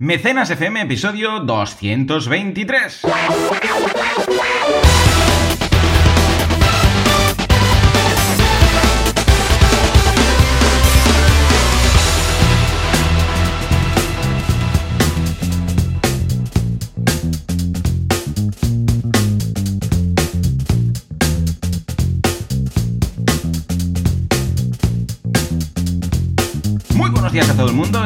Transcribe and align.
Mecenas 0.00 0.48
FM, 0.48 0.80
episodio 0.80 1.40
223. 1.40 3.02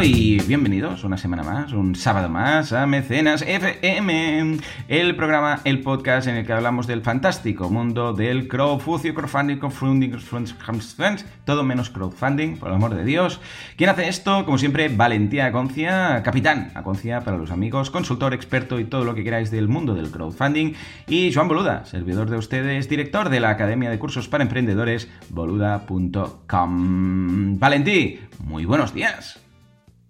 Y 0.02 0.40
bienvenidos 0.46 1.04
una 1.04 1.16
semana 1.16 1.42
más, 1.42 1.72
un 1.72 1.95
sábado 1.95 2.29
más 2.29 2.72
a 2.72 2.84
Mecenas 2.86 3.42
FM, 3.42 4.59
el 4.88 5.14
programa, 5.14 5.60
el 5.64 5.80
podcast 5.80 6.27
en 6.27 6.34
el 6.36 6.45
que 6.45 6.52
hablamos 6.52 6.86
del 6.86 7.02
fantástico 7.02 7.70
mundo 7.70 8.12
del 8.12 8.48
crowdfunding, 8.48 9.12
crowdfunding, 9.12 9.59
crowdfunding, 9.59 10.10
todo 11.45 11.62
menos 11.62 11.91
crowdfunding, 11.91 12.56
por 12.56 12.70
el 12.70 12.74
amor 12.74 12.95
de 12.95 13.05
Dios. 13.05 13.41
¿Quién 13.77 13.91
hace 13.91 14.09
esto? 14.09 14.45
Como 14.45 14.59
siempre, 14.59 14.88
Valentía 14.88 15.46
Aconcia, 15.46 16.22
capitán 16.22 16.72
Aconcia 16.74 17.20
para 17.20 17.36
los 17.36 17.50
amigos, 17.50 17.91
consultor, 17.91 18.34
experto 18.34 18.80
y 18.80 18.84
todo 18.84 19.05
lo 19.05 19.14
que 19.14 19.22
queráis 19.22 19.50
del 19.50 19.69
mundo 19.69 19.95
del 19.95 20.11
crowdfunding. 20.11 20.72
Y 21.08 21.33
Joan 21.33 21.48
Boluda, 21.48 21.84
servidor 21.84 22.28
de 22.30 22.36
ustedes, 22.36 22.88
director 22.88 23.28
de 23.28 23.41
la 23.41 23.50
Academia 23.50 23.91
de 23.91 23.98
Cursos 23.98 24.28
para 24.28 24.45
Emprendedores, 24.45 25.08
boluda.com. 25.30 25.88
Valentí, 27.58 28.20
muy 28.41 28.64
buenos 28.64 28.92
días. 28.92 29.45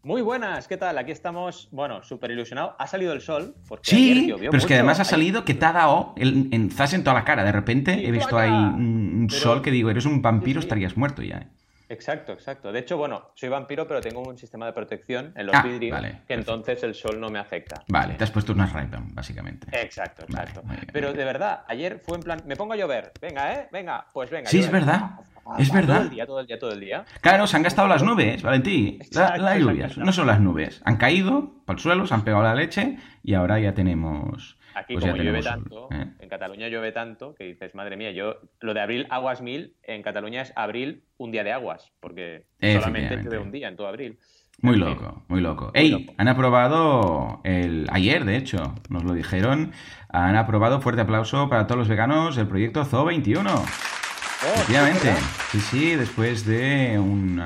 Muy 0.04 0.20
buenas, 0.20 0.68
¿qué 0.68 0.76
tal? 0.76 0.98
Aquí 0.98 1.12
estamos, 1.12 1.66
bueno, 1.70 2.02
súper 2.04 2.30
ilusionado. 2.30 2.76
Ha 2.78 2.86
salido 2.86 3.14
el 3.14 3.22
sol. 3.22 3.54
Porque 3.66 3.90
sí, 3.90 4.34
pero 4.38 4.58
es 4.58 4.66
que 4.66 4.74
además 4.74 5.00
ha 5.00 5.04
salido 5.04 5.46
que 5.46 5.54
te 5.54 5.64
ha 5.64 5.72
dado 5.72 6.12
el, 6.18 6.50
en, 6.52 6.70
en 6.70 7.04
toda 7.04 7.14
la 7.14 7.24
cara. 7.24 7.42
De 7.42 7.52
repente 7.52 8.06
he 8.06 8.10
visto 8.10 8.36
ahí 8.36 8.50
un, 8.50 9.28
sol 9.30 9.62
que 9.62 9.70
digo, 9.70 9.88
eres 9.88 10.04
un 10.04 10.20
vampiro, 10.20 10.60
estarías 10.60 10.98
muerto 10.98 11.22
ya. 11.22 11.38
¿eh? 11.38 11.48
Exacto, 11.88 12.32
exacto. 12.32 12.70
De 12.70 12.80
hecho, 12.80 12.98
bueno, 12.98 13.30
soy 13.34 13.48
vampiro, 13.48 13.88
pero 13.88 14.02
tengo 14.02 14.20
un 14.20 14.36
sistema 14.36 14.66
de 14.66 14.74
protección 14.74 15.32
en 15.36 15.46
los 15.46 15.54
ah, 15.54 15.62
vidrios 15.62 15.98
que 16.28 16.34
entonces 16.34 16.82
el 16.82 16.94
sol 16.94 17.18
no 17.18 17.30
me 17.30 17.38
afecta. 17.38 17.82
Vale, 17.88 18.14
te 18.14 18.24
has 18.24 18.30
puesto 18.30 18.52
unas 18.52 18.74
ray 18.74 18.86
básicamente. 19.14 19.66
Exacto, 19.72 20.24
exacto. 20.24 20.62
pero 20.92 21.14
de 21.14 21.24
verdad, 21.24 21.64
ayer 21.66 22.02
fue 22.04 22.18
en 22.18 22.22
plan, 22.22 22.42
me 22.44 22.56
pongo 22.56 22.74
a 22.74 22.76
llover. 22.76 23.10
Venga, 23.22 23.54
¿eh? 23.54 23.68
Venga, 23.72 24.06
pues 24.12 24.28
venga. 24.28 24.50
Sí, 24.50 24.58
es 24.58 24.70
verdad. 24.70 25.12
Es 25.58 25.72
verdad. 25.72 25.96
Todo 25.96 26.04
el 26.04 26.10
día, 26.10 26.26
todo 26.26 26.40
el 26.40 26.46
día, 26.46 26.58
todo 26.58 26.72
el 26.72 26.80
día. 26.80 27.04
Claro, 27.20 27.46
se 27.46 27.56
han 27.56 27.62
gastado 27.62 27.88
las 27.88 28.02
nubes, 28.02 28.42
Valentín. 28.42 28.98
La, 29.12 29.58
lluvia, 29.58 29.88
no 29.96 30.12
son 30.12 30.26
las 30.26 30.40
nubes. 30.40 30.82
Han 30.84 30.96
caído 30.96 31.52
para 31.64 31.76
el 31.76 31.82
suelo, 31.82 32.06
se 32.06 32.14
han 32.14 32.24
pegado 32.24 32.42
la 32.42 32.54
leche 32.54 32.98
y 33.22 33.34
ahora 33.34 33.58
ya 33.58 33.74
tenemos. 33.74 34.58
Aquí, 34.74 34.94
pues 34.94 35.04
como 35.04 35.16
llueve 35.16 35.40
tanto, 35.40 35.88
¿eh? 35.92 36.04
en 36.18 36.28
Cataluña 36.28 36.68
llueve 36.68 36.90
tanto 36.90 37.36
que 37.36 37.44
dices, 37.44 37.76
madre 37.76 37.96
mía, 37.96 38.10
yo 38.10 38.38
lo 38.58 38.74
de 38.74 38.80
abril 38.80 39.06
aguas 39.08 39.40
mil, 39.40 39.76
en 39.84 40.02
Cataluña 40.02 40.42
es 40.42 40.52
abril 40.56 41.04
un 41.16 41.30
día 41.30 41.44
de 41.44 41.52
aguas, 41.52 41.92
porque 42.00 42.46
solamente 42.60 43.18
llueve 43.18 43.38
un 43.38 43.52
día 43.52 43.68
en 43.68 43.76
todo 43.76 43.86
abril. 43.86 44.18
Muy 44.60 44.76
loco, 44.76 45.22
muy 45.28 45.40
loco. 45.40 45.70
¡Ey! 45.74 46.10
Han 46.16 46.28
aprobado 46.28 47.40
el 47.44 47.86
ayer, 47.90 48.24
de 48.24 48.36
hecho, 48.36 48.74
nos 48.88 49.04
lo 49.04 49.12
dijeron. 49.12 49.72
Han 50.08 50.36
aprobado, 50.36 50.80
fuerte 50.80 51.02
aplauso 51.02 51.48
para 51.48 51.66
todos 51.66 51.78
los 51.78 51.88
veganos, 51.88 52.38
el 52.38 52.46
proyecto 52.46 52.84
Zoo 52.84 53.04
21. 53.04 53.50
Efectivamente, 54.52 55.14
sí, 55.50 55.60
sí, 55.60 55.96
después 55.96 56.44
de 56.44 56.98
un 56.98 57.40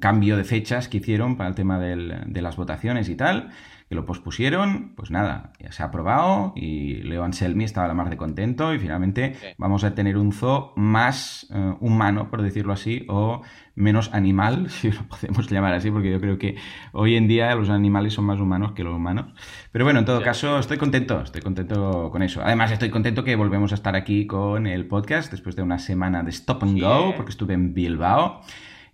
cambio 0.00 0.36
de 0.36 0.44
fechas 0.44 0.88
que 0.88 0.98
hicieron 0.98 1.36
para 1.36 1.48
el 1.48 1.54
tema 1.54 1.78
de 1.78 2.42
las 2.42 2.56
votaciones 2.56 3.08
y 3.08 3.16
tal, 3.16 3.50
que 3.88 3.94
lo 3.94 4.04
pospusieron, 4.04 4.94
pues 4.96 5.12
nada, 5.12 5.52
ya 5.60 5.70
se 5.70 5.82
ha 5.82 5.86
aprobado 5.86 6.52
y 6.56 7.02
Leo 7.02 7.22
Anselmi 7.22 7.62
estaba 7.62 7.86
la 7.86 7.94
más 7.94 8.10
de 8.10 8.16
contento 8.16 8.74
y 8.74 8.80
finalmente 8.80 9.36
vamos 9.58 9.84
a 9.84 9.94
tener 9.94 10.16
un 10.16 10.32
zoo 10.32 10.72
más 10.74 11.46
eh, 11.54 11.74
humano, 11.78 12.28
por 12.28 12.42
decirlo 12.42 12.72
así, 12.72 13.04
o 13.08 13.42
menos 13.76 14.12
animal, 14.12 14.70
si 14.70 14.90
lo 14.90 15.04
podemos 15.04 15.48
llamar 15.48 15.74
así, 15.74 15.92
porque 15.92 16.10
yo 16.10 16.20
creo 16.20 16.36
que 16.36 16.56
hoy 16.92 17.14
en 17.14 17.28
día 17.28 17.54
los 17.54 17.70
animales 17.70 18.14
son 18.14 18.24
más 18.24 18.40
humanos 18.40 18.72
que 18.72 18.82
los 18.82 18.94
humanos. 18.94 19.32
Pero 19.70 19.84
bueno, 19.84 20.00
en 20.00 20.04
todo 20.04 20.20
caso, 20.20 20.58
estoy 20.58 20.78
contento, 20.78 21.20
estoy 21.20 21.42
contento 21.42 22.10
con 22.10 22.22
eso. 22.22 22.42
Además, 22.42 22.72
estoy 22.72 22.90
contento 22.90 23.22
que 23.22 23.36
volvemos 23.36 23.70
a 23.70 23.76
estar 23.76 23.94
aquí 23.94 24.26
con 24.26 24.66
el 24.66 24.86
podcast 24.88 25.30
después 25.30 25.54
de 25.54 25.62
una 25.62 25.78
semana 25.78 26.24
de 26.24 26.30
stop 26.30 26.64
and 26.64 26.80
go, 26.80 27.14
porque 27.14 27.30
estuve 27.30 27.54
en 27.54 27.72
Bilbao. 27.72 28.40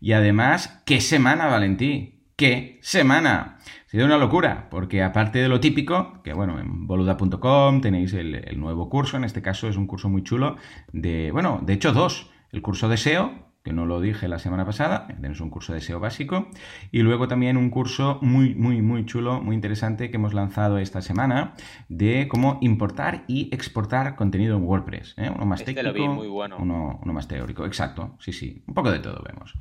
Y 0.00 0.12
además, 0.12 0.82
¿qué 0.84 1.00
semana, 1.00 1.46
Valentí? 1.46 2.18
¿Qué 2.36 2.80
semana? 2.82 3.58
Sido 3.92 4.06
una 4.06 4.16
locura, 4.16 4.68
porque 4.70 5.02
aparte 5.02 5.38
de 5.40 5.50
lo 5.50 5.60
típico, 5.60 6.22
que 6.24 6.32
bueno, 6.32 6.58
en 6.58 6.86
boluda.com 6.86 7.82
tenéis 7.82 8.14
el, 8.14 8.58
nuevo 8.58 8.88
curso, 8.88 9.18
en 9.18 9.24
este 9.24 9.42
caso 9.42 9.68
es 9.68 9.76
un 9.76 9.86
curso 9.86 10.08
muy 10.08 10.22
chulo, 10.22 10.56
de, 10.94 11.30
bueno, 11.30 11.60
de 11.62 11.74
hecho 11.74 11.92
dos, 11.92 12.30
el 12.52 12.62
curso 12.62 12.88
de 12.88 12.96
SEO, 12.96 13.51
que 13.62 13.72
no 13.72 13.86
lo 13.86 14.00
dije 14.00 14.26
la 14.28 14.38
semana 14.38 14.64
pasada, 14.64 15.06
tenemos 15.06 15.40
un 15.40 15.50
curso 15.50 15.72
de 15.72 15.80
SEO 15.80 16.00
básico, 16.00 16.48
y 16.90 17.02
luego 17.02 17.28
también 17.28 17.56
un 17.56 17.70
curso 17.70 18.18
muy, 18.20 18.54
muy, 18.54 18.82
muy 18.82 19.06
chulo, 19.06 19.40
muy 19.40 19.54
interesante 19.54 20.10
que 20.10 20.16
hemos 20.16 20.34
lanzado 20.34 20.78
esta 20.78 21.00
semana 21.00 21.54
de 21.88 22.26
cómo 22.28 22.58
importar 22.60 23.24
y 23.28 23.48
exportar 23.54 24.16
contenido 24.16 24.56
en 24.56 24.64
WordPress. 24.64 25.14
¿eh? 25.16 25.30
Uno 25.34 25.46
más 25.46 25.60
este 25.60 25.74
técnico, 25.74 26.12
muy 26.12 26.28
bueno. 26.28 26.56
uno, 26.58 27.00
más 27.04 27.28
teórico. 27.28 27.64
Exacto, 27.64 28.16
sí, 28.18 28.32
sí, 28.32 28.64
un 28.66 28.74
poco 28.74 28.90
de 28.90 28.98
todo 28.98 29.22
vemos. 29.24 29.54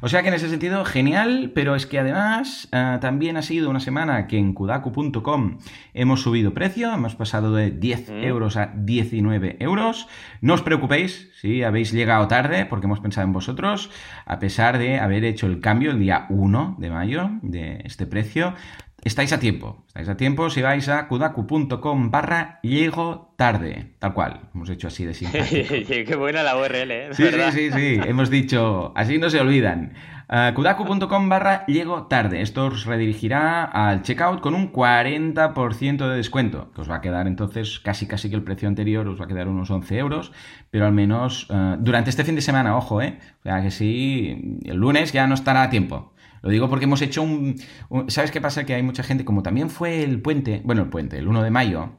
O 0.00 0.08
sea 0.08 0.22
que 0.22 0.28
en 0.28 0.34
ese 0.34 0.48
sentido, 0.48 0.84
genial, 0.84 1.50
pero 1.54 1.74
es 1.74 1.86
que 1.86 1.98
además 1.98 2.68
eh, 2.72 2.98
también 3.00 3.36
ha 3.36 3.42
sido 3.42 3.70
una 3.70 3.80
semana 3.80 4.28
que 4.28 4.38
en 4.38 4.52
kudaku.com 4.52 5.58
hemos 5.94 6.22
subido 6.22 6.54
precio, 6.54 6.92
hemos 6.92 7.16
pasado 7.16 7.54
de 7.54 7.70
10 7.70 8.10
mm. 8.10 8.12
euros 8.24 8.56
a 8.56 8.72
19 8.76 9.56
euros. 9.58 10.06
No 10.40 10.54
os 10.54 10.62
preocupéis 10.62 11.30
si 11.40 11.62
habéis 11.62 11.92
llegado 11.92 12.28
tarde, 12.28 12.66
porque 12.66 12.86
hemos 12.86 13.00
pensado 13.00 13.26
en 13.26 13.32
vosotros 13.32 13.47
a 14.26 14.38
pesar 14.38 14.78
de 14.78 14.98
haber 14.98 15.24
hecho 15.24 15.46
el 15.46 15.60
cambio 15.60 15.90
el 15.90 15.98
día 15.98 16.26
1 16.28 16.76
de 16.78 16.90
mayo 16.90 17.30
de 17.42 17.80
este 17.84 18.06
precio. 18.06 18.54
Estáis 19.04 19.32
a 19.32 19.38
tiempo, 19.38 19.84
estáis 19.86 20.08
a 20.08 20.16
tiempo 20.16 20.50
si 20.50 20.60
vais 20.60 20.88
a 20.88 21.06
kudaku.com 21.06 22.10
barra 22.10 22.58
llego 22.62 23.32
tarde, 23.36 23.94
tal 24.00 24.12
cual, 24.12 24.40
hemos 24.52 24.68
hecho 24.70 24.88
así 24.88 25.04
de 25.04 25.14
simple. 25.14 26.04
Qué 26.04 26.16
buena 26.16 26.42
la 26.42 26.56
URL, 26.56 26.90
¿eh? 26.90 27.08
Sí, 27.12 27.24
sí, 27.30 27.40
sí, 27.52 27.70
sí, 27.70 28.00
hemos 28.04 28.28
dicho, 28.28 28.92
así 28.96 29.18
no 29.18 29.30
se 29.30 29.40
olvidan. 29.40 29.94
Uh, 30.30 30.52
kudaku.com 30.52 31.30
barra 31.30 31.64
llego 31.66 32.02
tarde. 32.06 32.42
Esto 32.42 32.66
os 32.66 32.84
redirigirá 32.84 33.64
al 33.64 34.02
checkout 34.02 34.40
con 34.40 34.54
un 34.54 34.70
40% 34.70 36.06
de 36.06 36.16
descuento, 36.16 36.70
que 36.74 36.82
os 36.82 36.90
va 36.90 36.96
a 36.96 37.00
quedar 37.00 37.26
entonces 37.26 37.80
casi 37.80 38.06
casi 38.06 38.28
que 38.28 38.36
el 38.36 38.42
precio 38.42 38.68
anterior 38.68 39.08
os 39.08 39.18
va 39.18 39.24
a 39.24 39.28
quedar 39.28 39.48
unos 39.48 39.70
11 39.70 39.96
euros, 39.96 40.32
pero 40.70 40.84
al 40.84 40.92
menos 40.92 41.48
uh, 41.48 41.76
durante 41.78 42.10
este 42.10 42.24
fin 42.24 42.34
de 42.34 42.42
semana, 42.42 42.76
ojo, 42.76 43.00
¿eh? 43.00 43.18
O 43.40 43.42
sea 43.44 43.62
que 43.62 43.70
sí, 43.70 44.60
el 44.64 44.76
lunes 44.76 45.12
ya 45.12 45.26
no 45.26 45.34
estará 45.34 45.62
a 45.62 45.70
tiempo. 45.70 46.12
Lo 46.42 46.50
digo 46.50 46.68
porque 46.68 46.84
hemos 46.84 47.00
hecho 47.00 47.22
un, 47.22 47.56
¿Sabes 48.08 48.30
qué 48.30 48.42
pasa? 48.42 48.66
Que 48.66 48.74
hay 48.74 48.82
mucha 48.82 49.02
gente, 49.02 49.24
como 49.24 49.42
también 49.42 49.70
fue 49.70 50.02
el 50.04 50.20
puente, 50.20 50.60
bueno, 50.62 50.82
el 50.82 50.90
puente, 50.90 51.16
el 51.16 51.26
1 51.26 51.42
de 51.42 51.50
mayo, 51.50 51.92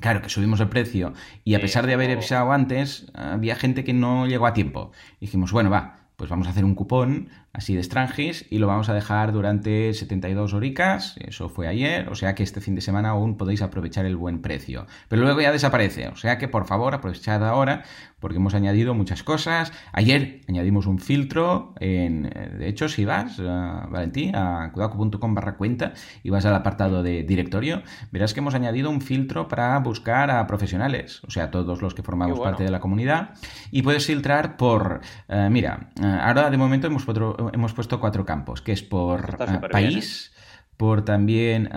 Claro 0.00 0.20
que 0.20 0.28
subimos 0.28 0.60
el 0.60 0.68
precio 0.68 1.14
y 1.42 1.54
a 1.54 1.60
pesar 1.60 1.86
de 1.86 1.94
haber 1.94 2.10
avisado 2.10 2.52
antes, 2.52 3.10
había 3.14 3.56
gente 3.56 3.82
que 3.82 3.94
no 3.94 4.26
llegó 4.26 4.46
a 4.46 4.52
tiempo. 4.52 4.92
dijimos, 5.20 5.52
bueno, 5.52 5.70
va, 5.70 6.06
pues 6.16 6.30
vamos 6.30 6.46
a 6.46 6.50
hacer 6.50 6.64
un 6.64 6.74
cupón 6.74 7.28
así 7.56 7.74
de 7.74 7.82
Strangis 7.82 8.46
y 8.50 8.58
lo 8.58 8.66
vamos 8.66 8.88
a 8.88 8.94
dejar 8.94 9.32
durante 9.32 9.94
72 9.94 10.52
horicas, 10.52 11.16
eso 11.18 11.48
fue 11.48 11.66
ayer, 11.66 12.08
o 12.10 12.14
sea 12.14 12.34
que 12.34 12.42
este 12.42 12.60
fin 12.60 12.74
de 12.74 12.82
semana 12.82 13.10
aún 13.10 13.36
podéis 13.36 13.62
aprovechar 13.62 14.04
el 14.04 14.16
buen 14.16 14.42
precio. 14.42 14.86
Pero 15.08 15.22
luego 15.22 15.40
ya 15.40 15.52
desaparece, 15.52 16.08
o 16.08 16.16
sea 16.16 16.36
que 16.38 16.48
por 16.48 16.66
favor 16.66 16.94
aprovechad 16.94 17.42
ahora 17.46 17.84
porque 18.20 18.38
hemos 18.38 18.54
añadido 18.54 18.94
muchas 18.94 19.22
cosas. 19.22 19.72
Ayer 19.92 20.40
añadimos 20.48 20.86
un 20.86 20.98
filtro, 20.98 21.74
en, 21.80 22.22
de 22.24 22.68
hecho 22.68 22.88
si 22.88 23.04
vas, 23.04 23.38
uh, 23.38 23.88
Valentín, 23.90 24.34
a 24.34 24.70
kudaku.com 24.72 25.34
barra 25.34 25.56
cuenta 25.56 25.92
y 26.22 26.30
vas 26.30 26.44
al 26.46 26.54
apartado 26.54 27.02
de 27.02 27.22
directorio, 27.22 27.82
verás 28.10 28.34
que 28.34 28.40
hemos 28.40 28.54
añadido 28.54 28.90
un 28.90 29.00
filtro 29.00 29.48
para 29.48 29.78
buscar 29.78 30.30
a 30.30 30.46
profesionales, 30.46 31.22
o 31.24 31.30
sea, 31.30 31.50
todos 31.50 31.82
los 31.82 31.94
que 31.94 32.02
formamos 32.02 32.40
parte 32.40 32.64
de 32.64 32.70
la 32.70 32.80
comunidad 32.80 33.30
y 33.70 33.82
puedes 33.82 34.06
filtrar 34.06 34.56
por, 34.56 35.00
eh, 35.28 35.48
mira, 35.50 35.90
eh, 36.02 36.18
ahora 36.22 36.50
de 36.50 36.56
momento 36.56 36.86
hemos, 36.86 37.04
hemos, 37.52 37.72
puesto 37.72 38.00
cuatro 38.00 38.24
campos, 38.24 38.62
que 38.62 38.72
es 38.72 38.82
por 38.82 39.36
eh, 39.40 39.68
país, 39.70 40.32
por 40.76 41.04
también 41.04 41.70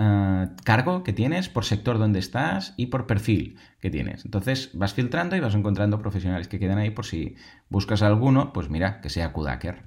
cargo 0.64 1.04
que 1.04 1.14
tienes, 1.14 1.50
por 1.50 1.66
sector 1.66 1.98
donde 1.98 2.20
estás 2.20 2.74
y 2.78 2.88
por 2.88 3.08
perfil 3.08 3.58
que 3.80 3.90
tienes. 3.90 4.26
Entonces 4.26 4.72
vas 4.74 4.94
filtrando 4.94 5.36
y 5.36 5.40
vas 5.40 5.56
encontrando 5.56 6.00
profesionales 6.00 6.48
que 6.48 6.60
quedan 6.60 6.78
ahí 6.78 6.90
por 6.90 7.06
si 7.06 7.36
buscas 7.70 8.02
alguno, 8.02 8.52
pues 8.52 8.70
mira, 8.70 9.02
que 9.02 9.10
sea 9.10 9.32
Kudaker. 9.32 9.84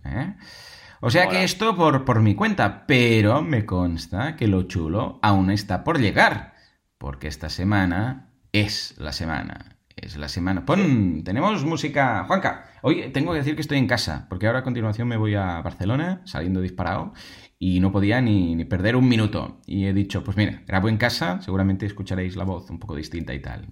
O 1.00 1.10
sea 1.10 1.28
que 1.28 1.44
esto 1.44 1.76
por, 1.76 2.04
por 2.04 2.20
mi 2.20 2.34
cuenta, 2.34 2.86
pero 2.86 3.42
me 3.42 3.66
consta 3.66 4.36
que 4.36 4.46
lo 4.46 4.62
chulo 4.62 5.18
aún 5.22 5.50
está 5.50 5.84
por 5.84 5.98
llegar, 5.98 6.54
porque 6.96 7.28
esta 7.28 7.50
semana 7.50 8.30
es 8.52 8.94
la 8.98 9.12
semana 9.12 9.76
es 10.12 10.18
la 10.18 10.28
semana. 10.28 10.64
Pon, 10.64 11.22
tenemos 11.24 11.64
música. 11.64 12.24
Juanca, 12.26 12.66
hoy 12.82 13.10
tengo 13.12 13.32
que 13.32 13.38
decir 13.38 13.54
que 13.54 13.62
estoy 13.62 13.78
en 13.78 13.86
casa, 13.86 14.26
porque 14.28 14.46
ahora 14.46 14.60
a 14.60 14.62
continuación 14.62 15.08
me 15.08 15.16
voy 15.16 15.34
a 15.34 15.60
Barcelona, 15.62 16.20
saliendo 16.24 16.60
disparado. 16.60 17.12
y 17.58 17.78
no 17.78 17.92
podía 17.92 18.20
ni, 18.20 18.64
perder 18.64 18.96
un 18.96 19.08
minuto. 19.08 19.60
Y 19.66 19.86
he 19.86 19.92
dicho, 19.92 20.24
pues 20.24 20.36
mira, 20.36 20.62
grabo 20.66 20.88
en 20.88 20.96
casa, 20.96 21.40
seguramente 21.42 21.86
escucharéis 21.86 22.34
la 22.34 22.44
voz 22.44 22.68
un 22.70 22.78
poco 22.80 22.96
distinta 22.96 23.32
y 23.34 23.40
tal. 23.40 23.68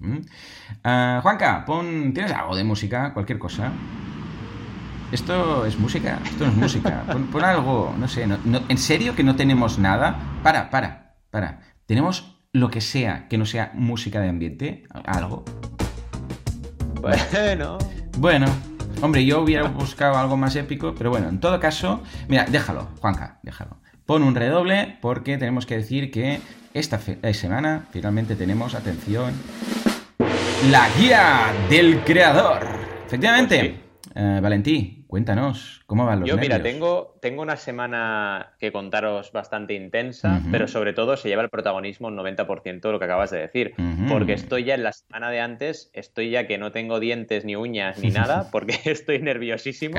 Ah, 0.84 1.20
Juanca, 1.22 1.64
pon, 1.64 2.12
¿tienes 2.14 2.32
algo 2.32 2.54
de 2.54 2.64
música? 2.64 3.12
Cualquier 3.12 3.38
cosa. 3.38 3.72
Esto 5.10 5.66
es 5.66 5.76
música, 5.76 6.20
esto 6.24 6.44
no 6.46 6.52
es 6.52 6.56
música. 6.56 7.04
Pon, 7.32 7.44
algo, 7.44 7.92
no 7.98 8.06
sé, 8.06 8.22
¿en 8.22 8.78
serio 8.78 9.16
que 9.16 9.24
no 9.24 9.34
tenemos 9.34 9.76
nada? 9.80 10.38
Para, 10.44 10.70
para, 10.70 11.16
para. 11.30 11.60
Tenemos 11.86 12.40
lo 12.52 12.70
que 12.70 12.80
sea 12.80 13.26
que 13.28 13.36
no 13.36 13.44
sea 13.44 13.72
música 13.74 14.20
de 14.20 14.28
ambiente, 14.28 14.84
algo. 15.04 15.44
Bueno. 17.00 17.78
Bueno, 18.18 18.46
hombre, 19.00 19.24
yo 19.24 19.40
hubiera 19.40 19.68
buscado 19.68 20.18
algo 20.18 20.36
más 20.36 20.54
épico, 20.56 20.94
pero 20.96 21.08
bueno, 21.10 21.28
en 21.28 21.40
todo 21.40 21.58
caso, 21.58 22.02
mira, 22.28 22.44
déjalo, 22.44 22.88
Juanca, 23.00 23.38
déjalo. 23.42 23.78
Pon 24.04 24.22
un 24.22 24.34
redoble 24.34 24.98
porque 25.00 25.38
tenemos 25.38 25.64
que 25.64 25.76
decir 25.76 26.10
que 26.10 26.40
esta 26.74 27.00
eh, 27.22 27.32
semana 27.32 27.86
finalmente 27.90 28.36
tenemos, 28.36 28.74
atención, 28.74 29.32
la 30.70 30.88
guía 30.98 31.52
del 31.70 32.04
creador. 32.04 32.66
Efectivamente, 33.06 33.80
pues 34.02 34.16
eh, 34.16 34.40
Valentí, 34.42 34.99
Cuéntanos, 35.10 35.82
¿cómo 35.86 36.06
van 36.06 36.20
los 36.20 36.28
Yo, 36.28 36.36
mira, 36.36 36.62
tengo, 36.62 37.18
tengo 37.20 37.42
una 37.42 37.56
semana 37.56 38.52
que 38.60 38.70
contaros 38.70 39.32
bastante 39.32 39.74
intensa, 39.74 40.40
pero 40.52 40.68
sobre 40.68 40.92
todo 40.92 41.16
se 41.16 41.28
lleva 41.28 41.42
el 41.42 41.50
protagonismo 41.50 42.06
un 42.06 42.16
90% 42.16 42.80
de 42.80 42.92
lo 42.92 43.00
que 43.00 43.06
acabas 43.06 43.32
de 43.32 43.40
decir. 43.40 43.74
Porque 44.08 44.34
estoy 44.34 44.62
ya 44.62 44.76
en 44.76 44.84
la 44.84 44.92
semana 44.92 45.32
de 45.32 45.40
antes, 45.40 45.90
estoy 45.94 46.30
ya 46.30 46.46
que 46.46 46.58
no 46.58 46.70
tengo 46.70 47.00
dientes 47.00 47.44
ni 47.44 47.56
uñas 47.56 47.98
ni 47.98 48.10
nada, 48.12 48.52
porque 48.52 48.78
estoy 48.84 49.18
nerviosísimo. 49.18 49.98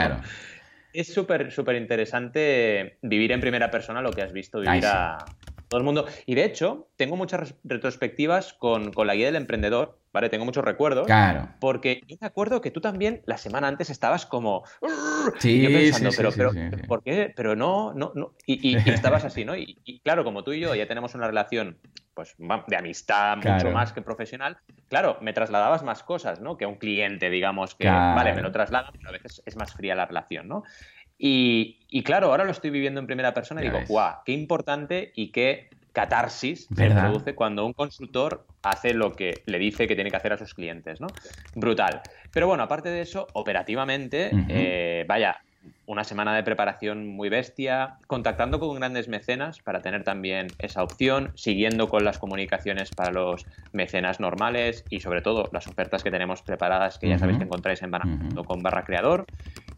Es 0.94 1.13
súper, 1.13 1.52
súper 1.52 1.75
interesante 1.75 2.98
vivir 3.02 3.34
en 3.34 3.42
primera 3.42 3.69
persona 3.69 4.02
lo 4.02 4.12
que 4.12 4.22
has 4.22 4.31
visto 4.31 4.62
vivir 4.62 4.86
a 4.86 5.28
todo 5.71 5.79
el 5.79 5.85
mundo. 5.85 6.06
Y 6.25 6.35
de 6.35 6.44
hecho, 6.44 6.89
tengo 6.97 7.15
muchas 7.15 7.56
retrospectivas 7.63 8.53
con, 8.53 8.91
con 8.91 9.07
la 9.07 9.15
guía 9.15 9.27
del 9.27 9.38
emprendedor, 9.38 9.97
¿vale? 10.12 10.27
Tengo 10.27 10.44
muchos 10.44 10.65
recuerdos. 10.65 11.07
Claro. 11.07 11.47
Porque 11.62 12.03
yo 12.07 12.18
me 12.19 12.27
acuerdo 12.27 12.59
que 12.59 12.71
tú 12.71 12.81
también 12.81 13.21
la 13.25 13.38
semana 13.38 13.69
antes 13.69 13.89
estabas 13.89 14.25
como. 14.25 14.63
Sí, 15.39 15.65
pensando, 15.68 16.12
sí, 16.12 16.18
pero, 16.18 16.31
sí, 16.31 16.59
pero 16.69 16.88
¿por 16.88 17.03
qué? 17.03 17.31
Pero 17.33 17.56
no, 17.56 17.94
no, 17.94 18.12
no. 18.15 18.33
Y, 18.45 18.75
estabas 18.89 19.23
así, 19.23 19.45
¿no? 19.45 19.56
Y, 19.56 20.01
claro, 20.03 20.25
como 20.25 20.44
tú 20.44 20.51
y 20.51 20.59
yo 20.59 20.75
ya 20.75 20.88
tenemos 20.88 21.15
una 21.15 21.27
relación 21.27 21.77
pues 22.13 22.35
de 22.38 22.75
amistad 22.75 23.38
mucho 23.38 23.71
más 23.71 23.94
que 23.94 24.01
profesional, 24.01 24.57
claro, 24.89 25.17
me 25.21 25.31
trasladabas 25.31 25.83
más 25.83 26.03
cosas, 26.03 26.41
¿no? 26.41 26.57
Que 26.57 26.65
un 26.65 26.75
cliente, 26.75 27.29
digamos, 27.29 27.75
que, 27.75 27.88
vale, 27.88 28.33
me 28.33 28.41
lo 28.41 28.51
traslada, 28.51 28.91
pero 28.91 29.07
a 29.07 29.12
veces 29.13 29.41
es 29.45 29.56
más 29.56 29.74
fría 29.74 29.95
la 29.95 30.06
relación, 30.06 30.50
¿no? 30.50 30.63
Y, 31.23 32.01
claro, 32.03 32.31
ahora 32.31 32.45
lo 32.45 32.51
estoy 32.51 32.71
viviendo 32.71 33.00
en 33.00 33.06
primera 33.06 33.31
persona 33.31 33.62
y 33.62 33.65
digo, 33.65 33.79
guau, 33.88 34.15
qué 34.25 34.31
importante 34.31 35.12
y 35.15 35.27
qué 35.27 35.69
catarsis 35.94 36.68
se 36.75 36.89
produce 36.89 37.35
cuando 37.35 37.63
un 37.63 37.73
consultor 37.73 38.45
hace 38.63 38.95
lo 38.95 39.13
que 39.13 39.44
le 39.45 39.59
dice 39.59 39.88
que 39.88 39.94
tiene 39.94 40.09
que 40.09 40.18
hacer 40.18 40.33
a 40.33 40.38
sus 40.38 40.56
clientes, 40.56 41.00
¿no? 41.00 41.07
Brutal. 41.53 42.01
Pero 42.31 42.47
bueno, 42.47 42.63
aparte 42.63 42.89
de 42.89 43.01
eso, 43.01 43.27
operativamente, 43.33 44.31
eh, 44.50 45.06
vaya, 45.07 45.41
una 45.85 46.03
semana 46.03 46.33
de 46.35 46.41
preparación 46.41 47.07
muy 47.07 47.29
bestia, 47.29 47.97
contactando 48.07 48.59
con 48.59 48.74
grandes 48.75 49.07
mecenas 49.07 49.59
para 49.59 49.81
tener 49.81 50.03
también 50.03 50.47
esa 50.57 50.81
opción, 50.81 51.33
siguiendo 51.35 51.88
con 51.88 52.03
las 52.03 52.17
comunicaciones 52.17 52.89
para 52.91 53.12
los 53.12 53.45
mecenas 53.74 54.19
normales 54.19 54.85
y 54.89 55.01
sobre 55.01 55.21
todo 55.21 55.50
las 55.51 55.67
ofertas 55.67 56.01
que 56.01 56.09
tenemos 56.09 56.41
preparadas 56.41 56.97
que 56.97 57.09
ya 57.09 57.19
sabéis 57.19 57.38
que 57.38 57.44
encontráis 57.44 57.83
en 57.83 57.91
con 58.45 58.63
barra 58.63 58.85
creador. 58.85 59.25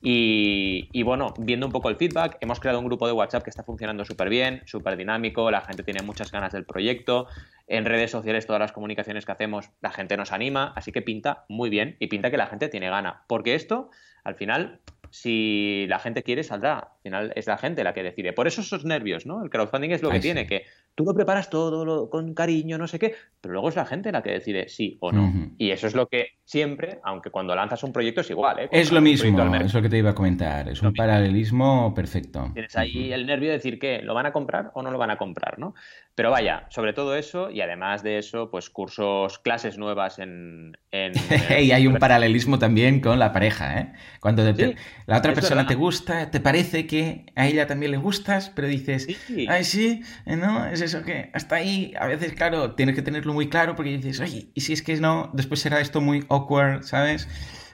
Y, 0.05 1.01
bueno, 1.03 1.33
viendo 1.37 1.65
un 1.65 1.71
poco 1.71 1.89
el 1.89 1.95
feedback, 1.95 2.37
hemos 2.41 2.59
creado 2.59 2.79
un 2.79 2.85
grupo 2.85 3.07
de 3.07 3.13
WhatsApp 3.13 3.43
que 3.43 3.49
está 3.49 3.63
funcionando 3.63 4.03
súper 4.03 4.27
bien, 4.27 4.61
súper 4.65 4.97
dinámico, 4.97 5.49
la 5.49 5.61
gente 5.61 5.81
tiene 5.81 6.01
muchas 6.01 6.29
ganas 6.29 6.51
del 6.51 6.65
proyecto. 6.65 7.27
En 7.67 7.85
redes 7.85 8.11
sociales, 8.11 8.45
todas 8.45 8.59
las 8.59 8.73
comunicaciones 8.73 9.25
que 9.25 9.31
hacemos, 9.31 9.69
la 9.81 9.91
gente 9.91 10.17
nos 10.17 10.33
anima, 10.33 10.73
así 10.75 10.91
que 10.91 11.01
pinta 11.01 11.45
muy 11.47 11.69
bien 11.69 11.95
y 11.99 12.07
pinta 12.07 12.29
que 12.29 12.35
la 12.35 12.47
gente 12.47 12.67
tiene 12.67 12.89
gana. 12.89 13.23
Porque 13.27 13.55
esto, 13.55 13.91
al 14.25 14.35
final, 14.35 14.81
si 15.09 15.85
la 15.87 15.99
gente 15.99 16.21
quiere, 16.21 16.43
saldrá. 16.43 16.79
Al 16.79 17.01
final 17.01 17.33
es 17.37 17.47
la 17.47 17.57
gente 17.57 17.85
la 17.85 17.93
que 17.93 18.03
decide. 18.03 18.33
Por 18.33 18.47
eso 18.47 18.59
esos 18.59 18.83
nervios, 18.83 19.25
¿no? 19.25 19.41
El 19.41 19.49
crowdfunding 19.49 19.91
es 19.91 20.01
lo 20.01 20.09
que 20.09 20.19
tiene, 20.19 20.47
que 20.47 20.65
tú 20.95 21.05
lo 21.05 21.13
preparas 21.13 21.49
todo 21.49 22.09
con 22.09 22.33
cariño, 22.33 22.77
no 22.77 22.87
sé 22.87 22.99
qué, 22.99 23.15
pero 23.41 23.53
luego 23.53 23.69
es 23.69 23.75
la 23.75 23.85
gente 23.85 24.11
la 24.11 24.21
que 24.21 24.31
decide 24.31 24.69
sí 24.69 24.97
o 24.99 25.11
no. 25.11 25.51
Y 25.57 25.71
eso 25.71 25.87
es 25.87 25.95
lo 25.95 26.07
que 26.07 26.37
siempre, 26.45 26.99
aunque 27.03 27.29
cuando 27.29 27.55
lanzas 27.55 27.83
un 27.83 27.91
proyecto 27.91 28.21
es 28.21 28.29
igual, 28.29 28.59
¿eh? 28.59 28.69
es 28.71 28.91
lo 28.91 29.01
mismo, 29.01 29.55
es 29.55 29.73
lo 29.73 29.81
que 29.81 29.89
te 29.89 29.97
iba 29.97 30.11
a 30.11 30.15
comentar, 30.15 30.69
es 30.69 30.81
un 30.81 30.93
paralelismo 30.93 31.93
perfecto. 31.93 32.51
Tienes 32.53 32.75
ahí 32.75 33.11
el 33.11 33.25
nervio 33.25 33.49
de 33.49 33.55
decir 33.55 33.79
que 33.79 34.01
lo 34.01 34.13
van 34.13 34.27
a 34.27 34.33
comprar 34.33 34.71
o 34.75 34.83
no 34.83 34.91
lo 34.91 34.97
van 34.97 35.11
a 35.11 35.17
comprar, 35.17 35.57
¿no? 35.57 35.73
Pero 36.15 36.29
vaya, 36.29 36.67
sobre 36.69 36.93
todo 36.93 37.15
eso 37.15 37.49
y 37.49 37.61
además 37.61 38.03
de 38.03 38.19
eso, 38.19 38.51
pues 38.51 38.69
cursos, 38.69 39.39
clases 39.39 39.79
nuevas 39.79 40.19
en... 40.19 40.77
y 41.59 41.71
hay 41.71 41.87
un 41.87 41.95
paralelismo 41.95 42.59
también 42.59 42.99
con 42.99 43.17
la 43.17 43.33
pareja, 43.33 43.79
¿eh? 43.79 43.93
Cuando 44.19 44.43
la 44.43 45.17
otra 45.17 45.33
persona 45.33 45.65
te 45.65 45.73
gusta, 45.73 46.29
te 46.29 46.39
parece 46.39 46.85
que 46.85 47.25
a 47.35 47.47
ella 47.47 47.65
también 47.65 47.91
le 47.91 47.97
gustas, 47.97 48.51
pero 48.51 48.67
dices, 48.67 49.07
ay 49.49 49.63
sí, 49.63 50.03
¿no? 50.27 50.67
Es 50.67 50.82
eso 50.83 51.03
que 51.03 51.29
hasta 51.33 51.55
ahí, 51.55 51.93
a 51.99 52.07
veces, 52.07 52.33
claro, 52.33 52.75
tienes 52.75 52.95
que 52.95 53.01
tenerlo 53.01 53.33
muy 53.33 53.49
claro 53.49 53.75
porque 53.75 53.97
dices, 53.97 54.19
oye, 54.19 54.49
y 54.53 54.61
si 54.61 54.73
es 54.73 54.81
que 54.81 54.95
no, 54.97 55.29
después 55.33 55.59
será 55.59 55.79
esto 55.79 56.01
muy 56.01 56.25
awkward, 56.29 56.83
¿sabes? 56.83 57.27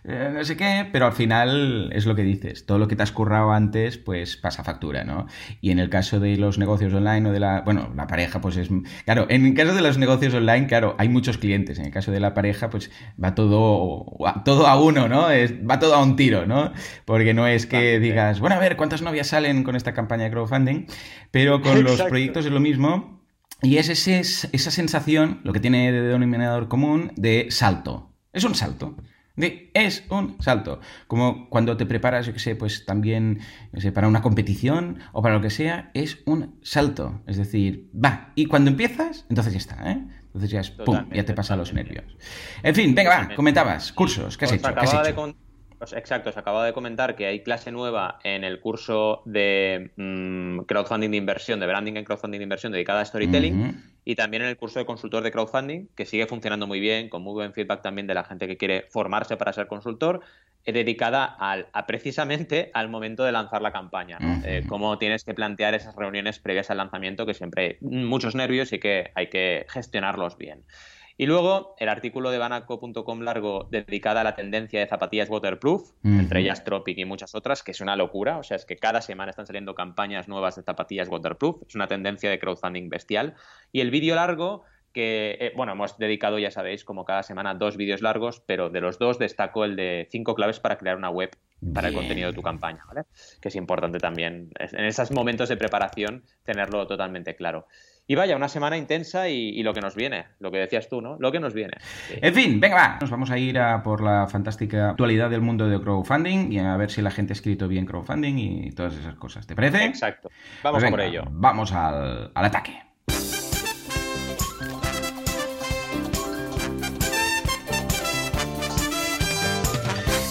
Eh, 0.04 0.32
no 0.34 0.44
sé 0.44 0.56
qué, 0.56 0.88
pero 0.92 1.06
al 1.06 1.14
final 1.14 1.90
es 1.94 2.06
lo 2.06 2.16
que 2.16 2.24
dices, 2.24 2.66
todo 2.66 2.78
lo 2.78 2.88
que 2.88 2.96
te 2.96 3.04
has 3.04 3.12
currado 3.12 3.52
antes, 3.52 3.98
pues 3.98 4.38
pasa 4.38 4.64
factura, 4.64 5.04
¿no? 5.04 5.28
Y 5.62 5.72
en 5.72 5.80
el 5.80 5.90
caso 5.90 6.20
de 6.20 6.38
los 6.38 6.58
negocios 6.58 6.94
online 6.94 7.30
o 7.30 7.34
de 7.34 7.40
la, 7.40 7.62
bueno, 7.62 7.92
la 7.96 8.08
pareja, 8.08 8.40
pues 8.40 8.58
es, 8.58 8.70
claro, 9.06 9.28
en 9.30 9.46
el 9.46 9.54
caso 9.54 9.74
de 9.74 9.82
los 9.82 9.98
negocios 9.98 10.34
online, 10.34 10.68
claro, 10.68 10.96
hay 10.98 11.10
muchos 11.10 11.38
clientes, 11.38 11.80
en 11.80 11.86
el 11.86 11.92
caso 11.92 12.12
de 12.12 12.20
la 12.20 12.34
pareja, 12.34 12.70
pues 12.70 12.92
va 13.22 13.36
todo, 13.36 14.06
todo 14.46 14.68
a 14.68 14.82
uno, 14.82 15.10
¿no? 15.10 15.30
Es, 15.30 15.54
va 15.54 15.80
todo 15.80 15.96
a 15.96 16.04
un 16.04 16.16
tiro, 16.16 16.46
¿no? 16.46 16.72
Porque 17.06 17.34
no 17.34 17.48
es 17.48 17.66
que 17.66 18.00
digas, 18.00 18.40
bueno, 18.40 18.56
a 18.56 18.60
ver, 18.60 18.78
¿cuántas 18.78 19.02
novias 19.02 19.28
salen 19.28 19.64
con 19.64 19.76
esta 19.76 19.94
campaña 19.94 20.26
de 20.26 20.32
crowdfunding? 20.32 20.86
Pero 21.32 21.62
con 21.62 21.84
los 21.84 22.02
proyectos 22.04 22.46
es 22.46 22.52
lo 22.52 22.60
mismo. 22.60 23.20
Y 23.62 23.78
es 23.78 23.90
ese, 23.90 24.20
esa 24.20 24.72
sensación, 24.72 25.42
lo 25.44 25.52
que 25.52 25.60
tiene 25.60 25.92
de 25.92 26.02
denominador 26.02 26.70
común, 26.70 27.12
de 27.18 27.48
salto. 27.50 28.14
Es 28.32 28.46
un 28.46 28.56
salto 28.56 28.96
es 29.74 30.06
un 30.10 30.42
salto. 30.42 30.80
Como 31.08 31.50
cuando 31.50 31.78
te 31.78 31.86
preparas, 31.86 32.26
yo 32.26 32.34
qué 32.34 32.40
sé, 32.40 32.56
pues 32.56 32.86
también, 32.86 33.40
sé, 33.78 33.92
para 33.92 34.08
una 34.08 34.22
competición 34.22 35.00
o 35.12 35.22
para 35.22 35.36
lo 35.36 35.42
que 35.42 35.50
sea, 35.50 35.92
es 35.94 36.20
un 36.26 36.60
salto. 36.62 37.22
Es 37.28 37.38
decir, 37.38 37.90
va. 37.94 38.32
Y 38.36 38.46
cuando 38.46 38.72
empiezas, 38.72 39.26
entonces 39.30 39.54
ya 39.54 39.60
está, 39.60 39.92
¿eh? 39.92 40.04
Entonces 40.26 40.52
ya 40.52 40.60
es, 40.60 40.72
pum, 40.72 41.10
ya 41.12 41.26
te 41.26 41.34
pasa 41.34 41.56
los 41.56 41.74
nervios. 41.74 42.06
En 42.62 42.76
fin, 42.76 42.94
venga, 42.94 43.10
va, 43.10 43.36
comentabas, 43.36 43.92
cursos, 43.92 44.38
¿qué 44.38 44.46
has 44.46 44.52
pues 44.52 44.94
hecho? 44.94 45.36
Pues 45.80 45.94
exacto, 45.94 46.30
se 46.34 46.38
acaba 46.38 46.66
de 46.66 46.74
comentar 46.74 47.16
que 47.16 47.26
hay 47.26 47.42
clase 47.42 47.72
nueva 47.72 48.20
en 48.26 48.44
el 48.44 48.60
curso 48.60 49.24
de 49.26 49.92
mm, 49.96 50.66
crowdfunding 50.66 51.10
de 51.12 51.18
inversión, 51.18 51.62
de 51.62 51.68
branding 51.68 51.94
en 51.94 52.04
crowdfunding 52.04 52.40
de 52.40 52.44
inversión 52.44 52.74
dedicada 52.74 53.00
a 53.00 53.06
storytelling 53.06 53.82
y 54.06 54.16
también 54.16 54.44
en 54.44 54.50
el 54.50 54.58
curso 54.58 54.80
de 54.80 54.86
consultor 54.86 55.24
de 55.24 55.32
crowdfunding, 55.32 55.88
que 55.96 56.06
sigue 56.06 56.26
funcionando 56.28 56.68
muy 56.68 56.80
bien, 56.80 57.10
con 57.10 57.22
muy 57.22 57.34
buen 57.34 57.54
feedback 57.54 57.82
también 57.82 58.08
de 58.08 58.14
la 58.14 58.24
gente 58.24 58.48
que 58.48 58.58
quiere 58.58 58.88
formarse 58.90 59.38
para 59.38 59.54
ser 59.54 59.68
consultor, 59.68 60.22
eh, 60.66 60.74
dedicada 60.74 61.26
al, 61.26 61.68
a 61.74 61.86
precisamente 61.86 62.70
al 62.74 62.90
momento 62.90 63.24
de 63.24 63.32
lanzar 63.32 63.62
la 63.62 63.72
campaña, 63.72 64.18
eh, 64.44 64.64
cómo 64.68 64.98
tienes 64.98 65.24
que 65.24 65.34
plantear 65.34 65.74
esas 65.74 65.96
reuniones 65.96 66.40
previas 66.40 66.70
al 66.70 66.78
lanzamiento, 66.78 67.26
que 67.26 67.34
siempre 67.34 67.64
hay 67.64 67.78
muchos 67.82 68.36
nervios 68.36 68.74
y 68.74 68.80
que 68.80 69.12
hay 69.16 69.28
que 69.28 69.66
gestionarlos 69.70 70.38
bien. 70.38 70.66
Y 71.20 71.26
luego 71.26 71.76
el 71.78 71.90
artículo 71.90 72.32
de 72.32 72.38
banaco.com 72.38 73.20
largo 73.20 73.68
dedicado 73.70 74.20
a 74.20 74.24
la 74.24 74.36
tendencia 74.36 74.80
de 74.80 74.88
zapatillas 74.88 75.30
waterproof, 75.30 75.92
entre 76.06 76.40
ellas 76.40 76.64
Tropic 76.64 76.98
y 76.98 77.04
muchas 77.04 77.36
otras, 77.36 77.62
que 77.62 77.72
es 77.72 77.82
una 77.82 77.98
locura. 77.98 78.38
O 78.38 78.44
sea, 78.44 78.56
es 78.56 78.64
que 78.64 78.78
cada 78.78 79.02
semana 79.02 79.32
están 79.32 79.46
saliendo 79.46 79.76
campañas 79.76 80.30
nuevas 80.30 80.56
de 80.56 80.64
zapatillas 80.64 81.10
waterproof. 81.10 81.58
Es 81.68 81.76
una 81.76 81.88
tendencia 81.88 82.30
de 82.30 82.40
crowdfunding 82.40 82.88
bestial. 82.88 83.36
Y 83.74 83.82
el 83.82 83.92
vídeo 83.92 84.16
largo 84.16 84.64
que, 84.94 85.36
eh, 85.42 85.52
bueno, 85.58 85.74
hemos 85.74 85.98
dedicado, 85.98 86.40
ya 86.40 86.52
sabéis, 86.52 86.86
como 86.86 87.04
cada 87.04 87.22
semana, 87.24 87.54
dos 87.54 87.76
vídeos 87.76 88.02
largos, 88.02 88.42
pero 88.46 88.70
de 88.70 88.80
los 88.80 88.98
dos 88.98 89.20
destaco 89.20 89.66
el 89.66 89.76
de 89.76 90.08
cinco 90.10 90.36
claves 90.36 90.62
para 90.62 90.78
crear 90.78 90.96
una 90.96 91.10
web 91.10 91.32
para 91.74 91.90
el 91.90 91.94
contenido 91.94 92.30
de 92.30 92.34
tu 92.34 92.42
campaña, 92.42 92.86
¿vale? 92.88 93.02
Que 93.42 93.50
es 93.50 93.56
importante 93.58 94.00
también 94.00 94.52
en 94.58 94.86
esos 94.86 95.12
momentos 95.12 95.50
de 95.50 95.58
preparación 95.58 96.24
tenerlo 96.46 96.88
totalmente 96.88 97.36
claro. 97.36 97.68
Y 98.10 98.16
vaya, 98.16 98.36
una 98.36 98.48
semana 98.48 98.76
intensa 98.76 99.30
y, 99.30 99.62
lo 99.62 99.72
que 99.72 99.82
nos 99.82 99.94
viene, 99.94 100.26
lo 100.40 100.50
que 100.50 100.58
decías 100.58 100.90
tú, 100.90 101.00
¿no? 101.00 101.16
Lo 101.20 101.32
que 101.32 101.40
nos 101.40 101.54
viene. 101.54 101.74
En 102.10 102.34
fin, 102.34 102.60
venga, 102.60 102.76
va. 102.76 102.98
Nos 103.00 103.12
vamos 103.12 103.30
a 103.30 103.38
ir 103.38 103.60
a 103.60 103.84
por 103.84 104.02
la 104.02 104.26
fantástica 104.26 104.90
actualidad 104.90 105.30
del 105.30 105.42
mundo 105.42 105.70
de 105.70 105.80
crowdfunding 105.80 106.52
y 106.52 106.58
a 106.58 106.76
ver 106.76 106.90
si 106.90 107.04
la 107.04 107.12
gente 107.12 107.34
ha 107.34 107.36
escrito 107.36 107.68
bien 107.68 107.86
crowdfunding 107.86 108.36
y 108.40 108.72
todas 108.72 108.96
esas 108.96 109.14
cosas. 109.14 109.46
¿Te 109.46 109.56
parece? 109.56 109.86
Exacto. 109.86 110.32
Vamos 110.64 110.82
pues 110.82 110.90
por 110.90 111.02
ello. 111.02 111.24
Vamos 111.30 111.72
al, 111.72 112.32
al 112.34 112.46
ataque. 112.46 112.89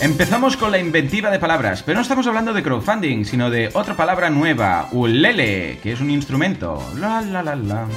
Empezamos 0.01 0.57
con 0.57 0.71
la 0.71 0.79
inventiva 0.79 1.29
de 1.29 1.41
palabras, 1.41 1.83
pero 1.83 1.97
no 1.97 2.03
estamos 2.03 2.25
hablando 2.29 2.53
de 2.53 2.63
crowdfunding, 2.63 3.25
sino 3.25 3.51
de 3.51 3.69
otra 3.75 3.97
palabra 3.97 4.31
nueva, 4.31 4.89
ulele, 4.93 5.81
que 5.83 5.91
es 5.91 6.01
un 6.01 6.11
instrumento. 6.11 6.81
La 7.01 7.21
la 7.21 7.43
la 7.43 7.57
la. 7.57 7.89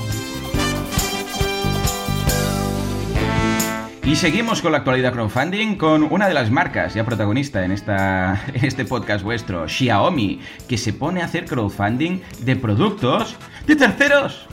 Y 4.04 4.16
seguimos 4.16 4.64
con 4.64 4.72
la 4.72 4.80
actualidad 4.80 5.14
crowdfunding 5.14 5.76
con 5.76 6.02
una 6.02 6.28
de 6.28 6.34
las 6.34 6.50
marcas 6.50 6.96
ya 6.96 7.06
protagonista 7.06 7.64
en, 7.64 7.72
esta, 7.72 8.46
este 8.56 8.84
podcast 8.84 9.24
vuestro, 9.24 9.68
Xiaomi, 9.70 10.42
que 10.68 10.80
se 10.80 10.94
pone 10.94 11.22
a 11.22 11.26
hacer 11.26 11.46
crowdfunding 11.46 12.22
de 12.40 12.56
productos 12.56 13.36
de 13.68 13.76
terceros. 13.76 14.48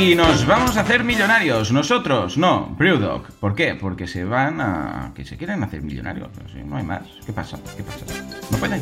Y 0.00 0.14
nos 0.14 0.46
vamos 0.46 0.76
a 0.76 0.82
hacer 0.82 1.02
millonarios. 1.02 1.72
Nosotros, 1.72 2.38
no, 2.38 2.68
Brewdog. 2.78 3.32
¿Por 3.40 3.56
qué? 3.56 3.74
Porque 3.74 4.06
se 4.06 4.24
van 4.24 4.60
a... 4.60 5.12
que 5.14 5.24
se 5.24 5.36
quieren 5.36 5.62
hacer 5.64 5.82
millonarios. 5.82 6.28
No 6.64 6.76
hay 6.76 6.84
más. 6.84 7.02
¿Qué 7.26 7.32
pasa? 7.32 7.58
¿Qué 7.76 7.82
pasa? 7.82 8.04
¿No 8.52 8.58
pueden? 8.58 8.80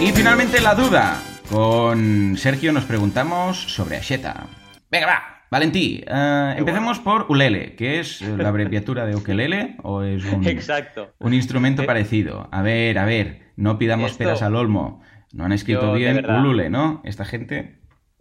Y 0.00 0.10
finalmente 0.10 0.60
la 0.60 0.74
duda. 0.74 1.22
Con 1.48 2.36
Sergio 2.36 2.72
nos 2.72 2.84
preguntamos 2.86 3.56
sobre 3.72 3.98
Asheta. 3.98 4.48
Venga, 4.90 5.06
va. 5.06 5.22
Valentí, 5.48 6.02
uh, 6.08 6.58
empecemos 6.58 6.98
por 6.98 7.26
Ulele, 7.28 7.76
que 7.76 8.00
es 8.00 8.22
la 8.22 8.48
abreviatura 8.48 9.04
de 9.04 9.14
ukelele 9.14 9.76
o 9.82 10.02
es 10.02 10.24
un, 10.24 10.44
Exacto. 10.48 11.12
un 11.18 11.34
instrumento 11.34 11.82
eh, 11.82 11.86
parecido. 11.86 12.48
A 12.50 12.62
ver, 12.62 12.98
a 12.98 13.04
ver, 13.04 13.52
no 13.56 13.78
pidamos 13.78 14.14
peras 14.14 14.40
al 14.40 14.56
olmo. 14.56 15.02
No 15.32 15.44
han 15.44 15.52
escrito 15.52 15.92
bien 15.94 16.24
Ulule, 16.28 16.70
¿no? 16.70 17.00
Esta 17.04 17.24
gente. 17.24 17.78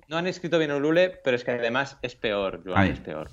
No 0.08 0.18
han 0.18 0.28
escrito 0.28 0.58
bien 0.58 0.72
Ulule, 0.72 1.10
pero 1.24 1.36
es 1.36 1.44
que 1.44 1.52
además 1.52 1.98
es 2.02 2.16
peor, 2.16 2.62
Joan, 2.66 2.88
es 2.88 3.00
peor. 3.00 3.30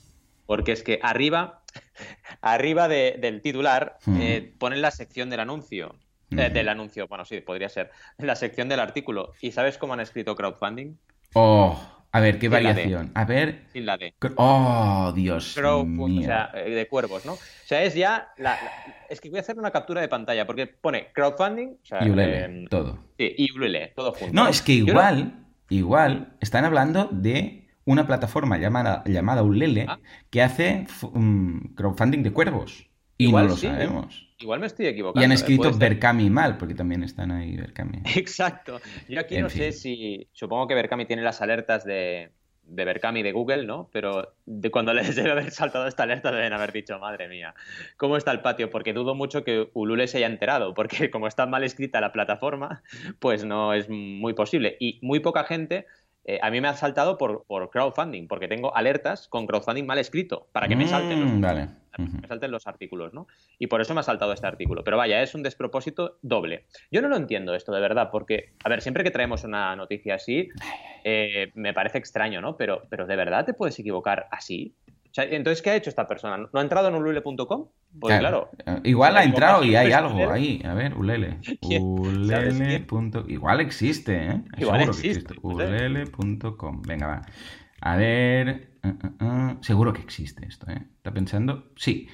Porque 0.46 0.72
es 0.72 0.82
que 0.82 0.98
arriba, 1.02 1.62
arriba 2.40 2.88
del 2.88 3.40
titular, 3.42 3.98
eh, 4.18 4.54
ponen 4.58 4.82
la 4.82 4.90
sección 4.90 5.30
del 5.30 5.40
anuncio. 5.40 5.94
Eh, 6.30 6.50
del 6.50 6.68
anuncio, 6.68 7.08
bueno, 7.08 7.24
sí, 7.24 7.40
podría 7.40 7.68
ser. 7.68 7.90
La 8.18 8.36
sección 8.36 8.68
del 8.68 8.80
artículo. 8.80 9.32
¿Y 9.40 9.52
sabes 9.52 9.78
cómo 9.78 9.94
han 9.94 10.00
escrito 10.00 10.36
crowdfunding? 10.36 10.94
Oh, 11.34 11.78
a 12.10 12.20
ver, 12.20 12.38
qué 12.38 12.48
variación. 12.48 13.10
A 13.14 13.24
ver. 13.24 13.64
Sin 13.72 13.84
la 13.84 13.98
D. 13.98 14.14
Oh, 14.36 15.12
Dios 15.14 15.56
mío. 15.84 16.22
O 16.22 16.24
sea, 16.24 16.50
eh, 16.54 16.70
de 16.70 16.88
cuervos, 16.88 17.26
¿no? 17.26 17.34
O 17.34 17.38
sea, 17.66 17.82
es 17.82 17.94
ya. 17.94 18.28
La, 18.38 18.58
Es 19.10 19.20
que 19.20 19.28
voy 19.28 19.38
a 19.38 19.42
hacer 19.42 19.58
una 19.58 19.70
captura 19.70 20.00
de 20.00 20.08
pantalla 20.08 20.46
porque 20.46 20.66
pone 20.66 21.08
crowdfunding. 21.12 21.78
O 21.82 21.86
sea, 21.86 22.04
y 22.04 22.10
Ulele, 22.10 22.66
todo. 22.70 22.98
Sí, 23.18 23.34
y 23.36 23.52
Ulele, 23.54 23.92
todo 23.94 24.12
junto. 24.12 24.32
No, 24.32 24.48
es 24.48 24.62
que 24.62 24.72
igual, 24.72 25.46
igual, 25.68 26.34
están 26.40 26.64
hablando 26.64 27.08
de 27.12 27.68
una 27.84 28.06
plataforma 28.06 28.58
llamada, 28.58 29.02
llamada 29.06 29.42
Ulele 29.42 29.86
ah. 29.88 29.98
que 30.30 30.42
hace 30.42 30.86
um, 31.02 31.74
crowdfunding 31.74 32.22
de 32.22 32.32
cuervos. 32.32 32.88
Y 33.18 33.26
igual 33.26 33.44
no 33.46 33.50
lo 33.50 33.56
sabemos. 33.56 34.27
Igual 34.40 34.60
me 34.60 34.66
estoy 34.66 34.86
equivocando. 34.86 35.20
Y 35.20 35.24
han 35.24 35.32
¿eh? 35.32 35.34
escrito 35.34 35.72
Berkami 35.72 36.30
mal, 36.30 36.58
porque 36.58 36.74
también 36.74 37.02
están 37.02 37.32
ahí 37.32 37.56
Berkami. 37.56 38.02
Exacto. 38.16 38.80
Yo 39.08 39.20
aquí 39.20 39.38
no 39.38 39.50
sé 39.50 39.72
si. 39.72 40.28
Supongo 40.32 40.68
que 40.68 40.74
Berkami 40.74 41.06
tiene 41.06 41.22
las 41.22 41.42
alertas 41.42 41.84
de, 41.84 42.30
de 42.62 42.84
Berkami 42.84 43.24
de 43.24 43.32
Google, 43.32 43.66
¿no? 43.66 43.88
Pero 43.92 44.34
de 44.46 44.70
cuando 44.70 44.94
les 44.94 45.16
debe 45.16 45.32
haber 45.32 45.50
saltado 45.50 45.88
esta 45.88 46.04
alerta 46.04 46.30
deben 46.30 46.52
haber 46.52 46.72
dicho, 46.72 46.98
madre 47.00 47.28
mía, 47.28 47.54
¿cómo 47.96 48.16
está 48.16 48.30
el 48.30 48.40
patio? 48.40 48.70
Porque 48.70 48.92
dudo 48.92 49.16
mucho 49.16 49.42
que 49.42 49.70
Ulule 49.74 50.06
se 50.06 50.18
haya 50.18 50.26
enterado, 50.26 50.72
porque 50.74 51.10
como 51.10 51.26
está 51.26 51.46
mal 51.46 51.64
escrita 51.64 52.00
la 52.00 52.12
plataforma, 52.12 52.82
pues 53.18 53.44
no 53.44 53.74
es 53.74 53.88
muy 53.88 54.34
posible. 54.34 54.76
Y 54.78 55.00
muy 55.02 55.18
poca 55.18 55.44
gente 55.44 55.86
eh, 56.30 56.38
a 56.42 56.50
mí 56.50 56.60
me 56.60 56.68
ha 56.68 56.74
saltado 56.74 57.16
por, 57.16 57.46
crowdfunding, 57.70 58.28
porque 58.28 58.48
tengo 58.48 58.76
alertas 58.76 59.28
con 59.28 59.46
crowdfunding 59.46 59.86
mal 59.86 59.96
escrito, 59.96 60.46
para 60.52 60.68
que 60.68 60.76
me 60.76 60.86
salten 60.86 61.20
los, 61.20 61.32
mm, 61.32 62.20
me 62.20 62.28
salten 62.28 62.50
los 62.50 62.66
artículos, 62.66 63.14
¿no? 63.14 63.26
Y 63.58 63.68
por 63.68 63.80
eso 63.80 63.94
me 63.94 64.00
ha 64.00 64.02
saltado 64.02 64.34
este 64.34 64.46
artículo. 64.46 64.84
Pero 64.84 64.98
vaya, 64.98 65.22
es 65.22 65.34
un 65.34 65.42
despropósito 65.42 66.18
doble. 66.20 66.66
Yo 66.90 67.00
no 67.00 67.08
lo 67.08 67.16
entiendo 67.16 67.54
esto, 67.54 67.72
de 67.72 67.80
verdad, 67.80 68.10
porque, 68.12 68.52
a 68.62 68.68
ver, 68.68 68.82
siempre 68.82 69.04
que 69.04 69.10
traemos 69.10 69.42
una 69.44 69.74
noticia 69.74 70.16
así, 70.16 70.50
eh, 71.02 71.50
me 71.54 71.72
parece 71.72 71.96
extraño, 71.96 72.42
¿no? 72.42 72.58
Pero, 72.58 72.82
pero 72.90 73.06
¿de 73.06 73.16
verdad 73.16 73.46
te 73.46 73.54
puedes 73.54 73.78
equivocar 73.78 74.28
así? 74.30 74.74
Entonces, 75.16 75.62
¿qué 75.62 75.70
ha 75.70 75.76
hecho 75.76 75.90
esta 75.90 76.06
persona? 76.06 76.36
¿No 76.36 76.48
ha 76.52 76.62
entrado 76.62 76.88
en 76.88 76.94
ulule.com? 76.94 77.68
Pues 77.98 78.18
claro. 78.18 78.50
Eh, 78.66 78.80
igual 78.84 79.16
ha 79.16 79.24
entrado 79.24 79.64
y 79.64 79.74
hay 79.74 79.92
algo 79.92 80.30
ahí. 80.30 80.62
A 80.64 80.74
ver, 80.74 80.94
ulele. 80.94 81.38
Ulele. 81.80 82.86
Igual 83.28 83.60
existe, 83.60 84.26
¿eh? 84.26 84.42
Igual 84.58 84.82
existe. 84.82 85.34
Ulele.com. 85.42 86.82
Venga, 86.82 87.06
va. 87.06 87.22
A 87.80 87.96
ver. 87.96 88.68
Uh, 88.84 88.88
uh, 88.88 89.24
uh. 89.24 89.58
Seguro 89.62 89.92
que 89.92 90.02
existe 90.02 90.46
esto, 90.46 90.70
¿eh? 90.70 90.82
¿Está 90.96 91.12
pensando? 91.12 91.70
Sí. 91.76 92.08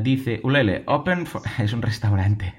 dice 0.00 0.40
Ulele, 0.42 0.84
open 0.86 1.26
for... 1.26 1.42
Es 1.58 1.72
un 1.72 1.82
restaurante. 1.82 2.54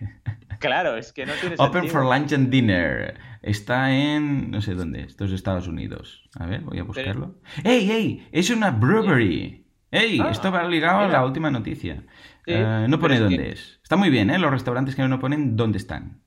Claro, 0.60 0.96
es 0.96 1.12
que 1.12 1.26
no 1.26 1.34
tiene 1.34 1.56
Open 1.60 1.90
for 1.90 2.06
lunch 2.06 2.32
and 2.32 2.50
dinner. 2.50 3.20
Está 3.42 3.92
en... 3.92 4.50
no 4.50 4.62
sé 4.62 4.74
dónde. 4.76 5.04
Esto 5.04 5.26
es 5.26 5.34
Estados 5.34 5.68
Unidos. 5.68 6.24
A 6.40 6.46
ver, 6.46 6.62
voy 6.62 6.80
a 6.80 6.84
buscarlo. 6.84 7.36
¡Ey, 7.66 7.92
ey! 7.92 8.28
Es 8.32 8.50
una 8.50 8.72
brewery. 8.72 9.63
¡Ey! 9.94 10.20
Ah, 10.20 10.30
esto 10.32 10.52
va 10.52 10.68
ligado 10.68 11.02
a 11.02 11.08
la 11.08 11.24
última 11.24 11.52
noticia. 11.52 12.04
Eh, 12.48 12.88
no 12.90 13.00
pone 13.00 13.20
dónde 13.20 13.52
es. 13.52 13.80
Está 13.84 13.96
muy 13.96 14.10
bien, 14.10 14.32
¿eh? 14.32 14.40
Los 14.40 14.50
restaurantes 14.50 14.96
que 14.96 15.08
no 15.08 15.20
ponen 15.20 15.56
dónde 15.56 15.78
están. 15.78 16.24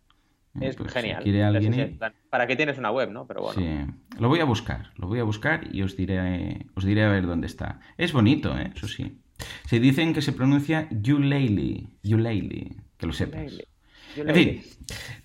Eh, 0.61 0.68
es 0.68 0.76
pues, 0.76 0.92
genial. 0.92 1.99
¿Para 2.30 2.46
qué 2.46 2.54
tienes 2.54 2.78
una 2.78 2.92
web, 2.92 3.11
no? 3.11 3.26
Pero 3.26 3.42
bueno. 3.42 3.61
Sí. 3.61 3.92
Lo 4.20 4.28
voy 4.28 4.38
a 4.38 4.44
buscar. 4.44 4.92
Lo 4.94 5.08
voy 5.08 5.18
a 5.18 5.25
buscar 5.25 5.64
y 5.73 5.82
os 5.82 5.96
diré, 5.96 6.66
os 6.76 6.85
diré 6.85 7.02
a 7.02 7.08
ver 7.08 7.26
dónde 7.26 7.49
está. 7.49 7.80
Es 7.99 8.12
bonito, 8.12 8.56
¿eh? 8.56 8.70
Eso 8.73 8.87
sí. 8.87 9.20
Se 9.64 9.80
dicen 9.80 10.14
que 10.14 10.23
se 10.23 10.32
pronuncia. 10.32 10.88
Yuleili. 10.90 11.90
Que 12.96 13.06
lo 13.06 13.12
sepas. 13.12 13.58
En 14.16 14.35
fin, 14.35 14.62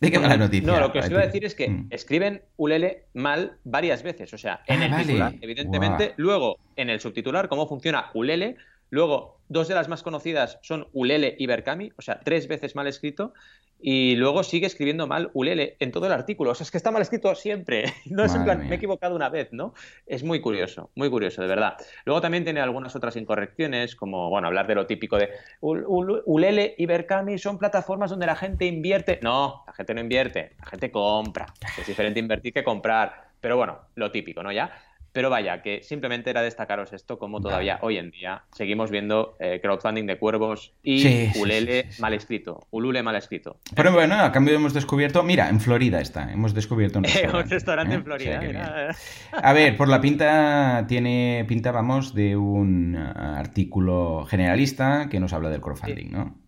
¿de 0.01 0.12
qué 0.12 0.17
va 0.17 0.27
la 0.27 0.38
noticia? 0.38 0.67
No, 0.67 0.79
lo 0.79 0.91
que 0.91 1.00
os 1.00 1.10
iba 1.10 1.21
a 1.21 1.25
decir 1.25 1.45
es 1.45 1.55
que 1.55 1.69
mm. 1.69 1.88
escriben 1.91 2.41
Ulele 2.57 3.05
mal 3.13 3.57
varias 3.63 4.03
veces. 4.03 4.33
O 4.33 4.38
sea, 4.38 4.63
en 4.67 4.81
ah, 4.81 4.86
el 4.88 5.05
titular, 5.05 5.36
evidentemente. 5.39 6.13
Luego, 6.17 6.57
en 6.75 6.90
el 6.90 7.00
subtitular, 7.00 7.48
cómo 7.50 7.68
funciona 7.68 8.12
Ulele. 8.13 8.58
Luego, 8.90 9.40
dos 9.48 9.68
de 9.68 9.75
las 9.75 9.88
más 9.88 10.04
conocidas 10.04 10.60
son 10.62 10.88
Ulele 10.94 11.36
y 11.40 11.46
Berkami, 11.46 11.92
o 11.98 12.01
sea, 12.01 12.20
tres 12.20 12.48
veces 12.48 12.75
mal 12.75 12.88
escrito 12.88 13.34
y 13.82 14.16
luego 14.16 14.44
sigue 14.44 14.68
escribiendo 14.68 15.08
mal 15.08 15.32
Ulele 15.34 15.75
en 15.80 15.92
todo 15.92 16.06
el 16.06 16.12
artículo. 16.12 16.51
O 16.51 16.56
sea, 16.56 16.63
es 16.63 16.72
que 16.72 16.78
está 16.78 16.92
mal 16.92 17.01
escrito 17.01 17.34
siempre. 17.36 17.86
No 18.06 18.25
es 18.25 18.36
en 18.36 18.44
plan, 18.44 18.68
me 18.68 18.75
he 18.75 18.75
equivocado 18.75 19.16
una 19.16 19.30
vez, 19.30 19.51
¿no? 19.51 19.74
Es 20.06 20.24
muy 20.24 20.42
curioso, 20.42 20.92
muy 20.96 21.10
curioso, 21.10 21.42
de 21.42 21.48
verdad. 21.48 21.78
Luego 22.06 22.22
también 22.22 22.44
tiene 22.44 22.60
algunas 22.60 22.96
otras 22.96 23.16
incorrecciones, 23.16 23.96
como, 23.96 24.30
bueno, 24.30 24.48
hablar 24.48 24.68
de 24.68 24.75
lo 24.75 24.86
típico 24.86 25.18
de 25.18 25.30
Ulele 25.62 26.75
y 26.78 26.86
Berkami 26.86 27.38
son 27.38 27.58
plataformas 27.58 28.12
donde 28.12 28.25
la 28.25 28.36
gente 28.36 28.66
invierte. 28.66 29.20
No, 29.24 29.63
la 29.66 29.74
gente 29.74 29.94
no 29.94 30.01
invierte, 30.01 30.56
la 30.60 30.66
gente 30.66 30.92
compra. 30.92 31.48
Es 31.80 31.88
diferente 31.88 32.20
invertir 32.20 32.54
que 32.54 32.63
comprar. 32.63 33.32
Pero 33.40 33.58
bueno, 33.58 33.80
lo 33.96 34.12
típico, 34.12 34.44
¿no? 34.44 34.51
Ya. 34.51 34.72
Pero 35.13 35.30
vaya, 35.30 35.62
que 35.62 35.84
simplemente 35.84 36.30
era 36.30 36.41
destacaros 36.41 36.94
esto, 36.94 37.20
como 37.20 37.41
todavía 37.41 37.80
hoy 37.82 37.98
en 37.98 38.12
día 38.12 38.44
seguimos 38.53 38.91
viendo 38.91 39.36
eh, 39.39 39.60
crowdfunding 39.62 40.06
de 40.06 40.18
cuervos 40.18 40.74
y 40.84 41.38
Ulele 41.38 41.89
mal 42.00 42.13
escrito, 42.13 42.68
Ulule 42.72 43.03
mal 43.03 43.15
escrito. 43.18 43.60
Pero 43.75 43.91
bueno, 43.91 44.15
a 44.15 44.32
cambio 44.32 44.56
hemos 44.56 44.74
descubierto, 44.74 45.22
mira, 45.24 45.50
en 45.50 45.60
Florida 45.60 46.00
está, 46.00 46.32
hemos 46.32 46.53
descubierto 46.53 47.00
un 47.00 47.03
restaurante. 47.06 47.38
un 47.44 47.50
restaurante 47.50 47.96
en. 47.96 48.03
Florida. 48.03 48.96
a 49.32 49.53
ver, 49.53 49.75
por 49.75 49.89
la 49.89 50.00
pinta 50.00 50.86
tiene 50.88 51.46
pinta, 51.48 51.72
vamos, 51.72 52.13
de 52.13 52.38
un 52.38 52.96
artículo 52.96 54.25
generalista 54.25 55.08
que 55.10 55.20
nos 55.20 55.34
habla 55.34 55.50
del 55.50 55.62
crowdfunding, 55.62 56.12
¿no? 56.12 56.41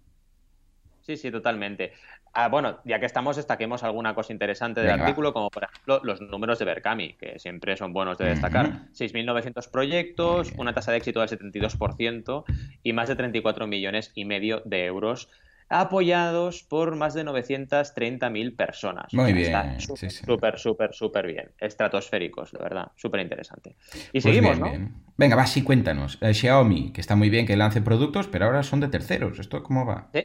Sí, 1.01 1.17
sí, 1.17 1.31
totalmente. 1.31 1.91
Ah, 2.33 2.49
bueno, 2.49 2.79
ya 2.83 2.99
que 2.99 3.05
estamos, 3.05 3.35
destaquemos 3.35 3.83
alguna 3.83 4.15
cosa 4.15 4.33
interesante 4.33 4.81
del 4.81 4.89
artículo, 4.89 5.33
como 5.33 5.51
por 5.51 5.65
ejemplo 5.65 6.01
los 6.03 6.19
números 6.19 6.57
de 6.57 6.65
Berkami, 6.65 7.13
que 7.13 7.37
siempre 7.37 7.77
son 7.77 7.93
buenos 7.93 8.17
de 8.17 8.25
destacar. 8.25 8.89
6.900 8.93 9.69
proyectos, 9.69 10.51
una 10.57 10.73
tasa 10.73 10.91
de 10.91 10.97
éxito 10.97 11.19
del 11.19 11.29
72% 11.29 12.43
y 12.81 12.93
más 12.93 13.07
de 13.07 13.15
34 13.15 13.67
millones 13.67 14.11
y 14.15 14.25
medio 14.25 14.63
de 14.65 14.85
euros 14.85 15.29
apoyados 15.69 16.63
por 16.63 16.95
más 16.95 17.13
de 17.13 17.23
930.000 17.23 18.55
personas. 18.55 19.13
Muy 19.13 19.33
bien. 19.33 19.79
Súper, 19.79 20.59
súper, 20.59 20.93
súper 20.93 21.27
bien. 21.27 21.51
Estratosféricos, 21.59 22.51
de 22.51 22.59
verdad. 22.59 22.91
Súper 22.95 23.21
interesante. 23.21 23.75
Y 24.11 24.21
pues 24.21 24.23
seguimos, 24.23 24.59
¿no? 24.59 24.71
Venga, 25.17 25.35
va, 25.35 25.45
sí, 25.45 25.63
cuéntanos. 25.63 26.17
Eh, 26.21 26.33
Xiaomi, 26.33 26.91
que 26.91 27.01
está 27.01 27.15
muy 27.15 27.29
bien 27.29 27.45
que 27.45 27.55
lance 27.55 27.81
productos, 27.81 28.27
pero 28.27 28.45
ahora 28.45 28.63
son 28.63 28.79
de 28.79 28.87
terceros. 28.87 29.39
¿Esto 29.39 29.63
cómo 29.63 29.85
va? 29.85 30.09
Sí. 30.13 30.23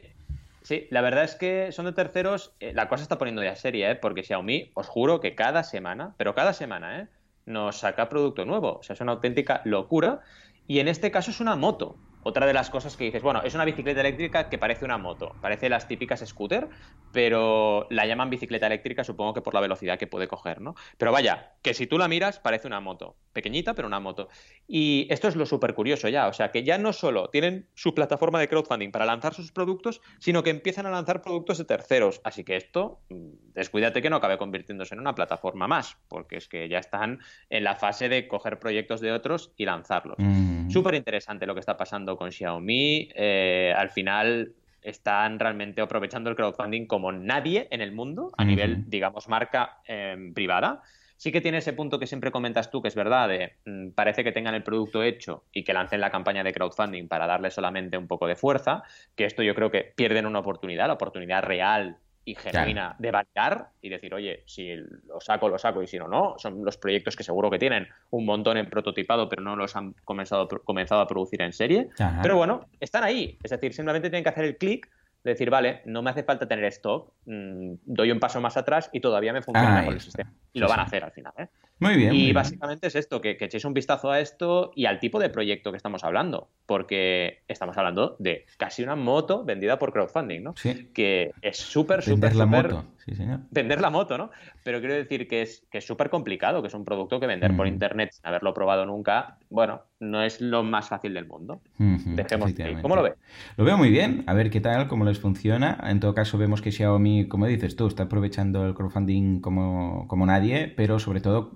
Sí, 0.69 0.85
la 0.91 1.01
verdad 1.01 1.23
es 1.23 1.33
que 1.33 1.71
son 1.71 1.85
de 1.85 1.93
terceros. 1.93 2.53
Eh, 2.59 2.73
la 2.75 2.87
cosa 2.89 3.01
está 3.01 3.17
poniendo 3.17 3.43
ya 3.43 3.55
seria, 3.55 3.89
¿eh? 3.89 3.95
porque 3.95 4.21
Xiaomi, 4.21 4.69
os 4.75 4.87
juro 4.87 5.19
que 5.19 5.33
cada 5.33 5.63
semana, 5.63 6.13
pero 6.15 6.35
cada 6.35 6.53
semana, 6.53 6.99
¿eh? 6.99 7.07
nos 7.47 7.77
saca 7.77 8.07
producto 8.07 8.45
nuevo. 8.45 8.77
O 8.77 8.83
sea, 8.83 8.93
es 8.93 9.01
una 9.01 9.13
auténtica 9.13 9.63
locura. 9.65 10.19
Y 10.67 10.77
en 10.77 10.87
este 10.87 11.09
caso 11.09 11.31
es 11.31 11.39
una 11.39 11.55
moto. 11.55 11.97
Otra 12.23 12.45
de 12.45 12.53
las 12.53 12.69
cosas 12.69 12.97
que 12.97 13.05
dices, 13.05 13.21
bueno, 13.21 13.41
es 13.43 13.55
una 13.55 13.65
bicicleta 13.65 14.01
eléctrica 14.01 14.49
que 14.49 14.57
parece 14.57 14.85
una 14.85 14.97
moto, 14.97 15.35
parece 15.41 15.69
las 15.69 15.87
típicas 15.87 16.19
scooter, 16.25 16.67
pero 17.11 17.87
la 17.89 18.05
llaman 18.05 18.29
bicicleta 18.29 18.67
eléctrica 18.67 19.03
supongo 19.03 19.33
que 19.33 19.41
por 19.41 19.53
la 19.53 19.61
velocidad 19.61 19.97
que 19.97 20.07
puede 20.07 20.27
coger, 20.27 20.61
¿no? 20.61 20.75
Pero 20.97 21.11
vaya, 21.11 21.53
que 21.61 21.73
si 21.73 21.87
tú 21.87 21.97
la 21.97 22.07
miras 22.07 22.39
parece 22.39 22.67
una 22.67 22.79
moto, 22.79 23.15
pequeñita 23.33 23.73
pero 23.73 23.87
una 23.87 23.99
moto. 23.99 24.27
Y 24.67 25.07
esto 25.09 25.27
es 25.27 25.35
lo 25.35 25.45
súper 25.45 25.73
curioso 25.73 26.09
ya, 26.09 26.27
o 26.27 26.33
sea, 26.33 26.51
que 26.51 26.63
ya 26.63 26.77
no 26.77 26.93
solo 26.93 27.29
tienen 27.29 27.67
su 27.73 27.95
plataforma 27.95 28.39
de 28.39 28.49
crowdfunding 28.49 28.91
para 28.91 29.05
lanzar 29.05 29.33
sus 29.33 29.51
productos, 29.51 30.01
sino 30.19 30.43
que 30.43 30.49
empiezan 30.49 30.85
a 30.85 30.91
lanzar 30.91 31.21
productos 31.21 31.57
de 31.57 31.65
terceros. 31.65 32.21
Así 32.23 32.43
que 32.43 32.57
esto, 32.57 32.99
mm, 33.09 33.53
descuídate 33.53 34.01
que 34.01 34.09
no 34.09 34.17
acabe 34.17 34.37
convirtiéndose 34.37 34.93
en 34.93 34.99
una 34.99 35.15
plataforma 35.15 35.67
más, 35.67 35.97
porque 36.07 36.37
es 36.37 36.47
que 36.47 36.67
ya 36.67 36.79
están 36.79 37.19
en 37.49 37.63
la 37.63 37.75
fase 37.75 38.09
de 38.09 38.27
coger 38.27 38.59
proyectos 38.59 39.01
de 39.01 39.11
otros 39.11 39.51
y 39.55 39.65
lanzarlos. 39.65 40.17
Mm. 40.19 40.69
Súper 40.69 40.95
interesante 40.95 41.45
lo 41.45 41.53
que 41.53 41.61
está 41.61 41.77
pasando 41.77 42.08
con 42.17 42.31
Xiaomi. 42.31 43.09
Eh, 43.15 43.73
al 43.75 43.89
final 43.89 44.53
están 44.81 45.39
realmente 45.39 45.81
aprovechando 45.81 46.29
el 46.29 46.35
crowdfunding 46.35 46.85
como 46.85 47.11
nadie 47.11 47.67
en 47.71 47.81
el 47.81 47.91
mundo 47.91 48.31
a 48.37 48.45
nivel, 48.45 48.89
digamos, 48.89 49.27
marca 49.27 49.79
em, 49.85 50.33
privada. 50.33 50.81
Sí 51.17 51.33
que 51.33 51.41
tiene 51.41 51.57
ese 51.57 51.73
punto 51.73 51.99
que 51.99 52.07
siempre 52.07 52.31
comentas 52.31 52.71
tú, 52.71 52.81
que 52.81 52.87
es 52.87 52.95
verdad, 52.95 53.27
de 53.27 53.57
mm, 53.65 53.89
parece 53.89 54.23
que 54.23 54.31
tengan 54.31 54.55
el 54.55 54.63
producto 54.63 55.03
hecho 55.03 55.43
y 55.51 55.63
que 55.63 55.73
lancen 55.73 55.99
la 55.99 56.11
campaña 56.11 56.43
de 56.43 56.53
crowdfunding 56.53 57.09
para 57.09 57.27
darle 57.27 57.51
solamente 57.51 57.97
un 57.97 58.07
poco 58.07 58.25
de 58.25 58.37
fuerza, 58.37 58.83
que 59.15 59.25
esto 59.25 59.43
yo 59.43 59.53
creo 59.53 59.69
que 59.69 59.91
pierden 59.95 60.25
una 60.25 60.39
oportunidad, 60.39 60.87
la 60.87 60.93
oportunidad 60.93 61.43
real 61.43 61.97
y 62.29 62.35
genuina 62.35 62.95
de 62.99 63.11
validar 63.11 63.69
y 63.81 63.89
decir, 63.89 64.13
oye, 64.13 64.43
si 64.45 64.75
lo 64.75 65.19
saco, 65.19 65.49
lo 65.49 65.57
saco 65.57 65.81
y 65.81 65.87
si 65.87 65.97
no, 65.97 66.07
no. 66.07 66.35
Son 66.37 66.63
los 66.63 66.77
proyectos 66.77 67.15
que 67.15 67.23
seguro 67.23 67.49
que 67.49 67.57
tienen 67.57 67.87
un 68.11 68.25
montón 68.25 68.57
en 68.57 68.69
prototipado, 68.69 69.27
pero 69.27 69.41
no 69.41 69.55
los 69.55 69.75
han 69.75 69.93
comenzado, 70.03 70.47
comenzado 70.63 71.01
a 71.01 71.07
producir 71.07 71.41
en 71.41 71.53
serie. 71.53 71.89
Pero 72.21 72.37
bueno, 72.37 72.67
están 72.79 73.03
ahí. 73.03 73.37
Es 73.43 73.49
decir, 73.49 73.73
simplemente 73.73 74.09
tienen 74.09 74.23
que 74.23 74.29
hacer 74.29 74.45
el 74.45 74.57
clic 74.57 74.87
de 75.23 75.31
decir, 75.31 75.49
vale, 75.49 75.81
no 75.85 76.01
me 76.01 76.11
hace 76.11 76.23
falta 76.23 76.47
tener 76.47 76.65
stock, 76.65 77.11
mm, 77.25 77.73
doy 77.85 78.11
un 78.11 78.19
paso 78.19 78.39
más 78.39 78.55
atrás 78.57 78.89
y 78.93 78.99
todavía 78.99 79.33
me 79.33 79.41
funciona 79.41 79.83
con 79.83 79.95
el 79.95 80.01
sistema. 80.01 80.31
Y 80.53 80.59
lo 80.59 80.67
van 80.67 80.81
a 80.81 80.83
hacer 80.83 81.03
al 81.03 81.11
final. 81.11 81.33
¿eh? 81.37 81.47
Muy 81.79 81.95
bien. 81.95 82.13
Y 82.13 82.33
básicamente 82.33 82.87
es 82.87 82.95
esto, 82.95 83.21
que, 83.21 83.37
que, 83.37 83.45
echéis 83.45 83.65
un 83.65 83.73
vistazo 83.73 84.11
a 84.11 84.19
esto 84.19 84.71
y 84.75 84.85
al 84.85 84.99
tipo 84.99 85.19
de 85.19 85.29
proyecto 85.29 85.71
que 85.71 85.77
estamos 85.77 86.03
hablando, 86.03 86.49
porque 86.65 87.41
estamos 87.47 87.77
hablando 87.77 88.17
de 88.19 88.45
casi 88.57 88.83
una 88.83 88.95
moto 88.95 89.45
vendida 89.45 89.79
por 89.79 89.93
crowdfunding, 89.93 90.43
¿no? 90.43 90.53
Sí. 90.57 90.89
Que 90.93 91.31
es 91.41 91.57
súper, 91.57 92.03
súper, 92.03 92.35
la 92.35 92.45
moto, 92.45 92.85
sí, 93.05 93.15
señor. 93.15 93.39
Vender 93.51 93.79
la 93.79 93.89
moto, 93.89 94.17
¿no? 94.17 94.29
Pero 94.63 94.79
quiero 94.79 94.93
decir 94.93 95.27
que 95.27 95.41
es 95.41 95.63
que 95.71 95.79
súper 95.79 96.09
complicado, 96.09 96.61
que 96.61 96.67
es 96.67 96.73
un 96.73 96.83
producto 96.83 97.19
que 97.19 97.27
vender 97.27 97.55
por 97.55 97.67
internet 97.67 98.11
sin 98.11 98.27
haberlo 98.27 98.53
probado 98.53 98.85
nunca, 98.85 99.37
bueno, 99.49 99.81
no 99.99 100.21
es 100.23 100.41
lo 100.41 100.63
más 100.63 100.89
fácil 100.89 101.13
del 101.13 101.27
mundo. 101.27 101.61
Dejemos 101.77 102.53
¿Cómo 102.81 102.95
lo 102.95 103.03
ves? 103.03 103.13
Lo 103.57 103.65
veo 103.65 103.77
muy 103.77 103.89
bien, 103.89 104.23
a 104.27 104.33
ver 104.33 104.49
qué 104.49 104.61
tal, 104.61 104.87
cómo 104.87 105.05
les 105.05 105.19
funciona. 105.19 105.77
En 105.83 105.99
todo 105.99 106.13
caso, 106.13 106.37
vemos 106.37 106.61
que 106.61 106.71
Xiaomi, 106.71 107.27
como 107.27 107.47
dices 107.47 107.75
tú, 107.75 107.87
está 107.87 108.03
aprovechando 108.03 108.65
el 108.65 108.73
crowdfunding 108.73 109.41
como, 109.41 110.07
como 110.07 110.25
nadie, 110.25 110.67
pero 110.75 110.99
sobre 110.99 111.21
todo 111.21 111.51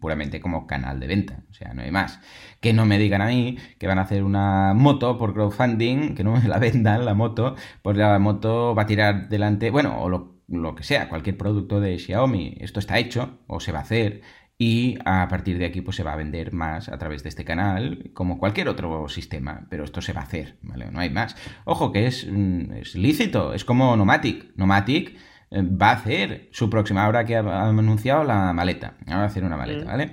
puramente 0.00 0.40
como 0.40 0.66
canal 0.66 1.00
de 1.00 1.06
venta, 1.06 1.42
o 1.50 1.54
sea, 1.54 1.74
no 1.74 1.82
hay 1.82 1.90
más. 1.90 2.20
Que 2.60 2.72
no 2.72 2.86
me 2.86 2.98
digan 2.98 3.22
a 3.22 3.26
mí 3.26 3.58
que 3.78 3.86
van 3.86 3.98
a 3.98 4.02
hacer 4.02 4.24
una 4.24 4.74
moto 4.74 5.18
por 5.18 5.34
crowdfunding, 5.34 6.14
que 6.14 6.24
no 6.24 6.32
me 6.32 6.48
la 6.48 6.58
vendan 6.58 7.04
la 7.04 7.14
moto, 7.14 7.56
pues 7.82 7.96
la 7.96 8.18
moto 8.18 8.74
va 8.74 8.82
a 8.82 8.86
tirar 8.86 9.28
delante, 9.28 9.70
bueno, 9.70 10.00
o 10.00 10.08
lo, 10.08 10.74
que 10.74 10.82
sea, 10.82 11.08
cualquier 11.08 11.36
producto 11.36 11.80
de 11.80 11.98
Xiaomi, 11.98 12.56
esto 12.60 12.80
está 12.80 12.98
hecho 12.98 13.38
o 13.46 13.60
se 13.60 13.72
va 13.72 13.80
a 13.80 13.82
hacer 13.82 14.22
y 14.58 14.98
a 15.06 15.26
partir 15.28 15.56
de 15.56 15.64
aquí 15.64 15.80
pues 15.80 15.96
se 15.96 16.02
va 16.02 16.12
a 16.12 16.16
vender 16.16 16.52
más 16.52 16.90
a 16.90 16.98
través 16.98 17.22
de 17.22 17.30
este 17.30 17.46
canal 17.46 18.10
como 18.12 18.38
cualquier 18.38 18.68
otro 18.68 19.08
sistema, 19.08 19.66
pero 19.70 19.84
esto 19.84 20.02
se 20.02 20.12
va 20.12 20.20
a 20.20 20.24
hacer, 20.24 20.58
¿vale? 20.60 20.90
No 20.90 21.00
hay 21.00 21.08
más. 21.08 21.34
Ojo 21.64 21.92
que 21.92 22.06
es, 22.06 22.26
mm, 22.30 22.72
es 22.72 22.94
lícito, 22.94 23.54
es 23.54 23.64
como 23.64 23.96
Nomatic. 23.96 24.54
Nomatic 24.56 25.16
va 25.52 25.90
a 25.90 25.94
hacer 25.94 26.48
su 26.52 26.70
próxima, 26.70 27.04
ahora 27.04 27.24
que 27.24 27.36
ha 27.36 27.68
anunciado 27.68 28.24
la 28.24 28.52
maleta, 28.52 28.96
va 29.08 29.22
a 29.22 29.24
hacer 29.24 29.44
una 29.44 29.56
maleta, 29.56 29.84
¿vale? 29.84 30.12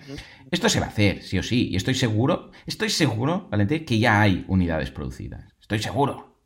Esto 0.49 0.69
se 0.69 0.79
va 0.79 0.85
a 0.85 0.89
hacer, 0.89 1.21
sí 1.23 1.37
o 1.37 1.43
sí, 1.43 1.69
y 1.69 1.75
estoy 1.75 1.93
seguro, 1.93 2.51
estoy 2.65 2.89
seguro, 2.89 3.47
Valente, 3.49 3.83
que 3.83 3.99
ya 3.99 4.21
hay 4.21 4.45
unidades 4.47 4.91
producidas. 4.91 5.53
Estoy 5.59 5.79
seguro. 5.79 6.36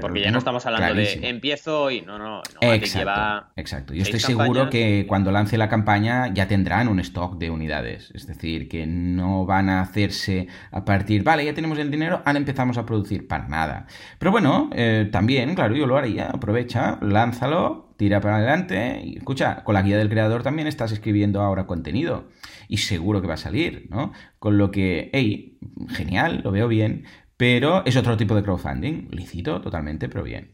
Porque 0.00 0.22
ya 0.22 0.30
no 0.30 0.38
estamos 0.38 0.64
hablando 0.66 0.94
de 0.94 1.28
empiezo 1.28 1.82
hoy, 1.82 2.02
no, 2.02 2.18
no, 2.18 2.42
no 2.60 2.72
exacto, 2.72 3.46
exacto. 3.56 3.94
Yo 3.94 4.02
estoy 4.02 4.20
seguro 4.20 4.70
que 4.70 5.04
cuando 5.08 5.30
lance 5.30 5.58
la 5.58 5.68
campaña 5.68 6.32
ya 6.32 6.48
tendrán 6.48 6.88
un 6.88 7.00
stock 7.00 7.38
de 7.38 7.50
unidades. 7.50 8.10
Es 8.14 8.26
decir, 8.26 8.68
que 8.68 8.86
no 8.86 9.46
van 9.46 9.68
a 9.68 9.80
hacerse 9.80 10.48
a 10.70 10.84
partir, 10.84 11.22
vale, 11.22 11.44
ya 11.44 11.54
tenemos 11.54 11.78
el 11.78 11.90
dinero, 11.90 12.22
ahora 12.24 12.38
empezamos 12.38 12.78
a 12.78 12.86
producir 12.86 13.26
para 13.26 13.48
nada. 13.48 13.86
Pero 14.18 14.30
bueno, 14.30 14.70
eh, 14.72 15.08
también, 15.10 15.54
claro, 15.54 15.74
yo 15.74 15.86
lo 15.86 15.96
haría, 15.96 16.28
aprovecha, 16.28 16.98
lánzalo, 17.00 17.94
tira 17.96 18.20
para 18.20 18.36
adelante 18.36 19.00
y 19.04 19.18
escucha, 19.18 19.62
con 19.64 19.74
la 19.74 19.82
guía 19.82 19.96
del 19.96 20.08
creador 20.08 20.42
también 20.42 20.66
estás 20.66 20.92
escribiendo 20.92 21.40
ahora 21.40 21.66
contenido 21.66 22.28
y 22.68 22.78
seguro 22.78 23.20
que 23.20 23.28
va 23.28 23.34
a 23.34 23.38
salir, 23.38 23.86
¿no? 23.90 24.12
Con 24.38 24.58
lo 24.58 24.70
que, 24.70 25.10
hey, 25.12 25.58
genial, 25.90 26.40
lo 26.42 26.50
veo 26.50 26.68
bien, 26.68 27.04
pero 27.36 27.84
es 27.84 27.96
otro 27.96 28.16
tipo 28.16 28.34
de 28.34 28.42
crowdfunding, 28.42 29.08
lícito 29.10 29.60
totalmente, 29.60 30.08
pero 30.08 30.24
bien. 30.24 30.52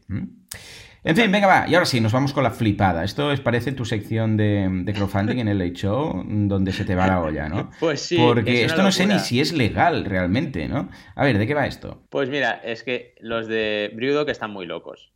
En 1.03 1.15
fin, 1.15 1.31
venga, 1.31 1.47
va. 1.47 1.65
Y 1.67 1.73
ahora 1.73 1.85
sí, 1.85 1.99
nos 1.99 2.11
vamos 2.11 2.31
con 2.31 2.43
la 2.43 2.51
flipada. 2.51 3.03
Esto 3.03 3.31
es, 3.31 3.39
parece 3.39 3.71
tu 3.71 3.85
sección 3.85 4.37
de, 4.37 4.91
crowdfunding 4.93 5.39
en 5.39 5.47
el 5.47 5.57
Late 5.57 5.73
Show, 5.73 6.23
donde 6.25 6.71
se 6.71 6.85
te 6.85 6.95
va 6.95 7.07
la 7.07 7.21
olla, 7.21 7.49
¿no? 7.49 7.71
Pues 7.79 8.01
sí. 8.01 8.17
Porque 8.17 8.65
esto 8.65 8.83
no 8.83 8.91
sé 8.91 9.07
ni 9.07 9.19
si 9.19 9.39
es 9.39 9.53
legal 9.53 10.05
realmente, 10.05 10.67
¿no? 10.67 10.89
A 11.15 11.25
ver, 11.25 11.37
¿de 11.37 11.47
qué 11.47 11.53
va 11.53 11.65
esto? 11.65 12.03
Pues 12.09 12.29
mira, 12.29 12.61
es 12.63 12.83
que 12.83 13.15
los 13.19 13.47
de 13.47 13.91
que 14.25 14.31
están 14.31 14.51
muy 14.51 14.65
locos 14.65 15.11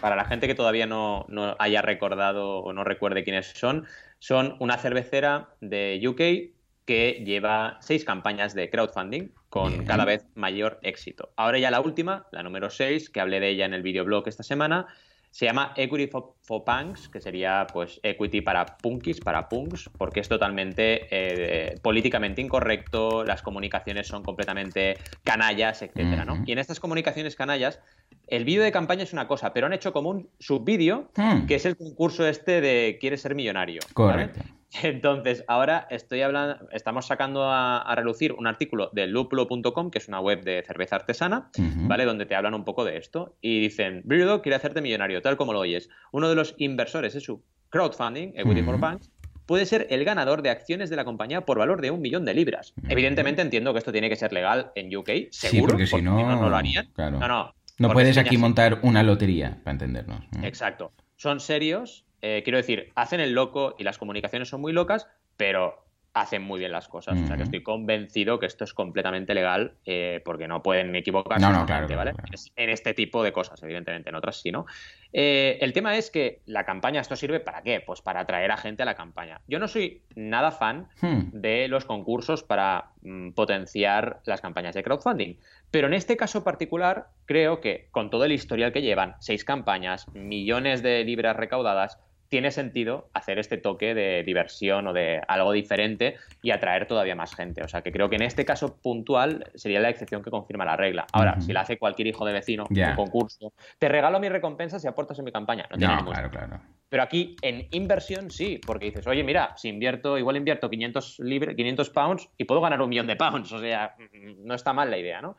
para 0.00 0.16
la 0.16 0.24
gente 0.24 0.46
que 0.46 0.54
todavía 0.54 0.86
no, 0.86 1.26
haya 1.58 1.82
recordado 1.82 2.58
o 2.58 2.72
no 2.72 2.84
recuerde 2.84 3.24
quiénes 3.24 3.52
son, 3.54 3.86
son 4.18 4.56
una 4.60 4.78
cervecera 4.78 5.50
de 5.60 6.00
UK 6.06 6.54
que 6.84 7.22
lleva 7.24 7.78
seis 7.80 8.04
campañas 8.04 8.54
de 8.54 8.70
crowdfunding 8.70 9.30
con 9.48 9.84
cada 9.84 10.04
vez 10.04 10.26
mayor 10.34 10.78
éxito. 10.82 11.30
Ahora 11.36 11.58
ya 11.58 11.70
la 11.70 11.80
última, 11.80 12.26
la 12.32 12.42
número 12.42 12.70
seis, 12.70 13.08
que 13.08 13.20
hablé 13.20 13.40
de 13.40 13.50
ella 13.50 13.64
en 13.66 13.74
el 13.74 13.82
videoblog 13.82 14.26
esta 14.26 14.42
semana, 14.42 14.86
se 15.30 15.46
llama 15.46 15.72
Equity 15.76 16.06
for, 16.06 16.64
Punks, 16.64 17.08
que 17.08 17.20
sería 17.20 17.66
pues 17.72 17.98
equity 18.04 18.40
para 18.40 18.64
punkis, 18.76 19.18
para 19.18 19.48
punks, 19.48 19.90
porque 19.98 20.20
es 20.20 20.28
totalmente 20.28 21.08
eh, 21.10 21.76
políticamente 21.82 22.40
incorrecto, 22.40 23.24
las 23.24 23.42
comunicaciones 23.42 24.06
son 24.06 24.22
completamente 24.22 24.96
canallas, 25.24 25.82
etcétera, 25.82 26.24
¿no? 26.24 26.44
Y 26.46 26.52
en 26.52 26.58
estas 26.58 26.78
comunicaciones 26.78 27.34
canallas 27.34 27.80
el 28.28 28.44
vídeo 28.44 28.62
de 28.62 28.72
campaña 28.72 29.02
es 29.02 29.12
una 29.12 29.26
cosa, 29.26 29.52
pero 29.52 29.66
han 29.66 29.72
hecho 29.72 29.92
como 29.92 30.10
un 30.10 30.28
subvídeo, 30.38 31.10
hmm. 31.16 31.46
que 31.46 31.56
es 31.56 31.66
el 31.66 31.76
concurso 31.76 32.26
este 32.26 32.60
de 32.60 32.98
¿Quieres 33.00 33.20
ser 33.20 33.34
millonario? 33.34 33.80
Correcto. 33.92 34.40
Entonces, 34.82 35.44
ahora 35.46 35.86
estoy 35.90 36.22
hablando, 36.22 36.68
estamos 36.72 37.06
sacando 37.06 37.50
a, 37.50 37.92
relucir 37.94 38.32
un 38.32 38.46
artículo 38.46 38.90
de 38.92 39.06
lupulo.com, 39.06 39.90
que 39.90 39.98
es 39.98 40.08
una 40.08 40.20
web 40.20 40.42
de 40.42 40.62
cerveza 40.66 40.96
artesana, 40.96 41.50
¿vale? 41.56 42.04
Donde 42.04 42.26
te 42.26 42.34
hablan 42.34 42.54
un 42.54 42.64
poco 42.64 42.84
de 42.84 42.96
esto. 42.96 43.36
Y 43.40 43.60
dicen, 43.60 44.02
Birdo 44.04 44.42
quiere 44.42 44.56
hacerte 44.56 44.80
millonario, 44.80 45.22
tal 45.22 45.36
como 45.36 45.52
lo 45.52 45.60
oyes. 45.60 45.88
Uno 46.12 46.28
de 46.28 46.34
los 46.34 46.54
inversores 46.58 47.14
de 47.14 47.20
su 47.20 47.42
crowdfunding, 47.70 48.32
Equity 48.34 48.62
for 48.62 48.78
Banks, 48.78 49.10
puede 49.46 49.66
ser 49.66 49.86
el 49.90 50.04
ganador 50.04 50.42
de 50.42 50.50
acciones 50.50 50.90
de 50.90 50.96
la 50.96 51.04
compañía 51.04 51.42
por 51.42 51.58
valor 51.58 51.80
de 51.80 51.90
un 51.90 52.00
millón 52.00 52.24
de 52.24 52.34
libras. 52.34 52.74
Evidentemente 52.88 53.42
entiendo 53.42 53.72
que 53.72 53.78
esto 53.78 53.92
tiene 53.92 54.08
que 54.08 54.16
ser 54.16 54.32
legal 54.32 54.72
en 54.74 54.94
UK, 54.94 55.08
seguro, 55.30 55.30
sí, 55.30 55.60
porque, 55.62 55.86
si 55.86 56.02
no, 56.02 56.36
no, 56.36 56.48
lo 56.48 56.56
harían. 56.56 56.88
No, 56.96 57.10
no, 57.10 57.54
no 57.78 57.90
puedes 57.90 58.16
aquí 58.18 58.36
montar 58.36 58.80
una 58.82 59.02
lotería, 59.02 59.60
para 59.62 59.72
entendernos. 59.72 60.20
Exacto. 60.42 60.92
Son 61.16 61.40
serios, 61.40 62.03
eh, 62.26 62.42
quiero 62.42 62.56
decir, 62.56 62.90
hacen 62.94 63.20
el 63.20 63.34
loco 63.34 63.74
y 63.78 63.84
las 63.84 63.98
comunicaciones 63.98 64.48
son 64.48 64.62
muy 64.62 64.72
locas, 64.72 65.06
pero 65.36 65.84
hacen 66.14 66.42
muy 66.42 66.60
bien 66.60 66.70
las 66.70 66.88
cosas. 66.88 67.20
O 67.20 67.26
sea, 67.26 67.36
que 67.36 67.42
estoy 67.42 67.62
convencido 67.62 68.38
que 68.38 68.46
esto 68.46 68.62
es 68.62 68.72
completamente 68.72 69.34
legal 69.34 69.74
eh, 69.84 70.22
porque 70.24 70.46
no 70.46 70.62
pueden 70.62 70.94
equivocarse. 70.94 71.44
No, 71.44 71.52
no, 71.52 71.66
claro, 71.66 71.88
¿vale? 71.94 72.12
En 72.54 72.70
este 72.70 72.94
tipo 72.94 73.24
de 73.24 73.32
cosas, 73.32 73.60
evidentemente, 73.62 74.08
en 74.08 74.14
otras 74.14 74.40
sí, 74.40 74.52
¿no? 74.52 74.64
Eh, 75.12 75.58
el 75.60 75.72
tema 75.72 75.96
es 75.96 76.10
que 76.10 76.40
la 76.46 76.64
campaña, 76.64 77.00
¿esto 77.00 77.16
sirve 77.16 77.40
para 77.40 77.62
qué? 77.62 77.82
Pues 77.84 78.00
para 78.00 78.20
atraer 78.20 78.52
a 78.52 78.56
gente 78.56 78.84
a 78.84 78.86
la 78.86 78.94
campaña. 78.94 79.40
Yo 79.48 79.58
no 79.58 79.66
soy 79.66 80.02
nada 80.14 80.52
fan 80.52 80.88
hmm. 81.02 81.30
de 81.32 81.66
los 81.66 81.84
concursos 81.84 82.44
para 82.44 82.92
mm, 83.02 83.32
potenciar 83.32 84.20
las 84.24 84.40
campañas 84.40 84.74
de 84.76 84.84
crowdfunding, 84.84 85.36
pero 85.72 85.88
en 85.88 85.94
este 85.94 86.16
caso 86.16 86.44
particular 86.44 87.08
creo 87.26 87.60
que 87.60 87.88
con 87.90 88.08
todo 88.08 88.24
el 88.24 88.32
historial 88.32 88.72
que 88.72 88.82
llevan, 88.82 89.16
seis 89.18 89.44
campañas, 89.44 90.06
millones 90.14 90.82
de 90.82 91.02
libras 91.02 91.36
recaudadas, 91.36 91.98
tiene 92.34 92.50
sentido 92.50 93.10
hacer 93.14 93.38
este 93.38 93.58
toque 93.58 93.94
de 93.94 94.24
diversión 94.24 94.88
o 94.88 94.92
de 94.92 95.22
algo 95.28 95.52
diferente 95.52 96.16
y 96.42 96.50
atraer 96.50 96.88
todavía 96.88 97.14
más 97.14 97.32
gente. 97.32 97.62
O 97.62 97.68
sea, 97.68 97.80
que 97.82 97.92
creo 97.92 98.10
que 98.10 98.16
en 98.16 98.22
este 98.22 98.44
caso 98.44 98.76
puntual 98.82 99.52
sería 99.54 99.78
la 99.78 99.88
excepción 99.88 100.20
que 100.20 100.32
confirma 100.32 100.64
la 100.64 100.76
regla. 100.76 101.06
Ahora, 101.12 101.40
si 101.40 101.52
la 101.52 101.60
hace 101.60 101.78
cualquier 101.78 102.08
hijo 102.08 102.24
de 102.24 102.32
vecino, 102.32 102.64
un 102.68 102.96
concurso, 102.96 103.52
te 103.78 103.88
regalo 103.88 104.18
mi 104.18 104.28
recompensa 104.28 104.80
si 104.80 104.88
aportas 104.88 105.16
en 105.20 105.26
mi 105.26 105.30
campaña. 105.30 105.68
No, 105.70 105.76
tiene 105.78 106.04
claro, 106.04 106.28
claro. 106.28 106.60
Pero 106.88 107.04
aquí 107.04 107.36
en 107.40 107.68
inversión 107.70 108.32
sí, 108.32 108.60
porque 108.66 108.86
dices, 108.86 109.06
oye, 109.06 109.22
mira, 109.22 109.56
si 109.56 109.68
invierto, 109.68 110.18
igual 110.18 110.36
invierto 110.36 110.68
500, 110.68 111.20
libre, 111.20 111.54
500 111.54 111.90
pounds 111.90 112.30
y 112.36 112.46
puedo 112.46 112.60
ganar 112.60 112.82
un 112.82 112.88
millón 112.88 113.06
de 113.06 113.14
pounds. 113.14 113.52
O 113.52 113.60
sea, 113.60 113.94
no 114.38 114.54
está 114.54 114.72
mal 114.72 114.90
la 114.90 114.98
idea, 114.98 115.22
¿no? 115.22 115.36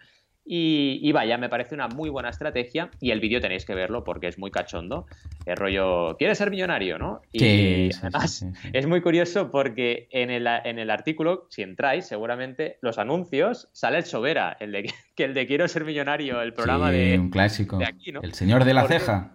Y, 0.48 1.12
vaya, 1.12 1.40
me 1.40 1.50
parece 1.50 1.74
una 1.74 1.88
muy 1.88 2.10
buena 2.10 2.30
estrategia 2.30 2.92
y 3.02 3.10
el 3.10 3.20
vídeo 3.20 3.42
tenéis 3.42 3.66
que 3.66 3.74
verlo 3.74 4.04
porque 4.04 4.28
es 4.28 4.38
muy 4.38 4.52
cachondo. 4.52 5.08
El 5.48 5.58
rollo, 5.58 6.16
¿quieres 6.18 6.38
ser 6.38 6.52
millonario, 6.52 7.00
no? 7.00 7.22
Y 7.32 7.90
además 8.02 8.46
es 8.72 8.86
muy 8.86 9.02
curioso 9.02 9.50
porque 9.50 10.08
en 10.12 10.30
el, 10.30 10.46
en 10.48 10.78
el 10.78 10.92
artículo, 10.92 11.48
si 11.50 11.64
entráis, 11.64 12.06
seguramente 12.06 12.78
los 12.82 13.00
anuncios 13.00 13.70
sale 13.72 13.98
el 13.98 14.06
Sobera, 14.06 14.56
el 14.60 14.72
de 14.72 14.94
que 15.16 15.24
el 15.24 15.34
de 15.34 15.48
Quiero 15.48 15.68
ser 15.68 15.84
millonario, 15.84 16.40
el 16.42 16.54
programa 16.54 16.92
de... 16.92 17.18
un 17.18 17.32
clásico. 17.32 17.80
El 18.22 18.34
señor 18.34 18.66
de 18.66 18.74
la 18.76 18.88
ceja. 18.88 19.32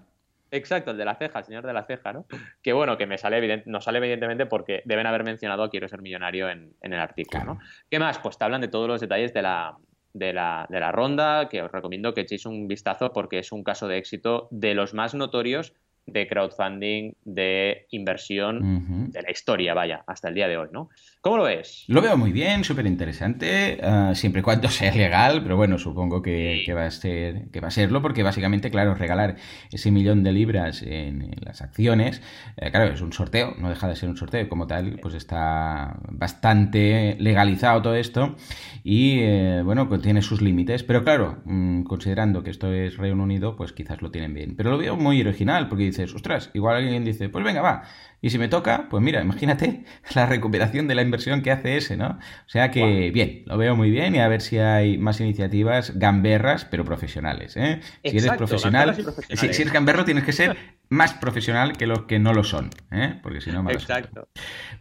Exacto, 0.52 0.92
el 0.92 0.96
de 0.96 1.04
la 1.04 1.14
ceja, 1.16 1.40
el 1.40 1.44
señor 1.44 1.66
de 1.66 1.72
la 1.72 1.84
ceja, 1.84 2.12
¿no? 2.12 2.26
Que 2.62 2.72
bueno, 2.72 2.96
que 2.98 3.06
me 3.06 3.18
sale 3.18 3.62
nos 3.66 3.84
sale 3.84 3.98
evidentemente 3.98 4.46
porque 4.46 4.82
deben 4.84 5.06
haber 5.06 5.24
mencionado 5.24 5.70
Quiero 5.70 5.88
ser 5.88 6.02
millonario 6.02 6.48
en, 6.48 6.74
el 6.80 6.98
artículo, 6.98 7.44
¿no? 7.44 7.58
¿Qué 7.88 7.98
más? 7.98 8.18
Pues 8.18 8.36
te 8.36 8.44
hablan 8.44 8.60
de 8.60 8.68
todos 8.68 8.88
los 8.88 9.00
detalles 9.00 9.32
de 9.32 9.42
la, 9.42 9.76
de 10.12 10.32
la, 10.32 10.66
de 10.68 10.80
la 10.80 10.92
ronda, 10.92 11.48
que 11.48 11.62
os 11.62 11.70
recomiendo 11.70 12.14
que 12.14 12.22
echéis 12.22 12.46
un 12.46 12.68
vistazo 12.68 13.12
porque 13.12 13.38
es 13.38 13.52
un 13.52 13.62
caso 13.62 13.88
de 13.88 13.98
éxito 13.98 14.48
de 14.50 14.74
los 14.74 14.94
más 14.94 15.14
notorios 15.14 15.74
de 16.06 16.26
crowdfunding, 16.26 17.12
de 17.24 17.86
inversión, 17.90 19.10
de 19.12 19.22
la 19.22 19.30
historia, 19.30 19.74
vaya, 19.74 20.02
hasta 20.06 20.28
el 20.28 20.34
día 20.34 20.48
de 20.48 20.56
hoy, 20.56 20.68
¿no? 20.72 20.90
¿Cómo 21.22 21.36
lo 21.36 21.42
ves? 21.42 21.84
Lo 21.86 22.00
veo 22.00 22.16
muy 22.16 22.32
bien, 22.32 22.64
súper 22.64 22.86
interesante, 22.86 23.78
ah, 23.82 24.14
siempre 24.14 24.40
y 24.40 24.42
cuando 24.42 24.68
sea 24.70 24.90
legal, 24.94 25.42
pero 25.42 25.54
bueno, 25.54 25.76
supongo 25.76 26.22
que, 26.22 26.64
va 26.74 26.86
a 26.86 26.90
ser, 26.90 27.50
que 27.50 27.60
va 27.60 27.68
a 27.68 27.70
serlo, 27.70 28.00
porque 28.00 28.22
básicamente, 28.22 28.70
claro, 28.70 28.94
regalar 28.94 29.36
ese 29.70 29.90
millón 29.90 30.22
de 30.22 30.32
libras 30.32 30.82
en, 30.82 31.30
las 31.40 31.60
acciones, 31.60 32.22
eh, 32.56 32.70
claro, 32.70 32.94
es 32.94 33.02
un 33.02 33.12
sorteo, 33.12 33.54
no 33.58 33.68
deja 33.68 33.86
de 33.86 33.96
ser 33.96 34.08
un 34.08 34.16
sorteo, 34.16 34.48
como 34.48 34.66
tal, 34.66 34.98
pues 35.02 35.12
está 35.12 35.98
bastante 36.08 37.16
legalizado 37.20 37.82
todo 37.82 37.96
esto 37.96 38.36
y, 38.82 39.18
eh, 39.20 39.60
bueno, 39.62 39.90
pues 39.90 40.00
tiene 40.00 40.22
sus 40.22 40.40
límites, 40.40 40.84
pero 40.84 41.04
claro, 41.04 41.42
mm, 41.44 41.82
considerando 41.82 42.42
que 42.42 42.48
esto 42.48 42.72
es 42.72 42.96
Reino 42.96 43.22
Unido, 43.22 43.56
pues 43.56 43.74
quizás 43.74 44.00
lo 44.00 44.10
tienen 44.10 44.32
bien. 44.32 44.56
Pero 44.56 44.70
lo 44.70 44.78
veo 44.78 44.96
muy 44.96 45.20
original, 45.20 45.68
porque 45.68 45.84
dice 45.84 46.04
ostras, 46.04 46.48
igual 46.54 46.76
alguien 46.76 47.04
dice, 47.04 47.28
pues 47.28 47.44
venga, 47.44 47.60
va. 47.60 47.82
Y 48.22 48.30
si 48.30 48.38
me 48.38 48.48
toca, 48.48 48.86
pues 48.90 49.02
mira, 49.02 49.22
imagínate 49.22 49.84
la 50.14 50.26
recuperación 50.26 50.88
de 50.88 50.94
la 50.94 51.02
inversión 51.02 51.42
que 51.42 51.50
hace 51.50 51.76
ese, 51.76 51.96
¿no? 51.96 52.08
O 52.08 52.48
sea 52.48 52.70
que, 52.70 53.10
bien, 53.12 53.42
lo 53.46 53.56
veo 53.56 53.76
muy 53.76 53.90
bien 53.90 54.14
y 54.14 54.18
a 54.18 54.28
ver 54.28 54.42
si 54.42 54.58
hay 54.58 54.98
más 54.98 55.20
iniciativas 55.20 55.98
gamberras, 55.98 56.64
pero 56.64 56.84
profesionales, 56.84 57.56
¿eh? 57.56 57.80
Si 58.04 58.16
eres 58.18 58.32
profesional, 58.32 58.94
si, 58.94 59.46
eres 59.46 59.72
gamberro 59.72 60.04
tienes 60.04 60.24
que 60.24 60.32
ser 60.32 60.56
más 60.88 61.14
profesional 61.14 61.76
que 61.76 61.86
los 61.86 62.02
que 62.02 62.18
no 62.18 62.34
lo 62.34 62.44
son, 62.44 62.70
¿eh? 62.90 63.18
Porque 63.22 63.40
si 63.40 63.50
no, 63.50 63.62
me 63.62 63.72
Exacto. 63.72 64.28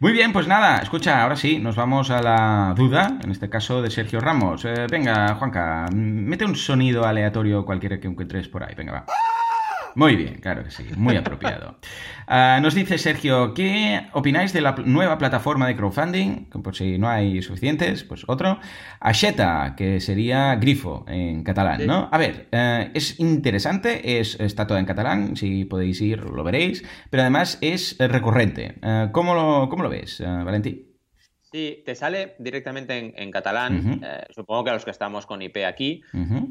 Muy 0.00 0.12
bien, 0.12 0.32
pues 0.32 0.46
nada, 0.46 0.78
escucha, 0.78 1.22
ahora 1.22 1.36
sí, 1.36 1.58
nos 1.58 1.76
vamos 1.76 2.10
a 2.10 2.20
la 2.20 2.74
duda, 2.76 3.18
en 3.22 3.30
este 3.30 3.48
caso 3.48 3.80
de 3.80 3.90
Sergio 3.90 4.20
Ramos. 4.20 4.64
Eh, 4.64 4.86
venga, 4.90 5.34
Juanca, 5.36 5.86
mete 5.94 6.44
un 6.44 6.56
sonido 6.56 7.06
aleatorio 7.06 7.64
cualquiera 7.64 8.00
que 8.00 8.08
encuentres 8.08 8.48
por 8.48 8.64
ahí, 8.64 8.74
venga, 8.74 8.92
va. 8.92 9.06
Muy 9.94 10.16
bien, 10.16 10.34
claro 10.40 10.64
que 10.64 10.70
sí, 10.70 10.84
muy 10.96 11.16
apropiado. 11.16 11.76
Ah, 12.32 12.60
nos 12.62 12.76
dice 12.76 12.96
Sergio, 12.96 13.54
¿qué 13.54 14.06
opináis 14.12 14.52
de 14.52 14.60
la 14.60 14.76
nueva 14.84 15.18
plataforma 15.18 15.66
de 15.66 15.74
crowdfunding? 15.74 16.44
Por 16.62 16.76
si 16.76 16.96
no 16.96 17.08
hay 17.08 17.42
suficientes, 17.42 18.04
pues 18.04 18.22
otro. 18.28 18.60
Asheta, 19.00 19.74
que 19.76 19.98
sería 19.98 20.54
grifo 20.54 21.04
en 21.08 21.42
catalán, 21.42 21.84
¿no? 21.88 22.08
A 22.12 22.18
ver, 22.18 22.46
eh, 22.52 22.92
es 22.94 23.18
interesante, 23.18 24.20
es, 24.20 24.38
está 24.38 24.68
todo 24.68 24.78
en 24.78 24.84
catalán, 24.86 25.34
si 25.34 25.64
podéis 25.64 26.00
ir 26.02 26.20
lo 26.20 26.44
veréis, 26.44 26.84
pero 27.10 27.22
además 27.22 27.58
es 27.62 27.96
recurrente. 27.98 28.76
Eh, 28.80 29.08
¿cómo, 29.10 29.34
lo, 29.34 29.68
¿Cómo 29.68 29.82
lo 29.82 29.88
ves, 29.88 30.20
eh, 30.20 30.24
Valentín? 30.24 30.89
Sí, 31.52 31.82
te 31.84 31.96
sale 31.96 32.36
directamente 32.38 33.12
en, 33.16 33.30
catalán, 33.32 34.00
eh, 34.04 34.22
supongo 34.30 34.62
que 34.62 34.70
a 34.70 34.74
los 34.74 34.84
que 34.84 34.92
estamos 34.92 35.26
con 35.26 35.42
IP 35.42 35.64
aquí, 35.66 36.02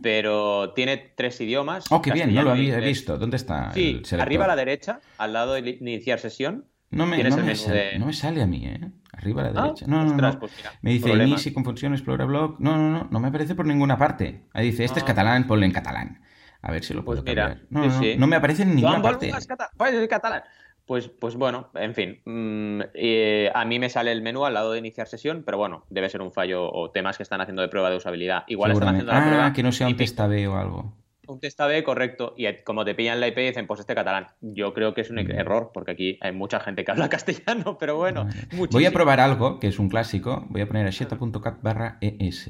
pero 0.04 0.74
tiene 0.74 0.98
tres 1.16 1.40
idiomas. 1.40 1.86
Oh, 1.90 2.02
qué 2.02 2.12
bien, 2.12 2.34
no 2.34 2.42
lo 2.42 2.52
había 2.52 2.80
visto. 2.80 3.18
¿Dónde 3.18 3.38
está? 3.38 3.72
Sí, 3.72 4.02
arriba 4.20 4.44
a 4.44 4.50
la 4.50 4.56
derecha, 4.58 5.00
al 5.18 5.32
lado 5.32 5.54
de 5.54 5.78
iniciar 5.80 6.20
sesión. 6.20 6.66
No 6.92 7.06
me, 7.06 7.24
no 7.24 7.38
me, 7.38 7.56
sale, 7.56 8.42
a 8.42 8.48
mí, 8.48 8.66
¿eh? 8.66 8.92
Arriba 9.14 9.44
a 9.44 9.52
la 9.52 9.62
ah, 9.62 9.64
derecha. 9.66 9.86
No, 9.88 10.04
no, 10.04 10.16
no. 10.16 10.40
Pues 10.40 10.52
me 10.82 10.92
dice 10.92 11.14
Inici 11.14 11.54
con 11.54 11.64
función 11.64 11.94
Explora 11.94 12.26
Blog. 12.26 12.60
No, 12.60 12.78
no, 12.78 12.90
no, 12.90 13.08
no 13.12 13.20
me 13.20 13.28
aparece 13.28 13.54
por 13.54 13.68
ninguna 13.68 13.96
parte. 13.96 14.46
Ahí 14.54 14.72
dice, 14.72 14.86
este 14.86 15.00
es 15.00 15.04
ah. 15.04 15.08
catalán, 15.08 15.46
ponle 15.46 15.68
en 15.68 15.72
catalán. 15.72 16.22
A 16.62 16.72
ver 16.72 16.84
si 16.84 16.94
lo 16.94 17.06
puedo 17.06 17.24
pues 17.24 17.36
cambiar. 17.36 17.62
No, 17.70 17.86
no, 17.86 18.02
no, 18.18 18.28
me 18.28 18.36
aparece 18.36 18.64
en 18.64 18.76
ninguna 18.76 19.02
parte. 19.02 19.32
Pues 19.78 20.08
catalán. 20.10 20.42
Pues, 20.90 21.08
pues 21.08 21.36
bueno, 21.36 21.70
en 21.76 21.94
fin, 21.94 22.20
mm, 22.26 22.82
eh, 22.96 23.52
a 23.54 23.64
mí 23.64 23.78
me 23.78 23.92
sale 23.92 24.12
el 24.12 24.24
menú 24.24 24.44
al 24.44 24.56
lado 24.56 24.72
de 24.72 24.80
iniciar 24.80 25.08
sesión, 25.08 25.44
pero 25.46 25.60
bueno, 25.60 25.86
debe 25.92 26.10
ser 26.10 26.20
un 26.20 26.32
fallo 26.32 26.68
o 26.68 26.90
temas 26.90 27.16
que 27.16 27.22
están 27.22 27.42
haciendo 27.42 27.62
de 27.62 27.68
prueba 27.68 27.92
de 27.92 27.98
usabilidad. 27.98 28.44
Igual 28.48 28.72
están 28.72 28.88
haciendo 28.88 29.12
la 29.14 29.24
prueba. 29.24 29.46
Ah, 29.46 29.54
que 29.54 29.62
no 29.62 29.72
sea 29.72 29.86
un 29.86 29.96
test 29.96 30.20
AB 30.20 30.50
o 30.50 30.56
algo. 30.56 30.98
Un 31.28 31.40
test 31.40 31.62
AB, 31.62 31.84
correcto. 31.84 32.34
Y 32.36 32.52
como 32.64 32.86
te 32.86 32.96
pillan 32.96 33.20
la 33.20 33.28
IP, 33.28 33.38
dicen, 33.38 33.68
pues 33.68 33.82
este 33.82 33.94
catalán. 33.94 34.30
Yo 34.42 34.74
creo 34.74 34.96
que 34.96 35.02
es 35.02 35.12
un 35.12 35.20
error, 35.20 35.70
porque 35.76 35.92
aquí 35.92 36.18
hay 36.22 36.32
mucha 36.32 36.60
gente 36.60 36.84
que 36.84 36.90
habla 36.90 37.08
castellano, 37.10 37.78
pero 37.78 37.98
bueno. 37.98 38.28
Voy 38.72 38.88
a 38.88 38.92
probar 38.92 39.20
algo, 39.20 39.60
que 39.60 39.68
es 39.68 39.78
un 39.78 39.90
clásico. 39.90 40.48
Voy 40.50 40.62
a 40.62 40.68
poner 40.68 40.88
a 40.88 41.58
barra 41.62 42.00
ES. 42.02 42.50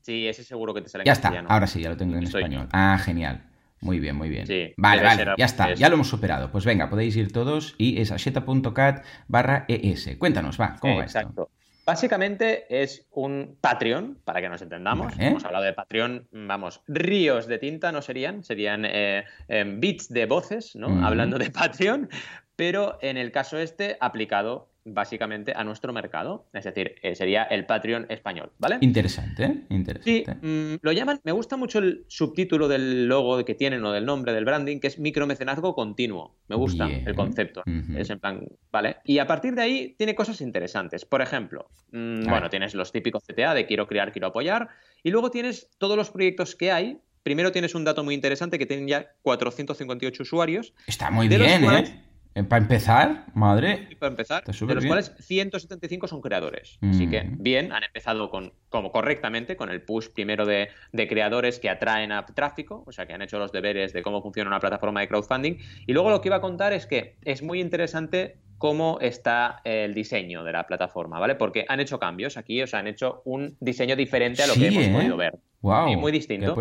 Sí, 0.00 0.26
ese 0.26 0.42
seguro 0.42 0.72
que 0.72 0.80
te 0.80 0.88
sale 0.88 1.02
en 1.02 1.06
Ya 1.06 1.12
está, 1.12 1.38
ahora 1.48 1.66
sí, 1.66 1.82
ya 1.82 1.90
lo 1.90 1.98
tengo 1.98 2.16
en 2.16 2.22
español. 2.22 2.66
Ah, 2.72 2.98
genial. 2.98 3.45
Muy 3.80 4.00
bien, 4.00 4.16
muy 4.16 4.28
bien. 4.28 4.46
vale, 4.76 5.02
vale, 5.02 5.26
ya 5.36 5.44
está, 5.44 5.74
ya 5.74 5.88
lo 5.88 5.94
hemos 5.94 6.08
superado. 6.08 6.50
Pues 6.50 6.64
venga, 6.64 6.88
podéis 6.88 7.16
ir 7.16 7.32
todos 7.32 7.74
y 7.78 8.00
es 8.00 8.10
asheta.cat 8.10 9.04
barra 9.28 9.64
ES. 9.68 10.16
Cuéntanos, 10.18 10.60
va, 10.60 10.76
¿cómo 10.80 10.96
va 10.96 11.02
Exacto. 11.02 11.50
Básicamente 11.86 12.66
es 12.68 13.06
un 13.12 13.58
Patreon, 13.60 14.18
para 14.24 14.40
que 14.40 14.48
nos 14.48 14.60
entendamos. 14.60 15.12
Hemos 15.20 15.44
hablado 15.44 15.64
de 15.64 15.72
Patreon, 15.72 16.26
vamos, 16.32 16.80
ríos 16.88 17.46
de 17.46 17.58
tinta 17.58 17.92
no 17.92 18.02
serían, 18.02 18.42
serían 18.42 18.84
eh, 18.84 19.24
em, 19.46 19.78
bits 19.78 20.08
de 20.08 20.26
voces, 20.26 20.74
¿no? 20.74 21.06
Hablando 21.06 21.38
de 21.38 21.48
Patreon, 21.52 22.08
pero 22.56 22.98
en 23.02 23.16
el 23.16 23.30
caso 23.30 23.56
este 23.58 23.96
aplicado 24.00 24.68
básicamente 24.86 25.52
a 25.54 25.64
nuestro 25.64 25.92
mercado. 25.92 26.46
Es 26.52 26.64
decir, 26.64 26.94
eh, 27.02 27.14
sería 27.14 27.42
el 27.42 27.66
Patreon 27.66 28.06
español, 28.08 28.52
¿vale? 28.58 28.78
Interesante, 28.80 29.64
interesante. 29.68 30.02
Sí, 30.02 30.46
mm, 30.46 30.76
lo 30.80 30.92
llaman, 30.92 31.20
me 31.24 31.32
gusta 31.32 31.56
mucho 31.56 31.80
el 31.80 32.04
subtítulo 32.08 32.68
del 32.68 33.06
logo 33.06 33.44
que 33.44 33.54
tienen 33.54 33.84
o 33.84 33.92
del 33.92 34.06
nombre 34.06 34.32
del 34.32 34.44
branding, 34.44 34.78
que 34.78 34.86
es 34.86 34.98
micromecenazgo 34.98 35.74
continuo. 35.74 36.36
Me 36.48 36.56
gusta 36.56 36.88
el 36.88 37.14
concepto. 37.14 37.62
Es 37.96 38.10
en 38.10 38.20
plan, 38.20 38.46
¿vale? 38.70 38.96
Y 39.04 39.18
a 39.18 39.26
partir 39.26 39.54
de 39.54 39.62
ahí 39.62 39.94
tiene 39.98 40.14
cosas 40.14 40.40
interesantes. 40.40 41.04
Por 41.04 41.20
ejemplo, 41.20 41.68
mm, 41.92 42.28
bueno, 42.28 42.48
tienes 42.48 42.74
los 42.74 42.92
típicos 42.92 43.24
CTA 43.24 43.54
de 43.54 43.66
quiero 43.66 43.86
crear, 43.86 44.12
quiero 44.12 44.28
apoyar, 44.28 44.68
y 45.02 45.10
luego 45.10 45.30
tienes 45.30 45.68
todos 45.78 45.96
los 45.96 46.10
proyectos 46.10 46.54
que 46.54 46.70
hay. 46.70 47.00
Primero 47.24 47.50
tienes 47.50 47.74
un 47.74 47.82
dato 47.82 48.04
muy 48.04 48.14
interesante 48.14 48.56
que 48.56 48.66
tienen 48.66 48.86
ya 48.86 49.10
458 49.22 50.22
usuarios. 50.22 50.74
Está 50.86 51.10
muy 51.10 51.26
bien, 51.26 51.64
¿eh? 51.64 52.05
Eh, 52.36 52.44
para 52.44 52.60
empezar, 52.60 53.24
madre. 53.32 53.96
para 53.98 54.10
empezar, 54.10 54.44
de 54.44 54.74
los 54.74 54.84
cuales 54.84 55.10
175 55.20 56.06
son 56.06 56.20
creadores. 56.20 56.78
Así 56.82 57.08
que, 57.08 57.24
mm. 57.24 57.42
bien, 57.42 57.72
han 57.72 57.82
empezado 57.82 58.28
con, 58.28 58.52
como 58.68 58.92
correctamente, 58.92 59.56
con 59.56 59.70
el 59.70 59.80
push 59.80 60.08
primero 60.10 60.44
de, 60.44 60.68
creadores 60.92 61.58
que 61.58 61.70
atraen 61.70 62.12
a 62.12 62.26
tráfico, 62.26 62.84
o 62.86 62.92
sea, 62.92 63.06
que 63.06 63.14
han 63.14 63.22
hecho 63.22 63.38
los 63.38 63.52
deberes 63.52 63.94
de 63.94 64.02
cómo 64.02 64.20
funciona 64.20 64.50
una 64.50 64.60
plataforma 64.60 65.00
de 65.00 65.08
crowdfunding. 65.08 65.56
Y 65.86 65.94
luego 65.94 66.10
lo 66.10 66.20
que 66.20 66.28
iba 66.28 66.36
a 66.36 66.42
contar 66.42 66.74
es 66.74 66.84
que 66.84 67.16
es 67.24 67.42
muy 67.42 67.58
interesante 67.58 68.36
cómo 68.58 68.98
está 69.00 69.62
el 69.64 69.94
diseño 69.94 70.44
de 70.44 70.52
la 70.52 70.66
plataforma, 70.66 71.18
¿vale? 71.18 71.36
Porque 71.36 71.64
han 71.68 71.80
hecho 71.80 71.98
cambios 71.98 72.36
aquí, 72.36 72.62
o 72.62 72.66
sea, 72.66 72.80
han 72.80 72.86
hecho 72.86 73.22
un 73.24 73.56
diseño 73.60 73.96
diferente 73.96 74.42
a 74.42 74.46
lo 74.46 74.54
que 74.54 74.68
hemos 74.68 74.84
¿eh? 74.84 74.92
podido 74.92 75.16
ver. 75.16 75.38
Wow, 75.62 75.96
muy 75.98 76.12
distinto. 76.12 76.54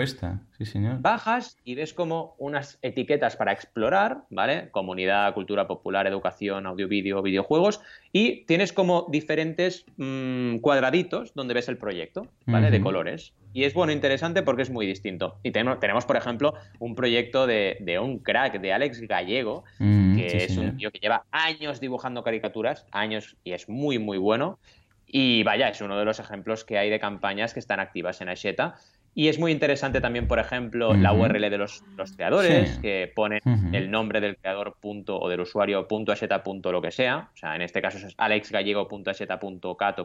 Sí, 0.58 0.65
señor. 0.65 1.01
Bajas 1.01 1.58
y 1.63 1.75
ves 1.75 1.93
como 1.93 2.36
unas 2.38 2.79
etiquetas 2.81 3.36
para 3.36 3.51
explorar, 3.51 4.23
¿vale? 4.29 4.69
Comunidad, 4.71 5.34
cultura 5.34 5.67
popular, 5.67 6.08
educación, 6.08 6.65
audio, 6.65 6.88
vídeo, 6.88 7.21
videojuegos. 7.21 7.81
Y 8.13 8.45
tienes 8.45 8.71
como 8.71 9.08
diferentes 9.10 9.86
mm, 9.97 10.58
cuadraditos 10.58 11.34
donde 11.34 11.53
ves 11.53 11.67
el 11.67 11.77
proyecto, 11.77 12.27
¿vale? 12.45 12.71
De 12.71 12.81
colores. 12.81 13.34
Y 13.53 13.63
es 13.63 13.73
bueno, 13.73 13.93
interesante 13.93 14.43
porque 14.43 14.63
es 14.63 14.69
muy 14.69 14.86
distinto. 14.86 15.39
Y 15.43 15.51
tenemos, 15.51 15.79
tenemos 15.79 16.05
por 16.05 16.17
ejemplo, 16.17 16.55
un 16.79 16.95
proyecto 16.95 17.47
de, 17.47 17.99
un 18.01 18.19
crack, 18.19 18.60
de 18.60 18.73
Alex 18.73 19.01
Gallego, 19.01 19.63
mm, 19.79 20.17
que 20.17 20.38
es 20.43 20.58
un 20.58 20.77
tío 20.77 20.91
que 20.91 20.99
lleva 20.99 21.25
años 21.31 21.79
dibujando 21.79 22.23
caricaturas, 22.23 22.86
años, 22.91 23.38
y 23.43 23.53
es 23.53 23.69
muy, 23.69 23.99
muy 23.99 24.17
bueno. 24.17 24.60
Y 25.08 25.44
vaya, 25.44 25.70
es 25.70 25.82
uno 25.82 25.98
de 25.98 26.06
los 26.06 26.20
ejemplos 26.20 26.63
que 26.63 26.78
hay 26.78 26.89
de 26.89 27.00
campañas 27.00 27.54
que 27.54 27.60
están 27.60 27.80
activas 27.80 28.22
en 28.22 28.30
Asheta. 28.30 28.76
Y 29.18 29.30
es 29.30 29.39
muy 29.39 29.54
interesante 29.54 30.02
también, 30.02 30.28
por 30.28 30.39
ejemplo, 30.39 30.94
la 30.94 31.13
URL 31.13 31.50
de 31.50 31.58
los, 31.58 31.82
creadores, 32.18 32.78
que 32.80 33.10
ponen 33.15 33.39
el 33.72 33.89
nombre 33.89 34.20
del 34.20 34.36
creador 34.36 34.76
punto 34.82 35.18
o 35.18 35.30
del 35.30 35.39
usuario 35.39 35.88
punto 35.88 36.13
punto 36.44 36.72
lo 36.74 36.82
que 36.82 36.91
sea. 36.91 37.30
O 37.34 37.38
sea, 37.38 37.56
en 37.56 37.62
este 37.62 37.82
caso 37.82 37.98
es 37.98 38.13
alexgallego.aseta.cat 38.18 40.00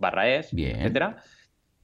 barra 0.00 0.28
es, 0.28 0.52
etcétera. 0.52 1.18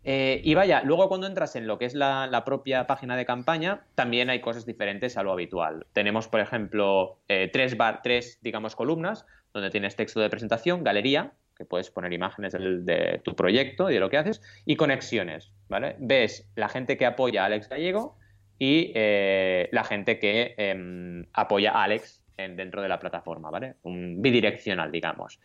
Eh, 0.06 0.42
y 0.44 0.54
vaya, 0.54 0.82
luego 0.82 1.08
cuando 1.08 1.26
entras 1.26 1.56
en 1.56 1.66
lo 1.66 1.78
que 1.78 1.86
es 1.86 1.94
la, 1.94 2.42
propia 2.44 2.86
página 2.86 3.16
de 3.16 3.24
campaña, 3.24 3.86
también 3.94 4.28
hay 4.28 4.40
cosas 4.40 4.66
diferentes 4.66 5.16
a 5.16 5.22
lo 5.22 5.32
habitual. 5.32 5.86
Tenemos, 5.92 6.28
por 6.28 6.40
ejemplo, 6.40 7.20
eh, 7.28 7.48
tres, 7.52 7.76
bar, 7.76 8.00
tres, 8.02 8.38
digamos, 8.42 8.76
columnas 8.76 9.26
donde 9.54 9.70
tienes 9.70 9.96
texto 9.96 10.20
de 10.20 10.28
presentación, 10.28 10.84
galería, 10.84 11.32
que 11.56 11.64
puedes 11.64 11.90
poner 11.90 12.12
imágenes 12.12 12.52
de 12.52 13.20
tu 13.24 13.34
proyecto 13.34 13.90
y 13.90 13.94
de 13.94 14.00
lo 14.00 14.10
que 14.10 14.18
haces, 14.18 14.42
y 14.64 14.76
conexiones, 14.76 15.52
¿vale? 15.68 15.96
Ves 15.98 16.50
la 16.56 16.68
gente 16.68 16.96
que 16.96 17.06
apoya 17.06 17.42
a 17.42 17.46
Alex 17.46 17.68
Gallego 17.68 18.16
y 18.58 18.92
eh, 18.94 19.68
la 19.72 19.84
gente 19.84 20.18
que 20.18 20.54
em, 20.56 21.26
apoya 21.32 21.72
a 21.72 21.84
Alex 21.84 22.22
en, 22.36 22.56
dentro 22.56 22.82
de 22.82 22.88
la 22.88 22.98
plataforma, 22.98 23.50
¿vale? 23.50 23.76
Un 23.82 24.20
bidireccional, 24.22 24.90
digamos. 24.90 25.40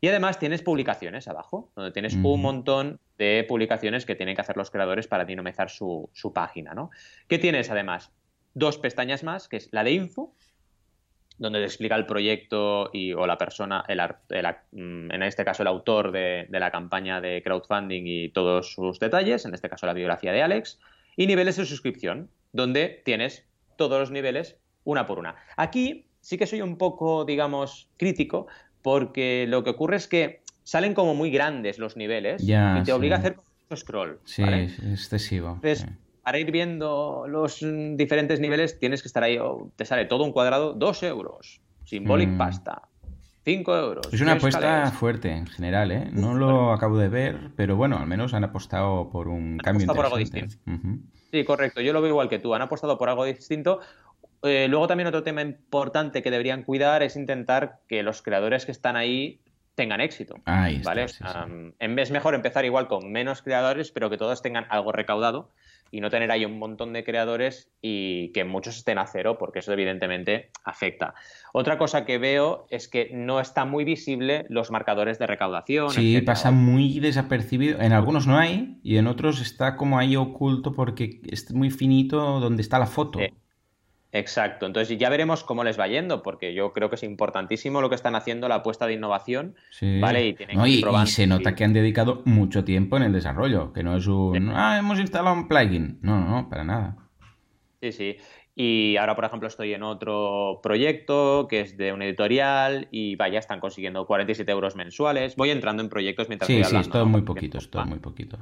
Y 0.00 0.08
además 0.08 0.38
tienes 0.38 0.62
publicaciones 0.62 1.28
abajo, 1.28 1.70
donde 1.76 1.92
tienes 1.92 2.14
un 2.14 2.40
montón 2.40 3.00
de 3.18 3.44
publicaciones 3.46 4.06
que 4.06 4.14
tienen 4.14 4.34
que 4.34 4.40
hacer 4.40 4.56
los 4.56 4.70
creadores 4.70 5.06
para 5.06 5.26
dinamizar 5.26 5.68
su, 5.68 6.08
su 6.14 6.32
página, 6.32 6.72
¿no? 6.72 6.90
¿Qué 7.28 7.38
tienes 7.38 7.70
además? 7.70 8.10
Dos 8.54 8.78
pestañas 8.78 9.22
más, 9.22 9.46
que 9.46 9.58
es 9.58 9.68
la 9.72 9.84
de 9.84 9.92
info, 9.92 10.34
donde 11.40 11.58
te 11.58 11.64
explica 11.64 11.96
el 11.96 12.04
proyecto 12.04 12.90
y, 12.92 13.14
o 13.14 13.26
la 13.26 13.38
persona, 13.38 13.82
el, 13.88 13.98
mm, 13.98 15.10
en 15.10 15.22
este 15.22 15.42
caso 15.42 15.62
el 15.62 15.68
autor 15.68 16.12
de, 16.12 16.46
la 16.50 16.70
campaña 16.70 17.22
de 17.22 17.42
crowdfunding 17.42 18.02
y 18.06 18.28
todos 18.28 18.74
sus 18.74 19.00
detalles, 19.00 19.46
en 19.46 19.54
este 19.54 19.70
caso 19.70 19.86
la 19.86 19.94
biografía 19.94 20.32
de 20.32 20.42
Alex, 20.42 20.78
y 21.16 21.26
niveles 21.26 21.56
de 21.56 21.64
suscripción, 21.64 22.28
donde 22.52 23.00
tienes 23.06 23.46
todos 23.76 23.98
los 23.98 24.10
niveles 24.10 24.58
una 24.84 25.06
por 25.06 25.18
una. 25.18 25.34
Aquí 25.56 26.04
sí 26.20 26.36
que 26.36 26.46
soy 26.46 26.60
un 26.60 26.76
poco, 26.76 27.24
digamos, 27.24 27.88
crítico, 27.96 28.46
porque 28.82 29.46
lo 29.48 29.64
que 29.64 29.70
ocurre 29.70 29.96
es 29.96 30.08
que 30.08 30.42
salen 30.62 30.92
como 30.92 31.14
muy 31.14 31.30
grandes 31.30 31.78
los 31.78 31.96
niveles 31.96 32.42
y 32.42 32.82
te 32.84 32.92
obliga 32.92 33.16
a 33.16 33.18
hacer 33.20 33.36
scroll. 33.74 34.20
Sí, 34.24 34.42
es 34.42 34.78
excesivo 34.78 35.58
para 36.22 36.38
ir 36.38 36.50
viendo 36.50 37.26
los 37.28 37.60
diferentes 37.60 38.40
niveles 38.40 38.78
tienes 38.78 39.02
que 39.02 39.08
estar 39.08 39.22
ahí, 39.22 39.38
te 39.76 39.84
sale 39.84 40.04
todo 40.06 40.24
un 40.24 40.32
cuadrado, 40.32 40.74
2 40.74 41.02
euros, 41.04 41.60
symbolic 41.84 42.28
mm. 42.30 42.38
pasta, 42.38 42.82
5 43.44 43.76
euros. 43.76 44.12
Es 44.12 44.20
una 44.20 44.32
apuesta 44.32 44.90
fuerte 44.92 45.30
en 45.30 45.46
general, 45.46 45.90
¿eh? 45.90 46.08
No 46.12 46.34
lo 46.34 46.72
acabo 46.72 46.98
de 46.98 47.08
ver, 47.08 47.50
pero 47.56 47.76
bueno, 47.76 47.98
al 47.98 48.06
menos 48.06 48.34
han 48.34 48.44
apostado 48.44 49.10
por 49.10 49.28
un 49.28 49.58
cambio 49.58 49.86
por 49.86 50.04
algo 50.04 50.18
distinto. 50.18 50.56
Sí, 51.30 51.44
correcto, 51.44 51.80
yo 51.80 51.92
lo 51.92 52.02
veo 52.02 52.10
igual 52.10 52.28
que 52.28 52.38
tú, 52.38 52.54
han 52.54 52.62
apostado 52.62 52.98
por 52.98 53.08
algo 53.08 53.24
distinto. 53.24 53.80
Eh, 54.42 54.68
luego 54.68 54.86
también 54.86 55.06
otro 55.06 55.22
tema 55.22 55.42
importante 55.42 56.22
que 56.22 56.30
deberían 56.30 56.62
cuidar 56.62 57.02
es 57.02 57.16
intentar 57.16 57.80
que 57.88 58.02
los 58.02 58.22
creadores 58.22 58.64
que 58.64 58.72
están 58.72 58.96
ahí 58.96 59.40
tengan 59.74 60.00
éxito. 60.00 60.34
Ahí 60.44 60.82
¿vale? 60.82 61.06
En 61.78 61.94
vez 61.94 62.10
mejor 62.10 62.34
empezar 62.34 62.64
igual 62.64 62.88
con 62.88 63.10
menos 63.10 63.42
creadores, 63.42 63.90
pero 63.92 64.10
que 64.10 64.18
todos 64.18 64.42
tengan 64.42 64.66
algo 64.68 64.92
recaudado 64.92 65.50
y 65.90 66.00
no 66.00 66.10
tener 66.10 66.30
ahí 66.30 66.44
un 66.44 66.58
montón 66.58 66.92
de 66.92 67.04
creadores 67.04 67.70
y 67.82 68.32
que 68.32 68.44
muchos 68.44 68.76
estén 68.76 68.98
a 68.98 69.06
cero, 69.06 69.36
porque 69.38 69.60
eso 69.60 69.72
evidentemente 69.72 70.50
afecta. 70.64 71.14
Otra 71.52 71.78
cosa 71.78 72.04
que 72.04 72.18
veo 72.18 72.66
es 72.70 72.88
que 72.88 73.10
no 73.12 73.40
está 73.40 73.64
muy 73.64 73.84
visible 73.84 74.46
los 74.48 74.70
marcadores 74.70 75.18
de 75.18 75.26
recaudación. 75.26 75.90
Sí, 75.90 76.20
pasa 76.20 76.50
muy 76.50 77.00
desapercibido. 77.00 77.80
En 77.80 77.92
algunos 77.92 78.26
no 78.26 78.38
hay 78.38 78.78
y 78.82 78.96
en 78.96 79.06
otros 79.06 79.40
está 79.40 79.76
como 79.76 79.98
ahí 79.98 80.16
oculto 80.16 80.72
porque 80.72 81.20
es 81.26 81.52
muy 81.52 81.70
finito 81.70 82.40
donde 82.40 82.62
está 82.62 82.78
la 82.78 82.86
foto. 82.86 83.18
Exacto, 84.12 84.66
entonces 84.66 84.98
ya 84.98 85.08
veremos 85.08 85.44
cómo 85.44 85.62
les 85.62 85.78
va 85.78 85.86
yendo, 85.86 86.22
porque 86.22 86.52
yo 86.52 86.72
creo 86.72 86.88
que 86.88 86.96
es 86.96 87.02
importantísimo 87.04 87.80
lo 87.80 87.88
que 87.88 87.94
están 87.94 88.16
haciendo, 88.16 88.48
la 88.48 88.56
apuesta 88.56 88.86
de 88.86 88.94
innovación, 88.94 89.54
¿vale? 90.00 90.26
Y, 90.26 90.32
tienen 90.34 90.66
y, 90.66 90.82
se 91.06 91.28
nota 91.28 91.54
que 91.54 91.62
han 91.62 91.72
dedicado 91.72 92.22
mucho 92.24 92.64
tiempo 92.64 92.96
en 92.96 93.04
el 93.04 93.12
desarrollo, 93.12 93.72
que 93.72 93.84
no 93.84 93.96
es 93.96 94.08
un, 94.08 94.50
ah, 94.50 94.78
hemos 94.78 94.98
instalado 94.98 95.36
un 95.36 95.46
plugin, 95.46 96.00
no, 96.02 96.20
no, 96.26 96.48
para 96.48 96.64
nada. 96.64 96.96
Sí, 97.80 97.92
sí. 97.92 98.16
Y 98.56 98.96
ahora, 98.96 99.14
por 99.14 99.24
ejemplo, 99.24 99.48
estoy 99.48 99.72
en 99.72 99.82
otro 99.82 100.60
proyecto 100.62 101.46
que 101.48 101.60
es 101.60 101.76
de 101.76 101.92
un 101.92 102.02
editorial 102.02 102.88
y 102.90 103.16
vaya, 103.16 103.38
están 103.38 103.60
consiguiendo 103.60 104.06
47 104.06 104.50
euros 104.50 104.76
mensuales. 104.76 105.36
Voy 105.36 105.50
entrando 105.50 105.82
en 105.82 105.88
proyectos 105.88 106.28
mientras 106.28 106.46
sí, 106.46 106.54
voy 106.54 106.64
hablando. 106.64 106.82
Sí, 106.82 106.88
es 106.88 106.92
todo 106.92 107.06
muy 107.06 107.22
poquito, 107.22 107.58
es 107.58 107.70
todo 107.70 107.86
muy 107.86 108.00
poquito. 108.00 108.38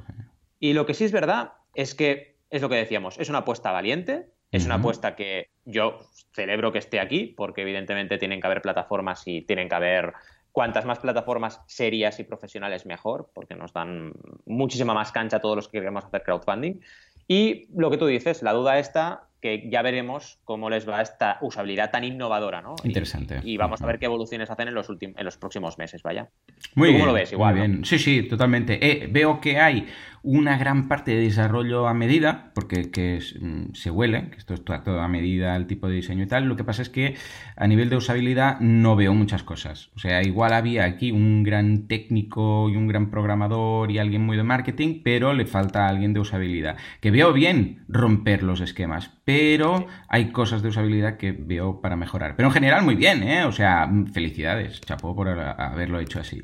Y 0.59 0.73
lo 0.73 0.85
que 0.85 0.93
sí 0.93 1.05
es 1.05 1.11
verdad 1.11 1.53
es 1.73 1.95
que, 1.95 2.37
es 2.49 2.61
lo 2.61 2.69
que 2.69 2.75
decíamos, 2.75 3.17
es 3.19 3.29
una 3.29 3.39
apuesta 3.39 3.71
valiente, 3.71 4.25
es 4.51 4.65
una 4.65 4.75
apuesta 4.75 5.15
que 5.15 5.49
yo 5.65 5.99
celebro 6.33 6.71
que 6.71 6.79
esté 6.79 6.99
aquí, 6.99 7.33
porque 7.37 7.61
evidentemente 7.61 8.17
tienen 8.17 8.41
que 8.41 8.47
haber 8.47 8.61
plataformas 8.61 9.23
y 9.25 9.41
tienen 9.41 9.69
que 9.69 9.75
haber 9.75 10.13
cuantas 10.51 10.85
más 10.85 10.99
plataformas 10.99 11.61
serias 11.67 12.19
y 12.19 12.23
profesionales 12.23 12.85
mejor, 12.85 13.29
porque 13.33 13.55
nos 13.55 13.73
dan 13.73 14.13
muchísima 14.45 14.93
más 14.93 15.11
cancha 15.11 15.37
a 15.37 15.41
todos 15.41 15.55
los 15.55 15.67
que 15.67 15.79
queremos 15.79 16.03
hacer 16.03 16.23
crowdfunding. 16.23 16.79
Y 17.27 17.67
lo 17.75 17.91
que 17.91 17.97
tú 17.97 18.07
dices, 18.07 18.41
la 18.41 18.53
duda 18.53 18.79
está 18.79 19.29
que 19.41 19.69
ya 19.69 19.81
veremos 19.81 20.39
cómo 20.43 20.69
les 20.69 20.87
va 20.87 21.01
esta 21.01 21.37
usabilidad 21.41 21.91
tan 21.91 22.03
innovadora, 22.03 22.61
¿no? 22.61 22.75
Interesante. 22.83 23.39
Y, 23.43 23.55
vamos 23.57 23.81
a 23.81 23.85
ver 23.85 23.99
qué 23.99 24.05
evoluciones 24.05 24.49
hacen 24.49 24.67
en 24.67 24.73
los, 24.73 24.89
últimos, 24.89 25.17
en 25.17 25.23
los 25.23 25.37
próximos 25.37 25.77
meses, 25.77 26.03
vaya. 26.03 26.27
Muy 26.75 26.91
¿Cómo 26.93 27.05
lo 27.05 27.13
ves? 27.13 27.31
Igual. 27.31 27.55
Muy 27.55 27.67
bien. 27.67 27.85
Sí, 27.85 27.99
sí, 27.99 28.23
totalmente. 28.23 28.85
Eh, 28.85 29.07
veo 29.09 29.39
que 29.39 29.59
hay 29.59 29.87
una 30.23 30.57
gran 30.57 30.87
parte 30.87 31.11
de 31.11 31.21
desarrollo 31.21 31.87
a 31.87 31.93
medida, 31.93 32.51
porque 32.53 32.91
que 32.91 33.19
mm, 33.39 33.73
se 33.73 33.91
huele, 33.91 34.29
que 34.29 34.37
esto 34.37 34.53
es 34.53 34.63
todo 34.63 34.99
a 34.99 35.07
medida, 35.07 35.55
el 35.55 35.67
tipo 35.67 35.87
de 35.87 35.95
diseño 35.95 36.23
y 36.23 36.27
tal. 36.27 36.45
Lo 36.45 36.55
que 36.55 36.63
pasa 36.63 36.81
es 36.81 36.89
que 36.89 37.15
a 37.55 37.67
nivel 37.67 37.89
de 37.89 37.97
usabilidad 37.97 38.59
no 38.59 38.95
veo 38.95 39.13
muchas 39.13 39.43
cosas. 39.43 39.89
O 39.95 39.99
sea, 39.99 40.23
igual 40.23 40.53
había 40.53 40.85
aquí 40.85 41.11
un 41.11 41.43
gran 41.43 41.87
técnico 41.87 42.69
y 42.69 42.75
un 42.75 42.87
gran 42.87 43.09
programador 43.09 43.91
y 43.91 43.97
alguien 43.97 44.25
muy 44.25 44.37
de 44.37 44.43
marketing, 44.43 45.01
pero 45.03 45.33
le 45.33 45.45
falta 45.45 45.87
alguien 45.87 46.13
de 46.13 46.19
usabilidad. 46.19 46.77
Que 46.99 47.11
veo 47.11 47.33
bien 47.33 47.83
romper 47.87 48.43
los 48.43 48.61
esquemas, 48.61 49.11
pero 49.25 49.87
hay 50.07 50.31
cosas 50.31 50.61
de 50.61 50.69
usabilidad 50.69 51.17
que 51.17 51.31
veo 51.31 51.81
para 51.81 51.95
mejorar. 51.95 52.35
Pero 52.35 52.49
en 52.49 52.53
general 52.53 52.83
muy 52.83 52.95
bien, 52.95 53.23
¿eh? 53.23 53.45
O 53.45 53.51
sea, 53.51 53.89
felicidades, 54.11 54.81
chapó 54.81 55.15
por 55.15 55.29
haberlo 55.29 55.99
hecho 55.99 56.19
así. 56.19 56.41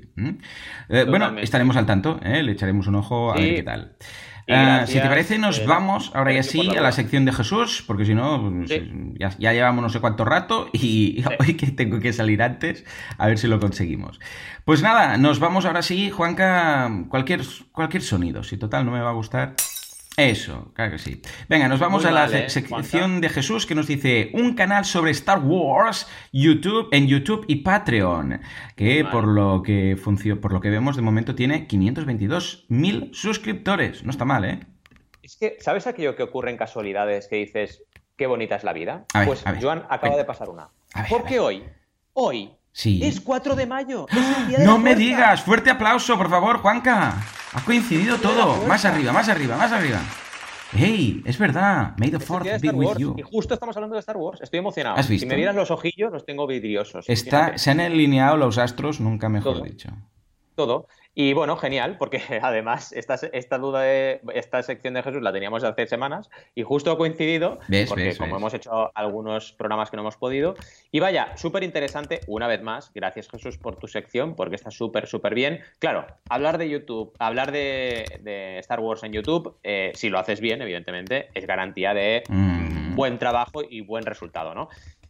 Eh, 0.90 1.06
bueno, 1.08 1.38
estaremos 1.40 1.76
al 1.78 1.86
tanto, 1.86 2.20
¿eh? 2.24 2.44
Le 2.44 2.54
echaremos 2.54 2.88
un 2.88 2.96
ojo 2.96 3.32
a 3.32 3.36
ver 3.36 3.56
qué 3.56 3.64
tal. 3.66 3.98
Ah, 4.48 4.86
si 4.86 4.94
te 4.94 5.08
parece, 5.08 5.40
nos 5.40 5.60
eh, 5.60 5.66
vamos 5.66 6.12
ahora 6.14 6.32
ya 6.32 6.44
sí 6.44 6.70
a 6.78 6.82
la 6.82 6.92
sección 6.92 7.26
de 7.26 7.34
Jesús, 7.34 7.84
porque 7.86 8.06
si 8.06 8.14
no, 8.14 8.52
pues, 8.68 8.80
ya, 9.40 9.54
llevamos 9.54 9.82
no 9.82 9.90
sé 9.90 10.00
cuánto 10.00 10.24
rato 10.24 10.70
y 10.72 11.24
hoy 11.40 11.56
que 11.56 11.72
tengo 11.72 12.00
que 12.00 12.14
salir 12.14 12.44
antes, 12.44 12.86
a 13.18 13.28
ver 13.28 13.40
si 13.40 13.48
lo 13.48 13.60
conseguimos. 13.60 14.20
Pues 14.64 14.84
nada, 14.84 15.18
nos 15.18 15.40
vamos 15.40 15.66
ahora 15.66 15.82
sí, 15.82 16.12
Juanca, 16.12 16.92
cualquier, 17.10 17.42
cualquier 17.72 18.04
sonido, 18.04 18.44
si 18.44 18.58
total 18.58 18.86
no 18.86 18.92
me 18.92 19.02
va 19.02 19.10
a 19.10 19.14
gustar. 19.14 19.56
Eso, 20.18 20.72
claro 20.74 20.92
que 20.92 20.98
sí. 20.98 21.22
Venga, 21.50 21.68
nos 21.68 21.80
vamos 21.80 22.06
a 22.06 22.12
la 22.12 22.28
sección 22.50 23.20
de 23.20 23.30
Jesús 23.30 23.66
que 23.66 23.76
nos 23.76 23.88
dice 23.88 24.30
un 24.34 24.56
canal 24.56 24.86
sobre 24.86 25.12
Star 25.12 25.40
Wars 25.40 26.08
YouTube 26.32 26.88
en 26.92 27.08
YouTube 27.08 27.44
y 27.48 27.58
Patreon, 27.58 28.40
que 28.78 29.04
por 29.04 29.28
lo 29.28 29.62
que 29.62 29.98
por 30.42 30.54
lo 30.54 30.62
que 30.62 30.70
vemos 30.70 30.96
de 30.96 31.02
momento 31.02 31.36
tiene 31.36 31.68
522.000 31.68 33.14
suscriptores. 33.14 34.04
No 34.04 34.12
está 34.12 34.24
mal, 34.24 34.46
¿eh? 34.46 34.60
Es 35.22 35.36
que, 35.36 35.58
¿sabes 35.60 35.86
aquello 35.86 36.16
que 36.16 36.24
ocurre 36.24 36.52
en 36.52 36.58
casualidades 36.58 37.28
que 37.28 37.36
dices 37.38 37.84
qué 38.16 38.28
bonita 38.28 38.56
es 38.56 38.64
la 38.64 38.72
vida? 38.72 39.06
pues 39.26 39.44
Joan 39.62 39.86
acaba 39.90 40.16
de 40.16 40.24
pasar 40.24 40.50
una. 40.50 40.70
Porque 41.10 41.40
hoy, 41.40 41.64
hoy 42.14 42.52
Sí. 42.76 43.00
Es 43.02 43.22
4 43.22 43.56
de 43.56 43.66
mayo. 43.66 44.06
no 44.60 44.78
me 44.78 44.96
digas. 44.96 45.42
Fuerte 45.42 45.70
aplauso, 45.70 46.18
por 46.18 46.30
favor, 46.30 46.58
Juanca. 46.58 47.24
Ha 47.54 47.64
coincidido 47.64 48.18
todo. 48.18 48.68
Más 48.68 48.84
arriba, 48.84 49.14
más 49.14 49.30
arriba, 49.30 49.56
más 49.56 49.72
arriba. 49.72 50.02
¡Hey! 50.74 51.24
Es 51.24 51.38
verdad. 51.38 51.94
May 51.98 52.12
the 52.12 52.20
Fourth 52.20 52.44
be 52.60 52.72
with 52.72 52.98
you. 52.98 53.16
Y 53.18 53.22
justo 53.22 53.54
estamos 53.54 53.78
hablando 53.78 53.94
de 53.94 54.02
Star 54.02 54.18
Wars. 54.18 54.42
Estoy 54.42 54.60
emocionado. 54.60 55.02
Si 55.02 55.26
me 55.26 55.38
vieran 55.38 55.56
los 55.56 55.72
ojillos, 55.72 56.12
los 56.12 56.26
tengo 56.26 56.48
vidriosos. 56.48 57.06
Está, 57.08 57.58
se 57.58 57.72
han 57.72 57.80
alineado 57.80 58.36
los 58.36 58.58
astros, 58.58 59.00
nunca 59.00 59.30
mejor 59.30 59.64
dicho. 59.64 59.92
Todo. 60.56 60.88
Y 61.18 61.32
bueno, 61.32 61.56
genial, 61.56 61.96
porque 61.98 62.22
además 62.42 62.92
esta, 62.92 63.16
esta 63.32 63.58
duda 63.58 63.82
de 63.82 64.20
esta 64.34 64.62
sección 64.62 64.94
de 64.94 65.02
Jesús 65.02 65.22
la 65.22 65.32
teníamos 65.32 65.64
hace 65.64 65.88
semanas 65.88 66.30
y 66.54 66.64
justo 66.64 66.92
ha 66.92 66.98
coincidido, 66.98 67.60
porque 67.88 68.16
como 68.18 68.36
hemos 68.36 68.54
hecho 68.54 68.92
algunos 68.94 69.54
programas 69.54 69.90
que 69.90 69.96
no 69.96 70.04
hemos 70.04 70.18
podido. 70.18 70.56
Y 70.92 71.00
vaya, 71.00 71.36
súper 71.38 71.64
interesante, 71.64 72.20
una 72.28 72.48
vez 72.48 72.62
más, 72.62 72.92
gracias 72.94 73.30
Jesús 73.30 73.58
por 73.58 73.78
tu 73.78 73.88
sección, 73.88 74.36
porque 74.36 74.56
está 74.56 74.72
súper, 74.72 75.08
súper 75.08 75.34
bien. 75.34 75.62
Claro, 75.80 76.06
hablar 76.30 76.58
de 76.58 76.70
YouTube, 76.70 77.14
hablar 77.18 77.54
de, 77.54 78.60
Star 78.60 78.82
Wars 78.82 79.04
en 79.04 79.14
YouTube, 79.14 79.56
eh, 79.64 79.94
si 79.96 80.10
lo 80.10 80.20
haces 80.20 80.42
bien, 80.42 80.62
evidentemente, 80.62 81.30
es 81.34 81.48
garantía 81.48 81.94
de 81.94 82.24
mm. 82.28 82.96
buen 82.96 83.18
trabajo 83.18 83.62
y 83.68 83.82
buen 83.82 84.06
resultado, 84.06 84.54
¿no? 84.54 84.68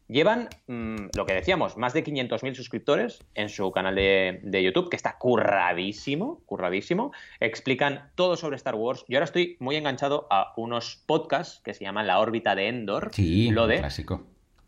Llevan, 0.07 0.49
mm, 0.67 1.07
lo 1.15 1.25
que 1.25 1.33
decíamos, 1.33 1.77
más 1.77 1.93
de 1.93 2.03
500.000 2.03 2.53
suscriptores 2.53 3.23
en 3.33 3.49
su 3.49 3.71
canal 3.71 3.95
de, 3.95 4.63
YouTube, 4.63 4.89
que 4.89 4.95
está 4.95 5.17
curradísimo, 5.17 6.41
curradísimo. 6.45 7.11
Explican 7.39 8.11
todo 8.13 8.37
sobre 8.37 8.55
Star 8.55 8.75
Wars. 8.75 9.03
Yo 9.07 9.17
ahora 9.17 9.25
estoy 9.25 9.57
muy 9.59 9.75
enganchado 9.75 10.27
a 10.29 10.53
unos 10.57 11.03
podcasts 11.07 11.59
que 11.63 11.73
se 11.73 11.83
llaman 11.83 12.05
La 12.05 12.19
órbita 12.19 12.55
de 12.55 12.67
Endor. 12.67 13.09
Sí, 13.13 13.49
lo 13.49 13.65
de, 13.65 13.79
clásico. 13.79 14.27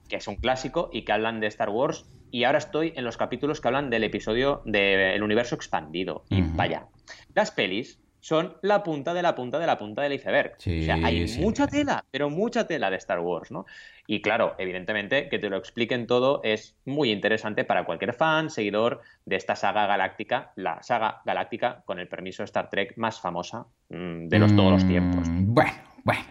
Que 0.10 0.16
es 0.16 0.28
un 0.28 0.38
clásico 0.38 0.90
y 0.92 1.04
que 1.04 1.12
hablan 1.12 1.40
de 1.40 1.48
Star 1.48 1.70
Wars. 1.70 2.10
Y 2.32 2.44
ahora 2.44 2.58
estoy 2.58 2.94
en 2.96 3.06
los 3.06 3.16
capítulos 3.16 3.62
que 3.62 3.68
hablan 3.68 3.92
del 3.92 4.04
episodio 4.04 4.64
del 4.66 5.22
universo 5.22 5.54
expandido. 5.54 6.26
Y 6.30 6.42
vaya, 6.42 6.88
las 7.36 7.52
pelis 7.52 8.00
son 8.20 8.58
la 8.62 8.84
punta 8.84 9.14
de 9.14 9.22
la 9.22 9.36
punta 9.36 9.60
de 9.60 9.68
la 9.68 9.78
punta 9.78 10.02
del 10.02 10.12
iceberg. 10.12 10.56
o 10.58 10.60
sea, 10.60 10.96
hay 10.96 11.38
mucha 11.40 11.68
tela, 11.68 12.04
pero 12.12 12.30
mucha 12.30 12.68
tela 12.68 12.90
de 12.90 12.98
Star 12.98 13.20
Wars, 13.20 13.52
¿no? 13.52 13.66
Y 14.10 14.22
claro, 14.22 14.56
evidentemente, 14.58 15.28
que 15.28 15.38
te 15.38 15.50
lo 15.50 15.58
expliquen 15.58 16.08
todo 16.08 16.40
es 16.44 16.78
muy 16.86 17.12
interesante 17.12 17.66
para 17.66 17.84
cualquier 17.84 18.14
fan, 18.14 18.50
seguidor 18.50 19.02
de 19.26 19.36
esta 19.36 19.58
saga 19.58 19.86
galáctica, 19.86 20.54
la 20.56 20.82
saga 20.82 21.22
galáctica 21.26 21.84
con 21.86 22.00
el 22.00 22.08
permiso 22.08 22.42
de 22.42 22.46
Star 22.46 22.70
Trek 22.70 22.94
más 22.96 23.20
famosa 23.20 23.66
mm, 23.90 24.30
de 24.30 24.40
los 24.40 24.56
todos 24.56 24.72
los 24.72 24.88
tiempos. 24.88 25.28
Mm, 25.28 25.54
bueno, 25.54 25.74
bueno. 26.06 26.24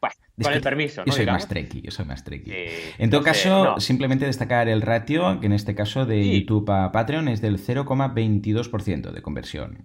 bueno, 0.00 0.14
con 0.42 0.54
el 0.54 0.62
permiso, 0.62 1.02
¿no? 1.02 1.06
Yo 1.06 1.12
soy 1.12 1.26
más 1.26 1.46
trekkie, 1.46 1.82
yo 1.82 1.90
soy 1.90 2.06
más 2.06 2.24
trekkie. 2.24 2.54
en 2.96 3.10
todo 3.10 3.22
caso, 3.22 3.78
simplemente 3.78 4.24
destacar 4.24 4.68
el 4.68 4.80
ratio, 4.80 5.38
que 5.40 5.46
en 5.46 5.52
este 5.52 5.74
caso 5.74 6.06
de 6.06 6.40
YouTube 6.40 6.70
a 6.70 6.90
Patreon 6.92 7.28
es 7.28 7.42
del 7.42 7.58
0,22% 7.58 9.12
de 9.12 9.20
conversión. 9.20 9.84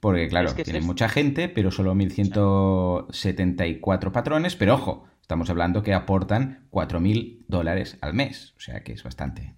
Porque, 0.00 0.26
claro, 0.28 0.52
tiene 0.54 0.80
mucha 0.80 1.08
gente, 1.08 1.48
pero 1.48 1.70
solo 1.70 1.94
1.174 1.94 4.10
patrones, 4.10 4.56
pero 4.56 4.74
ojo, 4.74 5.06
Estamos 5.26 5.50
hablando 5.50 5.82
que 5.82 5.92
aportan 5.92 6.68
4.000 6.70 7.46
dólares 7.48 7.98
al 8.00 8.14
mes, 8.14 8.54
o 8.58 8.60
sea 8.60 8.84
que 8.84 8.92
es 8.92 9.02
bastante. 9.02 9.56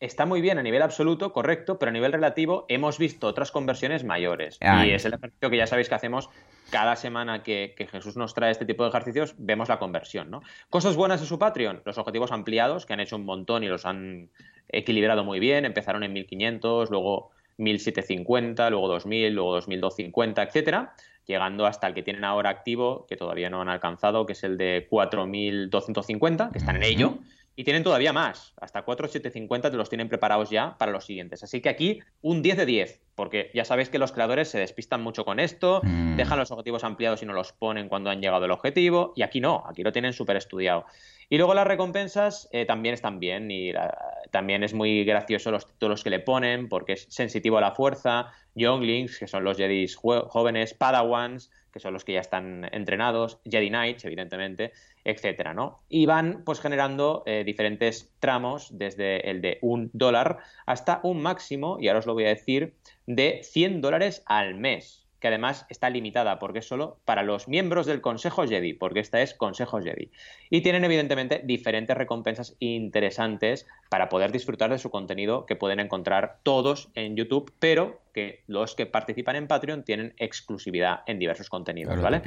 Está 0.00 0.26
muy 0.26 0.40
bien 0.40 0.58
a 0.58 0.62
nivel 0.64 0.82
absoluto, 0.82 1.32
correcto, 1.32 1.78
pero 1.78 1.90
a 1.90 1.92
nivel 1.92 2.12
relativo 2.12 2.66
hemos 2.68 2.98
visto 2.98 3.28
otras 3.28 3.52
conversiones 3.52 4.02
mayores. 4.02 4.58
y 4.60 4.90
es 4.90 5.04
el 5.04 5.14
ejercicio 5.14 5.50
que 5.50 5.56
ya 5.56 5.68
sabéis 5.68 5.88
que 5.88 5.94
hacemos 5.94 6.30
cada 6.70 6.96
semana 6.96 7.44
que, 7.44 7.76
Jesús 7.92 8.16
nos 8.16 8.34
trae 8.34 8.50
este 8.50 8.66
tipo 8.66 8.82
de 8.82 8.88
ejercicios, 8.88 9.36
vemos 9.38 9.68
la 9.68 9.78
conversión. 9.78 10.32
¿no? 10.32 10.42
Cosas 10.68 10.96
buenas 10.96 11.20
de 11.20 11.28
su 11.28 11.38
Patreon, 11.38 11.82
los 11.84 11.96
objetivos 11.96 12.32
ampliados, 12.32 12.84
que 12.84 12.94
han 12.94 13.00
hecho 13.00 13.14
un 13.14 13.24
montón 13.24 13.62
y 13.62 13.68
los 13.68 13.86
han 13.86 14.30
equilibrado 14.68 15.22
muy 15.22 15.38
bien. 15.38 15.64
Empezaron 15.64 16.02
en 16.02 16.12
1.500, 16.12 16.90
luego 16.90 17.30
1.750, 17.58 18.70
luego 18.70 18.94
2.000, 18.94 19.30
luego 19.30 19.58
2.250, 19.58 20.46
etcétera 20.46 20.94
llegando 21.28 21.66
hasta 21.66 21.86
el 21.86 21.94
que 21.94 22.02
tienen 22.02 22.24
ahora 22.24 22.50
activo, 22.50 23.06
que 23.06 23.16
todavía 23.16 23.50
no 23.50 23.60
han 23.60 23.68
alcanzado, 23.68 24.26
que 24.26 24.32
es 24.32 24.42
el 24.44 24.56
de 24.56 24.88
4.250, 24.90 26.50
que 26.50 26.58
están 26.58 26.76
en 26.76 26.82
ello, 26.82 27.18
y 27.54 27.64
tienen 27.64 27.84
todavía 27.84 28.12
más, 28.12 28.54
hasta 28.60 28.84
4.750 28.84 29.70
te 29.70 29.76
los 29.76 29.90
tienen 29.90 30.08
preparados 30.08 30.48
ya 30.48 30.76
para 30.78 30.90
los 30.90 31.04
siguientes. 31.04 31.42
Así 31.42 31.60
que 31.60 31.68
aquí 31.68 32.00
un 32.22 32.40
10 32.40 32.56
de 32.56 32.66
10, 32.66 33.00
porque 33.18 33.50
ya 33.52 33.64
sabéis 33.64 33.88
que 33.88 33.98
los 33.98 34.12
creadores 34.12 34.48
se 34.48 34.60
despistan 34.60 35.02
mucho 35.02 35.24
con 35.24 35.40
esto, 35.40 35.80
mm. 35.82 36.14
dejan 36.14 36.38
los 36.38 36.52
objetivos 36.52 36.84
ampliados 36.84 37.20
y 37.20 37.26
no 37.26 37.32
los 37.32 37.52
ponen 37.52 37.88
cuando 37.88 38.10
han 38.10 38.20
llegado 38.20 38.44
al 38.44 38.52
objetivo, 38.52 39.12
y 39.16 39.22
aquí 39.22 39.40
no, 39.40 39.64
aquí 39.66 39.82
lo 39.82 39.90
tienen 39.90 40.12
súper 40.12 40.36
estudiado. 40.36 40.86
Y 41.28 41.36
luego 41.36 41.52
las 41.52 41.66
recompensas 41.66 42.48
eh, 42.52 42.64
también 42.64 42.94
están 42.94 43.18
bien 43.18 43.50
y 43.50 43.72
también 44.30 44.62
es 44.62 44.72
muy 44.72 45.02
gracioso 45.02 45.50
los 45.50 45.66
títulos 45.66 46.04
que 46.04 46.10
le 46.10 46.20
ponen 46.20 46.68
porque 46.68 46.92
es 46.92 47.06
sensitivo 47.10 47.58
a 47.58 47.60
la 47.60 47.72
fuerza, 47.72 48.30
Younglings, 48.54 49.18
que 49.18 49.26
son 49.26 49.42
los 49.42 49.56
Jedis 49.56 49.96
jóvenes, 49.96 50.74
Padawans, 50.74 51.50
que 51.72 51.80
son 51.80 51.92
los 51.92 52.04
que 52.04 52.14
ya 52.14 52.20
están 52.20 52.68
entrenados, 52.72 53.40
Jedi 53.44 53.68
Knights, 53.68 54.04
evidentemente, 54.04 54.72
etcétera, 55.04 55.54
¿no? 55.54 55.82
Y 55.88 56.06
van 56.06 56.42
pues 56.44 56.60
generando 56.60 57.22
eh, 57.26 57.44
diferentes 57.44 58.12
tramos 58.20 58.76
desde 58.76 59.30
el 59.30 59.40
de 59.40 59.58
un 59.62 59.90
dólar 59.92 60.38
hasta 60.66 61.00
un 61.02 61.22
máximo, 61.22 61.78
y 61.80 61.88
ahora 61.88 62.00
os 62.00 62.06
lo 62.06 62.14
voy 62.14 62.24
a 62.24 62.28
decir, 62.28 62.74
de 63.06 63.40
100 63.42 63.80
dólares 63.80 64.22
al 64.26 64.54
mes 64.54 65.07
que 65.20 65.28
además 65.28 65.66
está 65.68 65.90
limitada 65.90 66.38
porque 66.38 66.60
es 66.60 66.66
solo 66.66 66.98
para 67.04 67.22
los 67.22 67.48
miembros 67.48 67.86
del 67.86 68.00
Consejo 68.00 68.46
Jedi, 68.46 68.74
porque 68.74 69.00
esta 69.00 69.20
es 69.20 69.34
Consejo 69.34 69.80
Jedi. 69.80 70.10
Y 70.50 70.60
tienen 70.60 70.84
evidentemente 70.84 71.42
diferentes 71.44 71.96
recompensas 71.96 72.56
interesantes 72.58 73.66
para 73.90 74.08
poder 74.08 74.32
disfrutar 74.32 74.70
de 74.70 74.78
su 74.78 74.90
contenido 74.90 75.46
que 75.46 75.56
pueden 75.56 75.80
encontrar 75.80 76.38
todos 76.42 76.90
en 76.94 77.16
YouTube, 77.16 77.52
pero 77.58 78.00
que 78.12 78.42
los 78.46 78.74
que 78.74 78.86
participan 78.86 79.36
en 79.36 79.48
Patreon 79.48 79.84
tienen 79.84 80.14
exclusividad 80.18 81.00
en 81.06 81.18
diversos 81.18 81.48
contenidos, 81.48 82.00
¿vale? 82.00 82.22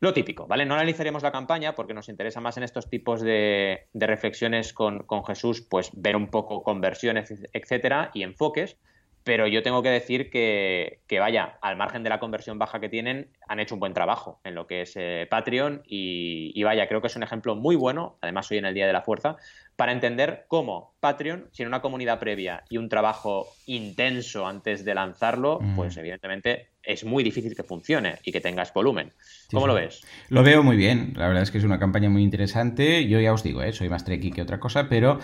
Lo 0.00 0.12
típico, 0.12 0.48
¿vale? 0.48 0.66
No 0.66 0.74
analizaremos 0.74 1.22
la 1.22 1.30
campaña 1.30 1.76
porque 1.76 1.94
nos 1.94 2.08
interesa 2.08 2.40
más 2.40 2.56
en 2.56 2.64
estos 2.64 2.90
tipos 2.90 3.20
de, 3.20 3.86
reflexiones 3.94 4.72
con, 4.72 5.04
con 5.04 5.24
Jesús, 5.24 5.60
pues 5.62 5.90
ver 5.94 6.16
un 6.16 6.28
poco 6.28 6.64
conversiones, 6.64 7.32
etcétera, 7.52 8.10
y 8.12 8.24
enfoques 8.24 8.78
pero 9.24 9.46
yo 9.46 9.62
tengo 9.62 9.82
que 9.82 9.90
decir 9.90 10.30
que, 10.30 11.00
vaya, 11.18 11.58
al 11.60 11.76
margen 11.76 12.02
de 12.02 12.10
la 12.10 12.18
conversión 12.18 12.58
baja 12.58 12.80
que 12.80 12.88
tienen, 12.88 13.30
han 13.46 13.60
hecho 13.60 13.74
un 13.74 13.80
buen 13.80 13.94
trabajo 13.94 14.40
en 14.44 14.54
lo 14.54 14.66
que 14.66 14.82
es 14.82 14.94
eh, 14.96 15.26
Patreon 15.30 15.82
y, 15.86 16.62
vaya, 16.62 16.88
creo 16.88 17.00
que 17.00 17.06
es 17.06 17.16
un 17.16 17.22
ejemplo 17.22 17.54
muy 17.54 17.76
bueno, 17.76 18.18
además 18.20 18.50
hoy 18.50 18.58
en 18.58 18.66
el 18.66 18.74
Día 18.74 18.86
de 18.86 18.92
la 18.92 19.02
Fuerza, 19.02 19.36
para 19.76 19.92
entender 19.92 20.44
cómo 20.48 20.94
Patreon, 21.00 21.48
sin 21.50 21.66
una 21.66 21.82
comunidad 21.82 22.20
previa 22.20 22.62
y 22.68 22.76
un 22.76 22.88
trabajo 22.88 23.48
intenso 23.66 24.46
antes 24.46 24.84
de 24.84 24.94
lanzarlo, 24.94 25.58
mm. 25.60 25.74
pues 25.74 25.96
evidentemente 25.96 26.68
es 26.84 27.04
muy 27.04 27.22
difícil 27.22 27.54
que 27.54 27.62
funcione 27.62 28.16
y 28.24 28.32
que 28.32 28.40
tengas 28.40 28.72
volumen. 28.72 29.12
¿Cómo 29.52 29.66
lo 29.66 29.74
ves? 29.74 30.02
Lo 30.28 30.42
veo 30.42 30.62
muy 30.62 30.76
bien. 30.76 31.12
La 31.16 31.28
verdad 31.28 31.42
es 31.42 31.50
que 31.50 31.58
es 31.58 31.64
una 31.64 31.78
campaña 31.78 32.08
muy 32.08 32.22
interesante. 32.22 33.06
Yo 33.06 33.20
ya 33.20 33.32
os 33.32 33.42
digo, 33.42 33.62
¿eh? 33.62 33.72
soy 33.72 33.88
más 33.88 34.04
tricky 34.04 34.30
que 34.30 34.42
otra 34.42 34.58
cosa, 34.58 34.88
pero 34.88 35.18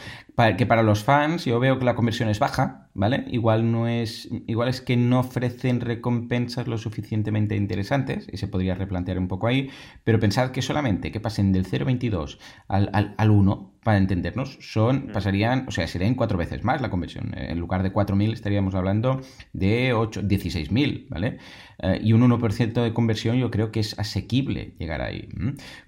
que 0.56 0.66
para 0.66 0.82
los 0.82 1.02
fans 1.02 1.44
yo 1.44 1.58
veo 1.58 1.78
que 1.78 1.84
la 1.84 1.94
conversión 1.94 2.28
es 2.28 2.38
baja, 2.38 2.88
¿vale? 2.94 3.24
Igual 3.28 3.70
no 3.70 3.88
es, 3.88 4.28
igual 4.46 4.68
es 4.68 4.80
que 4.80 4.96
no 4.96 5.20
ofrecen 5.20 5.80
recompensas 5.80 6.66
lo 6.68 6.78
suficientemente 6.78 7.56
interesantes 7.56 8.28
y 8.30 8.36
se 8.36 8.48
podría 8.48 8.74
replantear 8.74 9.18
un 9.18 9.28
poco 9.28 9.46
ahí. 9.46 9.70
Pero 10.04 10.20
pensad 10.20 10.50
que 10.50 10.62
solamente 10.62 11.10
que 11.10 11.20
pasen 11.20 11.52
del 11.52 11.66
0.22 11.66 12.38
al, 12.68 12.90
al, 12.92 13.14
al 13.16 13.30
1 13.30 13.77
para 13.88 13.96
entendernos, 13.96 14.58
son, 14.60 15.06
mm. 15.06 15.12
pasarían, 15.14 15.64
o 15.66 15.70
sea, 15.70 15.86
serían 15.86 16.14
cuatro 16.14 16.36
veces 16.36 16.62
más 16.62 16.82
la 16.82 16.90
conversión. 16.90 17.32
En 17.34 17.58
lugar 17.58 17.82
de 17.82 17.90
4.000 17.90 18.34
estaríamos 18.34 18.74
hablando 18.74 19.22
de 19.54 19.94
8, 19.94 20.24
16.000, 20.24 21.06
¿vale? 21.08 21.38
Eh, 21.80 22.00
y 22.02 22.12
un 22.12 22.28
1% 22.28 22.82
de 22.82 22.92
conversión 22.92 23.36
yo 23.36 23.50
creo 23.50 23.70
que 23.70 23.80
es 23.80 23.98
asequible 23.98 24.74
llegar 24.78 25.00
ahí. 25.00 25.28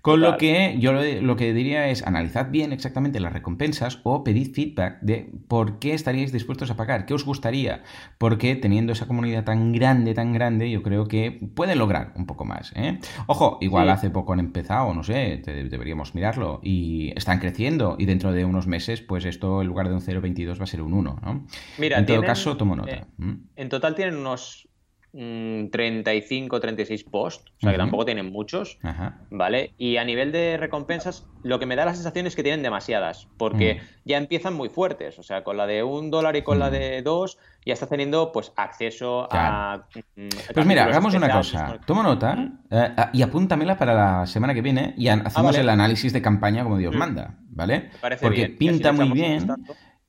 Con 0.03 0.21
lo 0.21 0.37
que 0.37 0.77
yo 0.79 0.93
lo, 0.93 1.37
que 1.37 1.53
diría 1.53 1.89
es 1.89 2.07
analizad 2.07 2.51
bien 2.51 2.73
exactamente 2.73 3.19
las 3.19 3.33
recompensas 3.33 4.01
o 4.05 4.23
pedid 4.23 4.55
feedback 4.55 5.01
de 5.01 5.31
por 5.49 5.81
qué 5.81 5.93
estaríais 5.93 6.33
dispuestos 6.33 6.71
a 6.71 6.77
pagar, 6.77 7.07
qué 7.07 7.15
os 7.15 7.25
gustaría, 7.25 7.83
porque 8.19 8.55
teniendo 8.55 8.93
esa 8.93 9.09
comunidad 9.09 9.45
tan 9.45 9.73
grande, 9.73 10.15
tan 10.15 10.33
grande, 10.33 10.71
yo 10.71 10.83
creo 10.83 11.07
que 11.09 11.39
pueden 11.55 11.79
lograr 11.79 12.13
un 12.15 12.25
poco 12.25 12.45
más. 12.45 12.73
¿eh? 12.77 12.99
Ojo, 13.27 13.59
igual 13.61 13.91
hace 13.91 14.11
poco 14.11 14.33
han 14.33 14.41
empezado, 14.41 14.95
no 14.95 15.03
sé, 15.03 15.43
deberíamos 15.45 16.15
mirarlo, 16.15 16.61
y 16.63 17.13
están 17.17 17.41
creciendo 17.41 17.90
y 17.99 18.07
dentro 18.07 18.33
de 18.33 18.45
unos 18.45 18.67
meses, 18.67 19.01
pues 19.01 19.25
esto 19.25 19.61
en 19.61 19.69
lugar 19.69 19.89
de 19.89 19.95
un 19.95 20.01
0,22 20.01 20.59
va 20.59 20.65
a 20.65 20.67
ser 20.67 20.83
un 20.83 20.93
1, 20.93 21.21
¿no? 21.23 21.47
Mira, 21.79 21.99
en 21.99 22.07
todo 22.07 22.23
caso, 22.23 22.57
tomo 22.57 22.77
nota. 22.77 22.91
Eh, 22.91 23.05
en 23.57 23.69
total 23.69 23.95
tienen 23.95 24.17
unos 24.17 24.70
35, 25.13 26.61
36 26.61 27.05
posts, 27.05 27.45
o 27.59 27.61
sea 27.61 27.73
que 27.73 27.79
tampoco 27.79 28.05
tienen 28.05 28.31
muchos, 28.31 28.79
¿vale? 29.31 29.75
Y 29.77 29.97
a 29.97 30.05
nivel 30.05 30.31
de 30.31 30.57
recompensas, 30.57 31.27
lo 31.43 31.59
que 31.59 31.67
me 31.67 31.75
da 31.75 31.85
la 31.85 31.95
sensación 31.95 32.27
es 32.27 32.37
que 32.37 32.43
tienen 32.43 32.63
demasiadas, 32.63 33.29
porque 33.37 33.75
mm. 33.75 34.09
ya 34.09 34.19
empiezan 34.19 34.55
muy 34.55 34.69
fuertes, 34.69 35.19
o 35.19 35.23
sea, 35.23 35.43
con 35.43 35.57
la 35.57 35.67
de 35.67 35.83
un 35.83 36.11
dólar 36.11 36.37
y 36.37 36.43
con 36.43 36.61
la 36.61 36.69
mm. 36.69 36.73
de 36.73 37.03
dos, 37.03 37.39
ya 37.67 37.75
está 37.75 37.87
teniendo 37.87 38.31
pues 38.31 38.53
acceso 38.57 39.27
a... 39.31 39.85
Mm, 40.15 40.29
pues 40.55 40.67
mira, 40.67 40.85
hagamos 40.85 41.15
una 41.15 41.31
cosa, 41.31 41.81
tomo 41.87 42.03
nota 42.03 42.49
eh, 42.71 42.95
y 43.13 43.23
apúntamela 43.23 43.77
para 43.77 43.95
la 43.95 44.27
semana 44.27 44.55
que 44.55 44.63
viene 44.63 44.95
y 44.97 45.09
ah, 45.09 45.23
hacemos 45.25 45.57
el 45.59 45.69
análisis 45.69 46.13
de 46.13 46.23
campaña 46.23 46.63
como 46.63 46.79
Dios 46.79 46.95
manda, 46.95 47.35
¿vale? 47.49 47.91
Porque 48.21 48.49
pinta 48.49 48.93
muy 48.93 49.11
bien. 49.11 49.49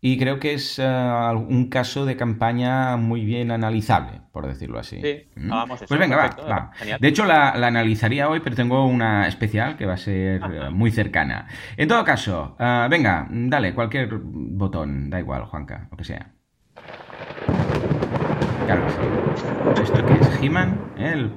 Y 0.04 0.18
creo 0.18 0.40
que 0.40 0.56
es 0.56 0.80
eh, 0.80 0.84
un 0.84 1.70
caso 1.70 2.06
de 2.06 2.18
campaña 2.18 2.98
muy 2.98 3.24
bien 3.24 3.52
analizable, 3.52 4.22
por 4.32 4.48
decirlo 4.48 4.80
así. 4.80 5.00
Sí, 5.00 5.28
¿Mm? 5.36 5.50
vamos, 5.50 5.84
Pues 5.88 6.00
venga, 6.00 6.18
va, 6.18 6.72
De 7.00 7.08
hecho, 7.08 7.24
la, 7.24 7.52
analizaría 7.52 8.28
hoy, 8.28 8.40
pero 8.40 8.56
tengo 8.56 8.84
una 8.88 9.28
especial 9.28 9.78
que 9.78 9.86
va 9.86 9.94
a 9.94 9.98
ser 9.98 10.42
eh, 10.42 10.70
muy 10.72 10.90
cercana. 10.90 11.48
En 11.78 11.88
todo 11.88 12.04
caso, 12.04 12.56
eh, 12.60 12.88
venga, 12.90 13.28
dale, 13.30 13.76
cualquier 13.76 14.10
botón, 14.12 15.12
da 15.12 15.20
igual, 15.20 15.46
Juanca, 15.46 15.88
lo 15.92 15.98
que 15.98 16.04
sea. 16.04 16.32
¿Esto 19.82 20.06
qué 20.06 20.14
es? 20.14 20.42
He-Man? 20.42 20.92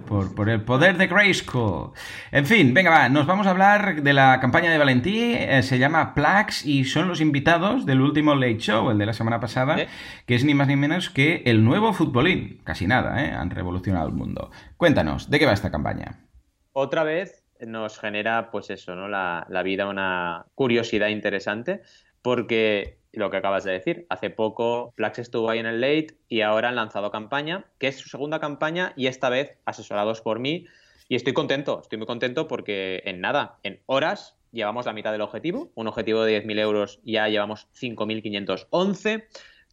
por, 0.07 0.49
el 0.49 0.63
poder 0.63 0.99
de 0.99 1.07
Grayskull. 1.07 1.93
En 2.33 2.47
fin, 2.47 2.75
venga, 2.75 2.91
va, 2.91 3.09
nos 3.09 3.27
vamos 3.27 3.47
a 3.47 3.51
hablar 3.51 4.03
de 4.03 4.13
la 4.13 4.39
campaña 4.41 4.71
de 4.71 4.79
Valentí. 4.79 5.35
Eh, 5.35 5.63
se 5.63 5.79
llama 5.79 6.15
Plax 6.15 6.65
y 6.67 6.85
son 6.85 7.09
los 7.09 7.21
invitados 7.21 7.87
del 7.87 8.01
último 8.01 8.35
Late 8.35 8.59
Show, 8.59 8.91
el 8.91 8.99
de 8.99 9.07
la 9.07 9.13
semana 9.13 9.41
pasada, 9.41 9.77
que 10.27 10.35
es 10.35 10.45
ni 10.45 10.55
más 10.55 10.69
ni 10.69 10.77
menos 10.77 11.11
que 11.11 11.43
el 11.47 11.65
nuevo 11.65 11.93
futbolín. 11.93 12.61
Casi 12.65 12.87
nada, 12.87 13.25
¿eh? 13.25 13.31
Han 13.31 13.51
revolucionado 13.51 14.09
el 14.09 14.15
mundo. 14.15 14.51
Cuéntanos, 14.77 15.31
¿de 15.31 15.39
qué 15.39 15.47
va 15.47 15.53
esta 15.53 15.71
campaña? 15.71 16.21
Otra 16.73 17.05
vez 17.05 17.45
nos 17.61 17.99
genera, 17.99 18.51
pues 18.51 18.71
eso, 18.71 18.95
¿no? 18.95 19.09
La, 19.09 19.47
la 19.49 19.63
vida 19.63 19.89
una 19.89 20.47
curiosidad 20.55 21.09
interesante, 21.09 21.83
porque 22.21 22.99
lo 23.17 23.31
que 23.31 23.37
acabas 23.37 23.65
de 23.65 23.73
decir. 23.73 24.07
Hace 24.09 24.31
poco 24.31 24.93
Flax 24.97 25.19
estuvo 25.19 25.51
ahí 25.51 25.59
en 25.59 25.67
el 25.67 25.81
late 25.81 26.17
y 26.29 26.41
ahora 26.41 26.69
han 26.69 26.77
lanzado 26.77 27.11
campaña, 27.11 27.67
que 27.79 27.89
es 27.89 27.99
su 27.99 28.09
segunda 28.09 28.41
campaña 28.41 28.93
y 28.97 29.07
esta 29.07 29.29
vez 29.29 29.57
asesorados 29.65 30.21
por 30.21 30.39
mí. 30.39 30.67
Y 31.09 31.17
estoy 31.17 31.33
contento, 31.33 31.81
estoy 31.83 31.99
muy 31.99 32.07
contento 32.07 32.49
porque 32.49 33.03
en 33.05 33.21
nada, 33.21 33.59
en 33.63 33.81
horas, 33.87 34.37
llevamos 34.55 34.87
la 34.87 34.93
mitad 34.93 35.13
del 35.13 35.21
objetivo. 35.21 35.71
Un 35.75 35.89
objetivo 35.89 36.25
de 36.25 36.43
10.000 36.43 36.61
euros 36.61 37.01
ya 37.05 37.29
llevamos 37.29 37.69
5.511. 37.75 39.25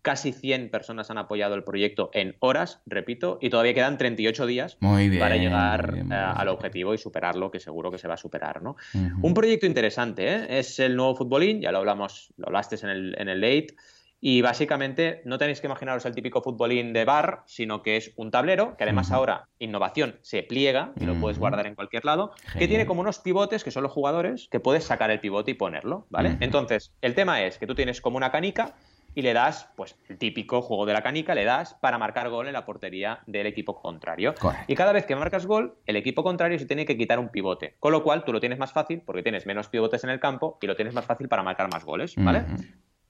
casi 0.02 0.32
100 0.32 0.70
personas 0.70 1.10
han 1.12 1.18
apoyado 1.18 1.56
el 1.56 1.64
proyecto 1.64 2.10
en 2.14 2.36
horas, 2.40 2.82
repito, 2.86 3.38
y 3.42 3.50
todavía 3.50 3.74
quedan 3.74 3.98
38 3.98 4.46
días 4.46 4.78
para 4.80 5.38
llegar 5.38 5.96
eh, 5.98 6.14
al 6.14 6.48
objetivo 6.50 6.94
y 6.94 6.98
superarlo, 6.98 7.52
que 7.52 7.60
seguro 7.60 7.92
que 7.92 7.98
se 7.98 8.08
va 8.08 8.16
a 8.16 8.18
superar, 8.18 8.62
¿no? 8.62 8.76
Un 9.22 9.34
proyecto 9.34 9.66
interesante, 9.66 10.28
¿eh? 10.28 10.60
Es 10.60 10.80
el 10.80 10.96
nuevo 10.96 11.16
futbolín, 11.16 11.62
ya 11.62 11.72
lo 11.72 11.80
hablamos, 11.80 12.34
lo 12.38 12.48
hablaste 12.48 12.76
en 12.84 12.90
el, 12.90 13.16
en 13.20 13.30
el 13.30 13.42
late, 13.42 13.76
y 14.24 14.44
básicamente 14.44 15.24
no 15.26 15.40
tenéis 15.40 15.62
que 15.62 15.68
imaginaros 15.68 16.06
el 16.06 16.14
típico 16.14 16.44
futbolín 16.44 16.94
de 16.94 17.06
bar, 17.06 17.42
sino 17.48 17.82
que 17.82 17.98
es 17.98 18.14
un 18.16 18.30
tablero, 18.30 18.78
que 18.78 18.84
además 18.84 19.12
ahora, 19.12 19.50
innovación, 19.58 20.20
se 20.22 20.44
pliega 20.44 20.94
y 21.00 21.06
lo 21.06 21.16
puedes 21.16 21.40
guardar 21.40 21.66
en 21.66 21.74
cualquier 21.74 22.06
lado, 22.06 22.32
que 22.58 22.68
tiene 22.68 22.86
como 22.86 23.02
unos 23.02 23.18
pivotes 23.18 23.64
que 23.64 23.72
son 23.72 23.82
los 23.82 23.92
jugadores, 23.92 24.48
que 24.52 24.60
puedes 24.60 24.84
sacar 24.84 25.10
el 25.10 25.20
pivote 25.20 25.52
y 25.52 25.54
ponerlo, 25.56 26.06
¿vale? 26.12 26.38
Entonces, 26.40 26.94
el 27.02 27.16
tema 27.16 27.42
es 27.44 27.58
que 27.58 27.66
tú 27.66 27.74
tienes 27.74 28.00
como 28.00 28.18
una 28.18 28.32
canica 28.32 28.76
y 29.14 29.22
le 29.22 29.34
das, 29.34 29.70
pues 29.76 29.96
el 30.10 30.18
típico 30.18 30.62
juego 30.62 30.86
de 30.86 30.94
la 30.94 31.02
canica, 31.02 31.36
le 31.36 31.44
das 31.44 31.74
para 31.76 31.98
marcar 31.98 32.30
gol 32.30 32.48
en 32.48 32.54
la 32.54 32.66
portería 32.66 33.20
del 33.26 33.46
equipo 33.46 33.82
contrario. 33.82 34.34
Y 34.68 34.76
cada 34.76 34.94
vez 34.94 35.06
que 35.06 35.16
marcas 35.16 35.46
gol, 35.46 35.76
el 35.86 35.96
equipo 35.96 36.24
contrario 36.24 36.58
se 36.60 36.66
tiene 36.66 36.86
que 36.86 36.98
quitar 36.98 37.20
un 37.20 37.30
pivote. 37.30 37.76
Con 37.80 37.92
lo 37.92 38.04
cual 38.04 38.24
tú 38.24 38.32
lo 38.32 38.40
tienes 38.40 38.60
más 38.60 38.72
fácil 38.72 39.02
porque 39.06 39.24
tienes 39.24 39.46
menos 39.46 39.68
pivotes 39.68 40.04
en 40.04 40.10
el 40.10 40.20
campo 40.20 40.58
y 40.62 40.68
lo 40.68 40.76
tienes 40.76 40.94
más 40.94 41.06
fácil 41.06 41.28
para 41.28 41.44
marcar 41.44 41.70
más 41.72 41.84
goles, 41.84 42.16
¿vale? 42.16 42.46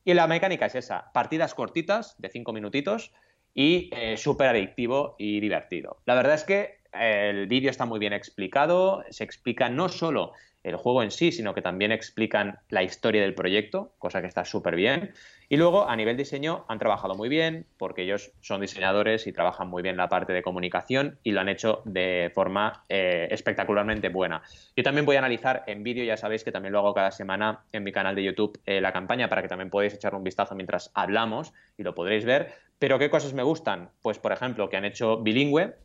Y 0.03 0.13
la 0.13 0.27
mecánica 0.27 0.65
es 0.65 0.75
esa, 0.75 1.11
partidas 1.13 1.53
cortitas 1.53 2.15
de 2.17 2.29
cinco 2.29 2.53
minutitos 2.53 3.13
y 3.53 3.89
eh, 3.93 4.17
súper 4.17 4.47
adictivo 4.47 5.15
y 5.19 5.39
divertido. 5.39 6.01
La 6.05 6.15
verdad 6.15 6.33
es 6.33 6.43
que 6.43 6.81
el 6.93 7.47
vídeo 7.47 7.69
está 7.69 7.85
muy 7.85 7.99
bien 7.99 8.13
explicado, 8.13 9.03
se 9.09 9.23
explica 9.23 9.69
no 9.69 9.89
solo 9.89 10.33
el 10.63 10.75
juego 10.75 11.03
en 11.03 11.11
sí, 11.11 11.31
sino 11.31 11.53
que 11.53 11.61
también 11.61 11.91
explican 11.91 12.59
la 12.69 12.83
historia 12.83 13.21
del 13.21 13.33
proyecto, 13.33 13.93
cosa 13.97 14.21
que 14.21 14.27
está 14.27 14.45
súper 14.45 14.75
bien. 14.75 15.13
Y 15.51 15.57
luego, 15.57 15.89
a 15.89 15.97
nivel 15.97 16.15
diseño, 16.15 16.63
han 16.69 16.79
trabajado 16.79 17.13
muy 17.13 17.27
bien, 17.27 17.65
porque 17.77 18.03
ellos 18.03 18.31
son 18.39 18.61
diseñadores 18.61 19.27
y 19.27 19.33
trabajan 19.33 19.67
muy 19.67 19.83
bien 19.83 19.97
la 19.97 20.07
parte 20.07 20.31
de 20.31 20.41
comunicación 20.41 21.19
y 21.23 21.31
lo 21.31 21.41
han 21.41 21.49
hecho 21.49 21.81
de 21.83 22.31
forma 22.33 22.85
eh, 22.87 23.27
espectacularmente 23.31 24.07
buena. 24.07 24.43
Yo 24.77 24.83
también 24.85 25.05
voy 25.05 25.17
a 25.17 25.19
analizar 25.19 25.65
en 25.67 25.83
vídeo, 25.83 26.05
ya 26.05 26.15
sabéis 26.15 26.45
que 26.45 26.53
también 26.53 26.71
lo 26.71 26.79
hago 26.79 26.93
cada 26.93 27.11
semana 27.11 27.65
en 27.73 27.83
mi 27.83 27.91
canal 27.91 28.15
de 28.15 28.23
YouTube, 28.23 28.61
eh, 28.65 28.79
la 28.79 28.93
campaña, 28.93 29.27
para 29.27 29.41
que 29.41 29.49
también 29.49 29.69
podáis 29.69 29.93
echar 29.93 30.15
un 30.15 30.23
vistazo 30.23 30.55
mientras 30.55 30.89
hablamos 30.93 31.51
y 31.77 31.83
lo 31.83 31.93
podréis 31.95 32.23
ver. 32.23 32.53
Pero, 32.79 32.97
¿qué 32.97 33.09
cosas 33.09 33.33
me 33.33 33.43
gustan? 33.43 33.89
Pues, 34.01 34.19
por 34.19 34.31
ejemplo, 34.31 34.69
que 34.69 34.77
han 34.77 34.85
hecho 34.85 35.17
bilingüe, 35.17 35.75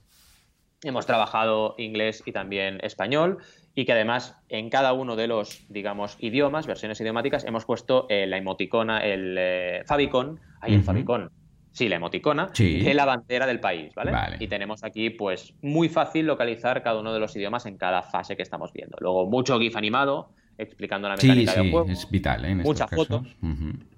hemos 0.85 1.07
trabajado 1.07 1.75
inglés 1.77 2.23
y 2.25 2.31
también 2.31 2.79
español 2.85 3.39
y 3.79 3.85
que 3.85 3.93
además 3.93 4.35
en 4.49 4.71
cada 4.71 4.95
uno 4.95 5.17
de 5.17 5.29
los, 5.29 5.65
digamos, 5.69 6.17
idiomas, 6.19 6.67
versiones 6.67 6.99
idiomáticas, 7.01 7.45
hemos 7.45 7.67
puesto 7.67 8.07
eh, 8.09 8.27
la 8.27 8.39
emoticona, 8.39 9.05
el 9.05 9.37
eh, 9.39 9.83
favicon, 9.87 10.41
ahí 10.63 10.75
el 10.75 10.83
favicon, 10.83 11.31
sí, 11.73 11.87
la 11.91 11.97
emoticona, 11.97 12.51
de 12.57 12.95
la 12.95 13.05
bandera 13.05 13.47
del 13.47 13.61
país, 13.61 13.95
¿vale? 13.95 14.13
Y 14.41 14.49
tenemos 14.49 14.83
aquí, 14.83 15.11
pues, 15.11 15.53
muy 15.61 15.91
fácil 15.91 16.27
localizar 16.27 16.83
cada 16.83 16.99
uno 16.99 17.13
de 17.13 17.21
los 17.21 17.37
idiomas 17.37 17.67
en 17.67 17.77
cada 17.77 18.01
fase 18.01 18.35
que 18.35 18.43
estamos 18.43 18.73
viendo. 18.73 18.97
Luego, 18.99 19.27
mucho 19.27 19.59
GIF 19.59 19.77
animado 19.77 20.31
explicando 20.57 21.07
la 21.11 21.17
mecánica 21.17 21.53
del 21.53 21.71
juego. 21.71 21.87
es 21.87 22.11
vital, 22.11 22.47
¿eh? 22.47 22.55
Muchas 22.55 22.89
fotos. 22.89 23.27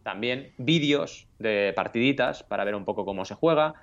También 0.03 0.51
vídeos 0.59 1.29
de 1.39 1.73
partiditas 1.77 2.43
para 2.43 2.65
ver 2.65 2.75
un 2.75 2.85
poco 2.85 3.05
cómo 3.05 3.25
se 3.25 3.35
juega. 3.35 3.75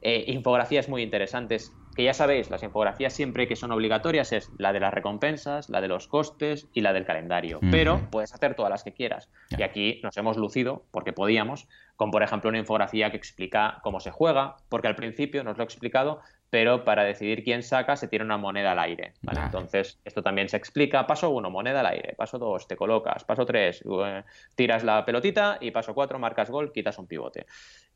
Eh, 0.00 0.24
infografías 0.28 0.88
muy 0.88 1.02
interesantes, 1.02 1.72
que 1.94 2.04
ya 2.04 2.14
sabéis, 2.14 2.50
las 2.50 2.62
infografías 2.62 3.12
siempre 3.12 3.46
que 3.46 3.56
son 3.56 3.70
obligatorias 3.72 4.32
es 4.32 4.50
la 4.58 4.72
de 4.72 4.80
las 4.80 4.94
recompensas, 4.94 5.68
la 5.68 5.80
de 5.80 5.88
los 5.88 6.08
costes 6.08 6.68
y 6.72 6.80
la 6.80 6.92
del 6.92 7.04
calendario, 7.04 7.60
pero 7.70 8.00
puedes 8.10 8.32
hacer 8.32 8.54
todas 8.54 8.70
las 8.70 8.82
que 8.82 8.92
quieras. 8.92 9.30
Y 9.56 9.62
aquí 9.62 10.00
nos 10.02 10.16
hemos 10.16 10.36
lucido, 10.36 10.84
porque 10.90 11.12
podíamos, 11.12 11.68
con 11.96 12.10
por 12.10 12.22
ejemplo 12.22 12.48
una 12.48 12.58
infografía 12.58 13.10
que 13.10 13.16
explica 13.16 13.80
cómo 13.82 14.00
se 14.00 14.10
juega, 14.10 14.56
porque 14.68 14.88
al 14.88 14.96
principio 14.96 15.44
nos 15.44 15.56
lo 15.56 15.62
he 15.62 15.66
explicado, 15.66 16.20
pero 16.48 16.84
para 16.84 17.04
decidir 17.04 17.44
quién 17.44 17.62
saca 17.62 17.96
se 17.96 18.08
tira 18.08 18.24
una 18.24 18.36
moneda 18.36 18.72
al 18.72 18.78
aire. 18.78 19.14
Entonces, 19.26 19.98
esto 20.04 20.22
también 20.22 20.50
se 20.50 20.58
explica. 20.58 21.06
Paso 21.06 21.30
uno, 21.30 21.50
moneda 21.50 21.80
al 21.80 21.86
aire. 21.86 22.14
Paso 22.14 22.38
dos, 22.38 22.68
te 22.68 22.76
colocas. 22.76 23.24
Paso 23.24 23.46
tres, 23.46 23.82
eh, 24.04 24.22
tiras 24.54 24.84
la 24.84 25.02
pelotita. 25.06 25.56
Y 25.62 25.70
paso 25.70 25.94
cuatro, 25.94 26.18
marcas 26.18 26.50
gol, 26.50 26.70
quitas 26.70 26.98
un 26.98 27.06
pivote 27.06 27.46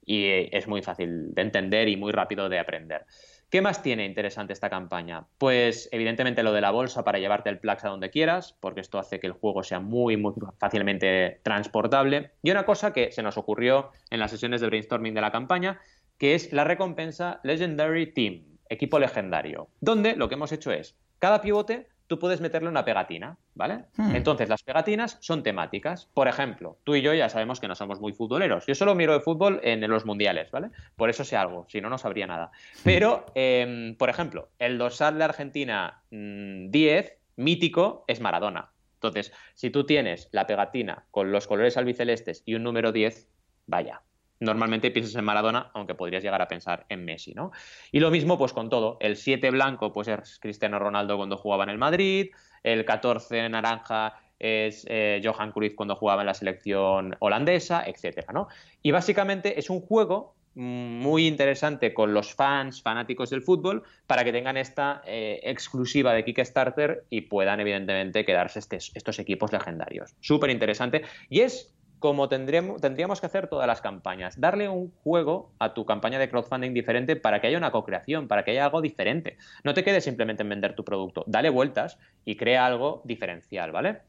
y 0.07 0.57
es 0.57 0.68
muy 0.68 0.82
fácil 0.82 1.34
de 1.34 1.42
entender 1.42 1.88
y 1.88 1.97
muy 1.97 2.12
rápido 2.12 2.49
de 2.49 2.61
aprender. 2.61 3.05
¿Qué 3.49 3.61
más 3.61 3.80
tiene 3.80 4.05
interesante 4.05 4.53
esta 4.53 4.68
campaña? 4.68 5.28
Pues 5.38 5.88
evidentemente 5.92 6.42
lo 6.42 6.53
de 6.53 6.61
la 6.61 6.72
bolsa 6.72 7.05
para 7.05 7.20
llevarte 7.20 7.49
el 7.49 7.61
Plax 7.61 7.84
a 7.84 7.90
donde 7.90 8.11
quieras, 8.11 8.57
porque 8.59 8.80
esto 8.80 8.99
hace 8.99 9.20
que 9.20 9.28
el 9.28 9.34
juego 9.34 9.62
sea 9.62 9.78
muy, 9.78 10.16
muy 10.16 10.34
fácilmente 10.59 11.40
transportable. 11.44 12.32
Y 12.42 12.51
una 12.51 12.66
cosa 12.66 12.92
que 12.92 13.12
se 13.12 13.22
nos 13.22 13.38
ocurrió 13.38 13.92
en 14.11 14.18
las 14.18 14.32
sesiones 14.32 14.61
de 14.61 14.66
brainstorming 14.66 15.14
de 15.14 15.20
la 15.20 15.30
campaña, 15.30 15.80
que 16.18 16.34
es 16.34 16.53
la 16.53 16.64
recompensa 16.64 17.38
Legendary 17.44 18.12
Team, 18.12 18.59
equipo 18.68 18.99
legendario, 18.99 19.68
donde 19.80 20.16
lo 20.16 20.28
que 20.28 20.34
hemos 20.34 20.51
hecho 20.51 20.72
es, 20.72 20.97
cada 21.20 21.40
pivote 21.40 21.86
tú 22.07 22.18
puedes 22.18 22.40
meterle 22.40 22.68
una 22.68 22.84
pegatina, 22.84 23.36
¿vale? 23.54 23.84
Hmm. 23.96 24.14
Entonces, 24.14 24.48
las 24.48 24.62
pegatinas 24.62 25.18
son 25.20 25.42
temáticas. 25.42 26.09
Por 26.14 26.28
ejemplo, 26.28 26.78
tú 26.84 26.94
y 26.94 27.02
yo 27.02 27.14
ya 27.14 27.28
sabemos 27.28 27.61
que 27.61 27.68
no 27.68 27.74
somos 27.74 28.00
muy 28.00 28.12
futboleros. 28.12 28.66
Yo 28.66 28.74
solo 28.74 28.94
miro 28.94 29.12
de 29.12 29.20
fútbol 29.20 29.61
en 29.62 29.88
los 29.88 30.07
mundiales, 30.07 30.50
¿vale? 30.50 30.70
Por 30.96 31.11
eso 31.11 31.24
sé 31.24 31.36
algo, 31.36 31.66
si 31.68 31.80
no, 31.80 31.90
no 31.90 31.98
sabría 31.98 32.26
nada. 32.26 32.46
Hmm. 32.46 32.80
Pero, 32.84 33.26
em, 33.34 33.96
por 33.96 34.09
ejemplo, 34.09 34.48
el 34.59 34.78
dorsal 34.78 35.18
de 35.18 35.24
Argentina 35.24 36.02
10, 36.11 37.18
mm, 37.36 37.42
mítico, 37.42 38.04
es 38.07 38.20
Maradona. 38.20 38.70
Entonces, 38.94 39.32
si 39.54 39.70
tú 39.70 39.84
tienes 39.84 40.28
la 40.32 40.46
pegatina 40.46 41.04
con 41.11 41.30
los 41.30 41.46
colores 41.46 41.76
albicelestes 41.76 42.42
y 42.46 42.54
un 42.54 42.62
número 42.62 42.92
10, 42.92 43.28
vaya, 43.66 44.02
normalmente 44.41 44.91
piensas 44.91 45.14
en 45.16 45.24
Maradona, 45.24 45.70
aunque 45.74 45.95
podrías 45.95 46.22
llegar 46.22 46.43
a 46.43 46.49
pensar 46.49 46.87
en 46.89 47.05
Messi, 47.05 47.34
¿no? 47.34 47.53
Y 47.93 48.01
lo 48.01 48.11
mismo 48.11 48.39
pues 48.39 48.53
con 48.53 48.68
todo. 48.68 48.97
El 49.01 49.16
7 49.16 49.51
blanco 49.51 49.93
pues 49.93 50.09
es 50.09 50.39
Cristiano 50.41 50.78
Ronaldo 50.78 51.16
cuando 51.16 51.37
jugaba 51.37 51.64
en 51.64 51.70
el 51.70 51.78
Madrid, 51.78 52.30
el 52.62 52.84
14 52.84 53.49
naranja 53.49 54.18
es 54.39 54.84
eh, 54.89 55.20
Johan 55.24 55.53
Cruyff 55.53 55.74
cuando 55.74 55.97
jugaba 55.97 56.22
en 56.22 56.26
la 56.26 56.34
selección 56.34 57.16
holandesa, 57.20 57.84
etcétera, 57.87 58.32
¿no? 58.32 58.49
Y 58.82 58.91
básicamente 58.91 59.59
es 59.59 59.70
un 59.70 59.80
juego 59.80 60.34
muy 60.57 61.26
interesante 61.26 61.93
con 61.93 62.14
los 62.14 62.34
fans, 62.34 62.80
fanáticos 62.80 63.28
del 63.28 63.43
fútbol, 63.43 63.82
para 64.07 64.24
que 64.24 64.32
tengan 64.32 64.57
esta 64.57 65.03
eh, 65.07 65.41
exclusiva 65.43 66.14
de 66.14 66.24
Kickstarter 66.24 67.05
y 67.11 67.22
puedan, 67.22 67.61
evidentemente, 67.61 68.24
quedarse 68.24 68.61
estos 68.61 69.18
equipos 69.18 69.53
legendarios. 69.53 70.14
Súper 70.20 70.49
interesante. 70.49 71.03
Y 71.28 71.41
es 71.41 71.74
como 72.07 72.28
tendríamos, 72.28 72.80
tendríamos 72.80 73.18
que 73.20 73.26
hacer 73.26 73.48
todas 73.48 73.66
las 73.66 73.80
campañas, 73.80 74.40
darle 74.40 74.68
un 74.68 74.92
juego 75.02 75.50
a 75.59 75.74
tu 75.74 75.84
campaña 75.84 76.20
de 76.20 76.28
crowdfunding 76.28 76.72
diferente 76.72 77.16
para 77.16 77.40
que 77.40 77.48
haya 77.48 77.59
una 77.59 77.72
co-creación, 77.72 78.28
para 78.28 78.44
que 78.44 78.52
haya 78.52 78.66
algo 78.66 78.80
diferente. 78.80 79.38
No 79.64 79.74
te 79.74 79.82
quedes 79.82 80.04
simplemente 80.04 80.44
en 80.44 80.48
vender 80.48 80.76
tu 80.76 80.84
producto, 80.84 81.24
dale 81.26 81.50
vueltas 81.50 81.98
y 82.24 82.36
crea 82.36 82.64
algo 82.64 83.02
diferencial, 83.04 83.72
¿vale? 83.72 84.02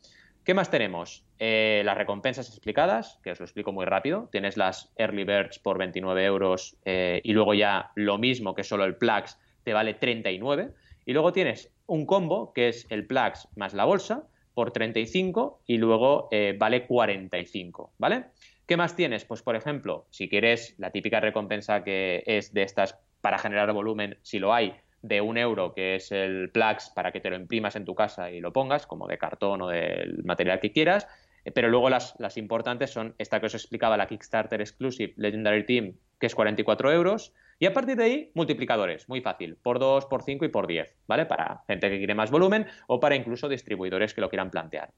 ¿Qué 0.43 0.53
más 0.53 0.69
tenemos? 0.69 1.23
Eh, 1.39 1.81
las 1.85 1.97
recompensas 1.97 2.49
explicadas, 2.49 3.19
que 3.23 3.31
os 3.31 3.39
lo 3.39 3.45
explico 3.47 3.71
muy 3.71 3.87
rápido. 3.87 4.29
Tienes 4.31 4.57
las 4.57 4.93
Early 4.95 5.23
Birds 5.23 5.57
por 5.57 5.79
29 5.79 6.23
euros 6.23 6.77
eh, 6.85 7.19
y 7.23 7.33
luego 7.33 7.55
ya 7.55 7.89
lo 7.95 8.19
mismo 8.19 8.53
que 8.53 8.63
solo 8.63 8.85
el 8.85 8.95
Plax 8.95 9.39
te 9.63 9.73
vale 9.73 9.95
39. 9.95 10.69
Y 11.03 11.13
luego 11.13 11.33
tienes 11.33 11.71
un 11.87 12.05
combo 12.05 12.53
que 12.53 12.69
es 12.69 12.85
el 12.91 13.07
Plax 13.07 13.47
más 13.55 13.73
la 13.73 13.85
bolsa 13.85 14.27
por 14.57 14.71
35 14.71 15.61
y 15.67 15.77
luego 15.77 16.29
eh, 16.31 16.55
vale 16.57 16.87
45, 16.87 17.93
¿vale? 17.99 18.23
¿Qué 18.65 18.75
más 18.75 18.95
tienes? 18.95 19.23
Pues, 19.23 19.43
por 19.43 19.55
ejemplo, 19.55 20.07
si 20.09 20.29
quieres 20.29 20.73
la 20.79 20.89
típica 20.89 21.19
recompensa 21.19 21.83
que 21.83 22.23
es 22.25 22.55
de 22.55 22.63
estas 22.63 22.97
para 23.21 23.37
generar 23.37 23.71
volumen, 23.71 24.17
si 24.23 24.39
lo 24.39 24.55
hay, 24.55 24.73
de 25.03 25.21
un 25.21 25.37
euro, 25.37 25.75
que 25.75 25.93
es 25.93 26.11
el 26.11 26.49
Plax 26.49 26.89
para 26.95 27.11
que 27.11 27.19
te 27.19 27.29
lo 27.29 27.35
imprimas 27.35 27.75
en 27.75 27.85
tu 27.85 27.93
casa 27.93 28.31
y 28.31 28.39
lo 28.39 28.51
pongas, 28.51 28.87
como 28.87 29.05
de 29.05 29.19
cartón 29.19 29.61
o 29.61 29.67
del 29.67 30.23
material 30.23 30.59
que 30.59 30.71
quieras. 30.71 31.07
Eh, 31.45 31.51
pero 31.51 31.69
luego 31.69 31.91
las, 31.91 32.15
las 32.17 32.35
importantes 32.35 32.89
son 32.89 33.13
esta 33.19 33.39
que 33.39 33.45
os 33.45 33.53
explicaba, 33.53 33.95
la 33.95 34.07
Kickstarter 34.07 34.59
Exclusive 34.59 35.13
Legendary 35.17 35.67
Team, 35.67 35.93
que 36.19 36.25
es 36.25 36.33
44 36.33 36.91
euros. 36.93 37.31
Y 37.59 37.65
a 37.65 37.73
partir 37.73 37.95
de 37.95 38.03
ahí, 38.03 38.31
multiplicadores, 38.35 39.09
muy 39.09 39.21
fácil, 39.21 39.55
por 39.55 39.79
2, 39.79 40.05
por 40.05 40.23
5 40.23 40.45
y 40.45 40.49
por 40.49 40.67
10, 40.67 40.95
¿vale? 41.07 41.25
Para 41.25 41.63
gente 41.67 41.89
que 41.89 41.97
quiere 41.97 42.13
más 42.13 42.29
volumen 42.29 42.67
o 42.87 42.99
para 42.99 43.15
incluso 43.15 43.49
distribuidores 43.49 44.13
que 44.13 44.21
lo 44.21 44.29
quieran 44.29 44.51
plantear. 44.51 44.93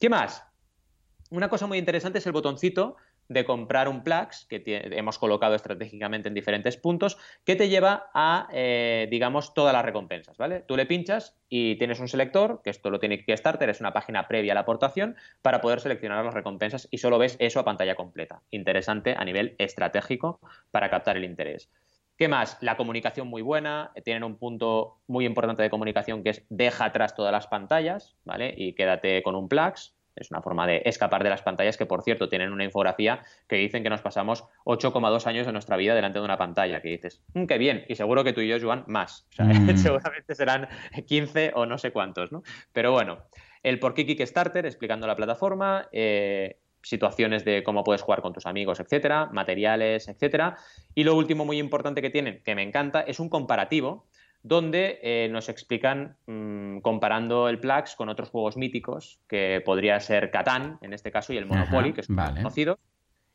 ¿Qué 0.00 0.08
más? 0.08 0.44
Una 1.30 1.48
cosa 1.48 1.68
muy 1.68 1.78
interesante 1.78 2.18
es 2.18 2.26
el 2.26 2.32
botoncito 2.32 2.96
de 3.30 3.44
comprar 3.44 3.88
un 3.88 4.02
Plax 4.02 4.46
que 4.46 4.60
hemos 4.66 5.16
colocado 5.16 5.54
estratégicamente 5.54 6.26
en 6.26 6.34
diferentes 6.34 6.76
puntos 6.76 7.16
que 7.44 7.54
te 7.54 7.68
lleva 7.68 8.10
a, 8.12 8.48
eh, 8.52 9.06
digamos, 9.08 9.54
todas 9.54 9.72
las 9.72 9.84
recompensas, 9.84 10.36
¿vale? 10.36 10.64
Tú 10.66 10.76
le 10.76 10.84
pinchas 10.84 11.38
y 11.48 11.76
tienes 11.76 12.00
un 12.00 12.08
selector, 12.08 12.60
que 12.64 12.70
esto 12.70 12.90
lo 12.90 12.98
tiene 12.98 13.24
que 13.24 13.36
starter, 13.36 13.70
es 13.70 13.78
una 13.78 13.92
página 13.92 14.26
previa 14.26 14.52
a 14.52 14.56
la 14.56 14.62
aportación, 14.62 15.14
para 15.42 15.60
poder 15.60 15.78
seleccionar 15.78 16.24
las 16.24 16.34
recompensas 16.34 16.88
y 16.90 16.98
solo 16.98 17.18
ves 17.18 17.36
eso 17.38 17.60
a 17.60 17.64
pantalla 17.64 17.94
completa. 17.94 18.42
Interesante 18.50 19.14
a 19.16 19.24
nivel 19.24 19.54
estratégico 19.58 20.40
para 20.72 20.90
captar 20.90 21.16
el 21.16 21.24
interés. 21.24 21.70
¿Qué 22.20 22.28
más? 22.28 22.58
La 22.60 22.76
comunicación 22.76 23.28
muy 23.28 23.40
buena, 23.40 23.92
tienen 24.04 24.24
un 24.24 24.36
punto 24.36 24.98
muy 25.06 25.24
importante 25.24 25.62
de 25.62 25.70
comunicación 25.70 26.22
que 26.22 26.28
es 26.28 26.44
deja 26.50 26.84
atrás 26.84 27.14
todas 27.14 27.32
las 27.32 27.46
pantallas, 27.46 28.14
¿vale? 28.26 28.52
Y 28.58 28.74
quédate 28.74 29.22
con 29.22 29.34
un 29.34 29.48
Plax, 29.48 29.96
Es 30.16 30.30
una 30.30 30.42
forma 30.42 30.66
de 30.66 30.82
escapar 30.84 31.22
de 31.22 31.30
las 31.30 31.40
pantallas 31.40 31.78
que, 31.78 31.86
por 31.86 32.02
cierto, 32.02 32.28
tienen 32.28 32.52
una 32.52 32.64
infografía 32.64 33.22
que 33.48 33.56
dicen 33.56 33.82
que 33.82 33.88
nos 33.88 34.02
pasamos 34.02 34.44
8,2 34.66 35.26
años 35.28 35.46
de 35.46 35.52
nuestra 35.52 35.78
vida 35.78 35.94
delante 35.94 36.18
de 36.18 36.24
una 36.26 36.36
pantalla, 36.36 36.82
que 36.82 36.90
dices, 36.90 37.22
mm, 37.32 37.46
qué 37.46 37.56
bien, 37.56 37.86
y 37.88 37.94
seguro 37.94 38.22
que 38.22 38.34
tú 38.34 38.42
y 38.42 38.48
yo, 38.48 38.58
Joan, 38.60 38.84
más. 38.86 39.26
O 39.30 39.36
sea, 39.36 39.46
mm. 39.46 39.76
seguramente 39.78 40.34
serán 40.34 40.68
15 41.06 41.52
o 41.54 41.64
no 41.64 41.78
sé 41.78 41.90
cuántos, 41.90 42.32
¿no? 42.32 42.42
Pero 42.74 42.92
bueno, 42.92 43.20
el 43.62 43.78
por 43.78 43.94
qué 43.94 44.04
Kickstarter, 44.04 44.66
explicando 44.66 45.06
la 45.06 45.16
plataforma, 45.16 45.88
eh, 45.90 46.58
situaciones 46.82 47.44
de 47.44 47.62
cómo 47.62 47.84
puedes 47.84 48.02
jugar 48.02 48.22
con 48.22 48.32
tus 48.32 48.46
amigos, 48.46 48.80
etcétera, 48.80 49.26
materiales, 49.32 50.08
etcétera. 50.08 50.56
Y 50.94 51.04
lo 51.04 51.14
último 51.14 51.44
muy 51.44 51.58
importante 51.58 52.02
que 52.02 52.10
tienen, 52.10 52.42
que 52.44 52.54
me 52.54 52.62
encanta, 52.62 53.00
es 53.00 53.20
un 53.20 53.28
comparativo 53.28 54.06
donde 54.42 54.98
eh, 55.02 55.28
nos 55.30 55.48
explican, 55.48 56.16
mm, 56.26 56.78
comparando 56.78 57.48
el 57.48 57.60
Plax 57.60 57.94
con 57.94 58.08
otros 58.08 58.30
juegos 58.30 58.56
míticos, 58.56 59.20
que 59.28 59.62
podría 59.64 60.00
ser 60.00 60.30
Catán, 60.30 60.78
en 60.80 60.94
este 60.94 61.10
caso, 61.10 61.32
y 61.32 61.36
el 61.36 61.46
Monopoly, 61.46 61.92
que 61.92 62.00
es 62.00 62.06
conocido, 62.06 62.78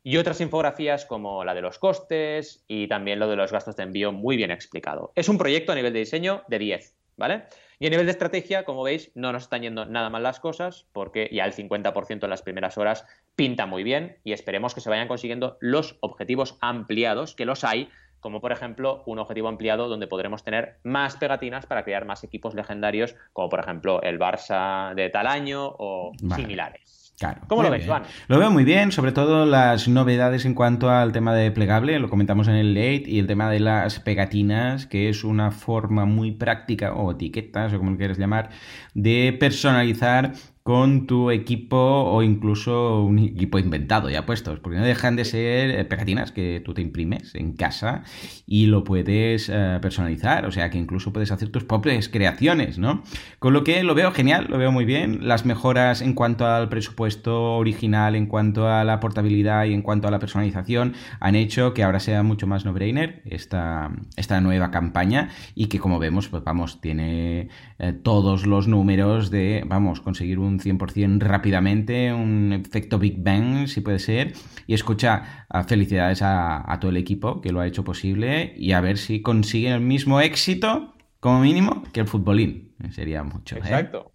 y 0.02 0.18
otras 0.18 0.42
infografías 0.42 1.06
como 1.06 1.44
la 1.44 1.54
de 1.54 1.62
los 1.62 1.80
costes 1.80 2.64
y 2.68 2.88
también 2.88 3.20
lo 3.20 3.28
de 3.28 3.36
los 3.36 3.52
gastos 3.52 3.76
de 3.76 3.84
envío 3.84 4.12
muy 4.12 4.38
bien 4.38 4.52
explicado. 4.52 5.12
Es 5.16 5.30
un 5.30 5.38
proyecto 5.38 5.72
a 5.72 5.76
nivel 5.76 5.94
de 5.94 6.00
diseño 6.00 6.44
de 6.48 6.60
10, 6.60 6.96
¿vale? 7.18 7.46
Y 7.80 7.88
a 7.88 7.90
nivel 7.90 8.06
de 8.06 8.12
estrategia, 8.12 8.64
como 8.64 8.84
veis, 8.84 9.12
no 9.16 9.32
nos 9.32 9.44
están 9.44 9.62
yendo 9.62 9.86
nada 9.86 10.10
mal 10.10 10.24
las 10.24 10.40
cosas, 10.40 10.86
porque 10.94 11.30
ya 11.32 11.46
el 11.46 11.54
50% 11.54 12.24
en 12.24 12.30
las 12.30 12.42
primeras 12.42 12.78
horas 12.78 13.06
pinta 13.36 13.66
muy 13.66 13.84
bien 13.84 14.18
y 14.24 14.34
esperemos 14.34 14.74
que 14.74 14.82
se 14.82 14.90
vayan 14.90 15.08
consiguiendo 15.08 15.58
los 15.60 15.98
objetivos 16.00 16.58
ampliados, 16.62 17.36
que 17.36 17.46
los 17.46 17.64
hay, 17.64 17.90
como 18.20 18.42
por 18.42 18.52
ejemplo 18.52 19.04
un 19.06 19.20
objetivo 19.20 19.50
ampliado 19.50 19.88
donde 19.88 20.08
podremos 20.08 20.44
tener 20.44 20.78
más 20.84 21.18
pegatinas 21.18 21.66
para 21.66 21.84
crear 21.84 22.06
más 22.06 22.24
equipos 22.24 22.56
legendarios, 22.56 23.16
como 23.34 23.50
por 23.50 23.60
ejemplo 23.60 24.02
el 24.02 24.20
Barça 24.20 24.96
de 24.96 25.10
tal 25.10 25.28
año 25.28 25.76
o 25.78 26.12
similares. 26.36 27.05
Claro. 27.18 27.42
¿Cómo 27.48 27.64
lo 27.64 27.72
ves, 27.72 27.86
Juan? 27.86 28.04
Lo 28.28 28.40
veo 28.40 28.52
muy 28.52 28.66
bien, 28.66 28.92
sobre 28.92 29.14
todo 29.14 29.46
las 29.46 29.88
novedades 29.88 30.44
en 30.44 30.54
cuanto 30.54 30.90
al 30.90 31.14
tema 31.14 31.34
de 31.34 31.50
plegable, 31.50 31.98
lo 32.00 32.10
comentamos 32.10 32.50
en 32.50 32.56
el 32.56 32.74
late, 32.74 33.04
y 33.08 33.20
el 33.20 33.28
tema 33.28 33.50
de 33.50 33.62
las 33.62 34.00
pegatinas, 34.02 34.86
que 34.86 35.08
es 35.08 35.24
una 35.24 35.52
forma 35.52 36.06
muy 36.06 36.32
práctica, 36.32 36.94
o 36.94 37.12
etiquetas, 37.12 37.74
o 37.74 37.78
como 37.78 37.96
quieras 37.96 38.18
llamar, 38.18 38.50
de 38.94 39.36
personalizar 39.40 40.34
con 40.66 41.06
tu 41.06 41.30
equipo 41.30 41.78
o 41.78 42.24
incluso 42.24 43.04
un 43.04 43.20
equipo 43.20 43.60
inventado 43.60 44.10
ya 44.10 44.26
puestos, 44.26 44.60
porque 44.60 44.80
no 44.80 44.84
dejan 44.84 45.16
de 45.16 45.24
ser 45.24 45.70
eh, 45.70 45.86
pegatinas 45.86 46.32
que 46.32 46.60
tú 46.66 46.74
te 46.74 46.82
imprimes 46.82 47.36
en 47.36 47.54
casa 47.54 48.02
y 48.48 48.66
lo 48.66 48.84
puedes 48.84 49.48
eh, 49.54 49.78
personalizar, 49.80 50.44
o 50.48 50.52
sea 50.52 50.72
que 50.72 50.80
incluso 50.80 51.14
puedes 51.14 51.32
hacer 51.32 51.50
tus 51.50 51.66
propias 51.66 52.10
creaciones, 52.10 52.80
¿no? 52.80 53.04
Con 53.38 53.54
lo 53.54 53.64
que 53.64 53.84
lo 53.84 53.94
veo 53.94 54.12
genial, 54.12 54.48
lo 54.50 54.58
veo 54.58 54.72
muy 54.72 54.86
bien, 54.86 55.28
las 55.28 55.46
mejoras 55.46 56.02
en 56.02 56.14
cuanto 56.16 56.48
al 56.48 56.68
presupuesto 56.68 57.58
original, 57.58 58.16
en 58.16 58.26
cuanto 58.26 58.68
a 58.68 58.84
la 58.84 59.00
portabilidad 59.00 59.66
y 59.66 59.74
en 59.76 59.84
cuanto 59.84 60.08
a 60.08 60.12
la 60.12 60.18
personalización 60.18 60.94
han 61.20 61.36
hecho 61.36 61.76
que 61.76 61.84
ahora 61.84 62.00
sea 62.00 62.24
mucho 62.24 62.48
más 62.48 62.66
no-brainer 62.66 63.22
esta, 63.26 63.92
esta 64.16 64.42
nueva 64.42 64.72
campaña 64.72 65.30
y 65.54 65.68
que 65.68 65.78
como 65.78 66.00
vemos, 66.00 66.28
pues 66.28 66.44
vamos, 66.44 66.82
tiene 66.82 67.50
eh, 67.78 67.94
todos 67.94 68.48
los 68.48 68.68
números 68.68 69.30
de, 69.30 69.64
vamos, 69.68 70.02
conseguir 70.02 70.40
un 70.40 70.55
100% 70.60 71.20
rápidamente, 71.20 72.14
un 72.14 72.54
efecto 72.54 73.00
Big 73.00 73.22
Bang, 73.24 73.68
si 73.68 73.82
puede 73.82 74.00
ser. 74.00 74.34
Y 74.68 74.74
escucha, 74.74 75.48
felicidades 75.68 76.22
a, 76.22 76.78
todo 76.80 76.92
el 76.92 76.98
equipo 76.98 77.42
que 77.42 77.52
lo 77.52 77.60
ha 77.60 77.68
hecho 77.68 77.84
posible 77.84 78.54
y 78.58 78.72
a 78.72 78.82
ver 78.82 78.98
si 78.98 79.22
consiguen 79.22 79.74
el 79.74 79.82
mismo 79.82 80.22
éxito, 80.22 80.96
como 81.20 81.40
mínimo, 81.40 81.84
que 81.94 82.02
el 82.02 82.08
futbolín. 82.08 82.76
Sería 82.92 83.24
mucho. 83.24 83.56
¿eh? 83.56 83.60
Exacto. 83.60 84.12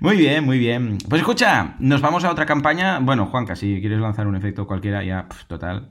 Muy 0.00 0.16
bien, 0.16 0.44
muy 0.44 0.58
bien. 0.58 0.98
Pues 1.08 1.20
escucha, 1.20 1.76
nos 1.78 2.00
vamos 2.00 2.24
a 2.24 2.30
otra 2.30 2.46
campaña. 2.46 2.98
Bueno, 3.00 3.26
Juanca, 3.26 3.56
si 3.56 3.80
quieres 3.80 4.00
lanzar 4.00 4.26
un 4.26 4.36
efecto 4.36 4.66
cualquiera, 4.66 5.04
ya, 5.04 5.28
total. 5.48 5.90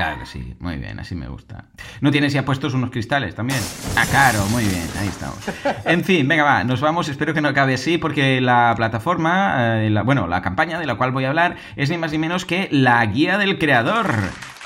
Claro 0.00 0.18
que 0.18 0.24
sí, 0.24 0.54
muy 0.60 0.78
bien, 0.78 0.98
así 0.98 1.14
me 1.14 1.28
gusta. 1.28 1.66
¿No 2.00 2.10
tienes 2.10 2.32
ya 2.32 2.42
puestos 2.42 2.72
unos 2.72 2.90
cristales 2.90 3.34
también? 3.34 3.60
Ah, 3.96 4.06
claro, 4.10 4.46
muy 4.46 4.64
bien, 4.64 4.86
ahí 4.98 5.08
estamos. 5.08 5.36
En 5.84 6.04
fin, 6.04 6.26
venga, 6.26 6.42
va, 6.42 6.64
nos 6.64 6.80
vamos, 6.80 7.10
espero 7.10 7.34
que 7.34 7.42
no 7.42 7.48
acabe 7.48 7.74
así, 7.74 7.98
porque 7.98 8.40
la 8.40 8.72
plataforma, 8.78 9.84
eh, 9.84 9.94
bueno, 10.02 10.26
la 10.26 10.40
campaña 10.40 10.80
de 10.80 10.86
la 10.86 10.94
cual 10.94 11.12
voy 11.12 11.26
a 11.26 11.28
hablar 11.28 11.56
es 11.76 11.90
ni 11.90 11.98
más 11.98 12.12
ni 12.12 12.16
menos 12.16 12.46
que 12.46 12.70
la 12.72 13.04
guía 13.04 13.36
del 13.36 13.58
creador. 13.58 14.14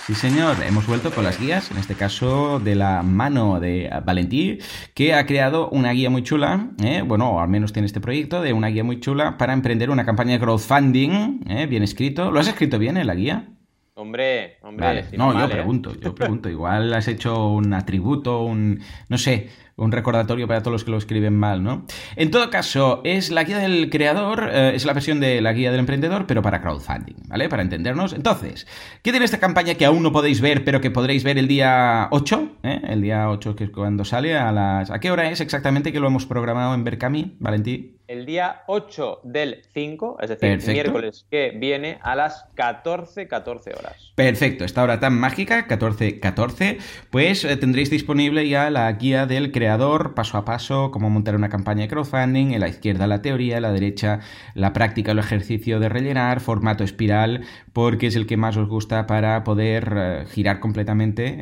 Sí, 0.07 0.15
señor, 0.15 0.63
hemos 0.63 0.87
vuelto 0.87 1.11
con 1.11 1.25
las 1.25 1.41
guías, 1.41 1.69
en 1.73 1.79
este 1.79 1.97
caso 1.97 2.61
de 2.61 2.77
la 2.77 3.03
mano 3.03 3.59
de 3.59 3.91
Valentí, 4.07 4.59
que 4.95 5.15
ha 5.15 5.27
creado 5.27 5.69
una 5.71 5.91
guía 5.91 6.11
muy 6.11 6.23
chula, 6.23 6.69
¿eh? 6.81 7.03
bueno, 7.05 7.41
al 7.41 7.49
menos 7.49 7.73
tiene 7.73 7.87
este 7.87 8.01
proyecto, 8.01 8.41
de 8.41 8.53
una 8.53 8.69
guía 8.69 8.85
muy 8.85 9.01
chula 9.01 9.37
para 9.37 9.53
emprender 9.53 9.91
una 9.91 10.05
campaña 10.05 10.35
de 10.35 10.39
crowdfunding, 10.39 11.41
¿eh? 11.49 11.67
bien 11.67 11.83
escrito. 11.83 12.31
¿Lo 12.31 12.39
has 12.39 12.47
escrito 12.47 12.79
bien 12.79 12.97
en 12.99 13.09
la 13.09 13.17
guía? 13.17 13.49
Hombre, 13.97 14.57
hombre. 14.63 15.05
no, 15.17 15.33
yo 15.33 15.45
¿eh? 15.45 15.49
pregunto, 15.49 15.95
yo 16.01 16.15
pregunto. 16.17 16.49
Igual 16.49 16.93
has 16.95 17.07
hecho 17.07 17.49
un 17.49 17.73
atributo, 17.73 18.43
un. 18.43 18.81
No 19.09 19.19
sé, 19.19 19.51
un 19.77 19.93
recordatorio 19.93 20.47
para 20.47 20.61
todos 20.61 20.73
los 20.73 20.85
que 20.85 20.91
lo 20.91 20.99
escriben 20.99 21.37
mal, 21.37 21.63
¿no? 21.63 21.87
En 22.17 22.31
todo 22.31 22.49
caso, 22.51 23.01
es 23.05 23.31
la 23.31 23.45
guía 23.45 23.59
del 23.59 23.91
creador, 23.91 24.51
eh, 24.53 24.73
es 24.75 24.85
la 24.85 24.93
versión 24.93 25.21
de 25.21 25.41
la 25.41 25.53
guía 25.53 25.71
del 25.71 25.81
emprendedor, 25.81 26.27
pero 26.27 26.43
para 26.43 26.61
crowdfunding, 26.61 27.17
¿vale? 27.27 27.49
Para 27.49 27.63
entendernos. 27.63 28.13
Entonces, 28.13 28.67
¿qué 29.03 29.11
tiene 29.11 29.25
esta 29.25 29.41
campaña 29.41 29.75
que 29.75 29.85
aún 29.85 30.03
no 30.03 30.13
podéis 30.13 30.41
ver, 30.41 30.65
pero 30.65 30.81
que 30.81 30.91
podréis 30.91 31.25
ver 31.25 31.39
el 31.39 31.49
día 31.49 32.09
8? 32.13 32.59
¿eh? 32.63 32.83
El 32.89 33.03
día 33.03 33.29
8 33.31 33.57
que 33.57 33.65
es 33.65 33.71
cuando 33.71 34.05
sale 34.05 34.37
a 34.37 34.53
las... 34.53 34.91
¿A 34.91 35.01
qué 35.01 35.11
hora 35.11 35.31
es 35.31 35.41
exactamente 35.41 35.93
que 35.93 36.01
lo 36.01 36.07
hemos 36.07 36.27
programado 36.27 36.75
en 36.75 36.85
Berkami, 36.85 37.37
Valentí? 37.41 37.99
El 38.07 38.27
día 38.27 38.65
8 38.67 39.21
del 39.25 39.63
5, 39.73 40.19
es 40.21 40.29
decir, 40.29 40.61
miércoles 40.69 41.27
que 41.31 41.53
viene 41.57 41.99
a 42.03 42.15
las 42.15 42.45
14, 42.55 43.27
14 43.27 43.71
horas. 43.71 44.13
Perfecto, 44.15 44.65
esta 44.67 44.83
hora 44.83 45.01
tan 45.01 45.19
mágica, 45.19 45.67
14, 45.67 46.21
14, 46.21 46.79
pues 47.09 47.45
eh, 47.45 47.57
tendréis 47.57 47.89
disponible 47.89 48.47
ya 48.47 48.69
la 48.69 48.93
guía 48.93 49.25
del 49.25 49.53
creador 49.53 49.64
creador, 49.65 50.13
paso 50.13 50.37
a 50.37 50.45
paso, 50.45 50.91
cómo 50.91 51.09
montar 51.09 51.35
una 51.35 51.49
campaña 51.49 51.83
de 51.83 51.89
crowdfunding, 51.89 52.53
en 52.53 52.61
la 52.61 52.69
izquierda 52.69 53.07
la 53.07 53.23
teoría, 53.23 53.57
en 53.57 53.63
la 53.63 53.73
derecha 53.73 54.21
la 54.55 54.75
práctica, 54.75 55.13
el 55.13 55.19
ejercicio 55.19 55.81
de 55.81 55.89
rellenar, 55.89 56.41
formato 56.41 56.85
espiral, 56.85 57.47
porque 57.73 58.09
es 58.09 58.17
el 58.17 58.27
que 58.27 58.37
más 58.37 58.59
os 58.59 58.69
gusta 58.69 59.07
para 59.07 59.43
poder 59.43 59.95
eh, 59.97 60.25
girar 60.29 60.61
completamente, 60.61 61.41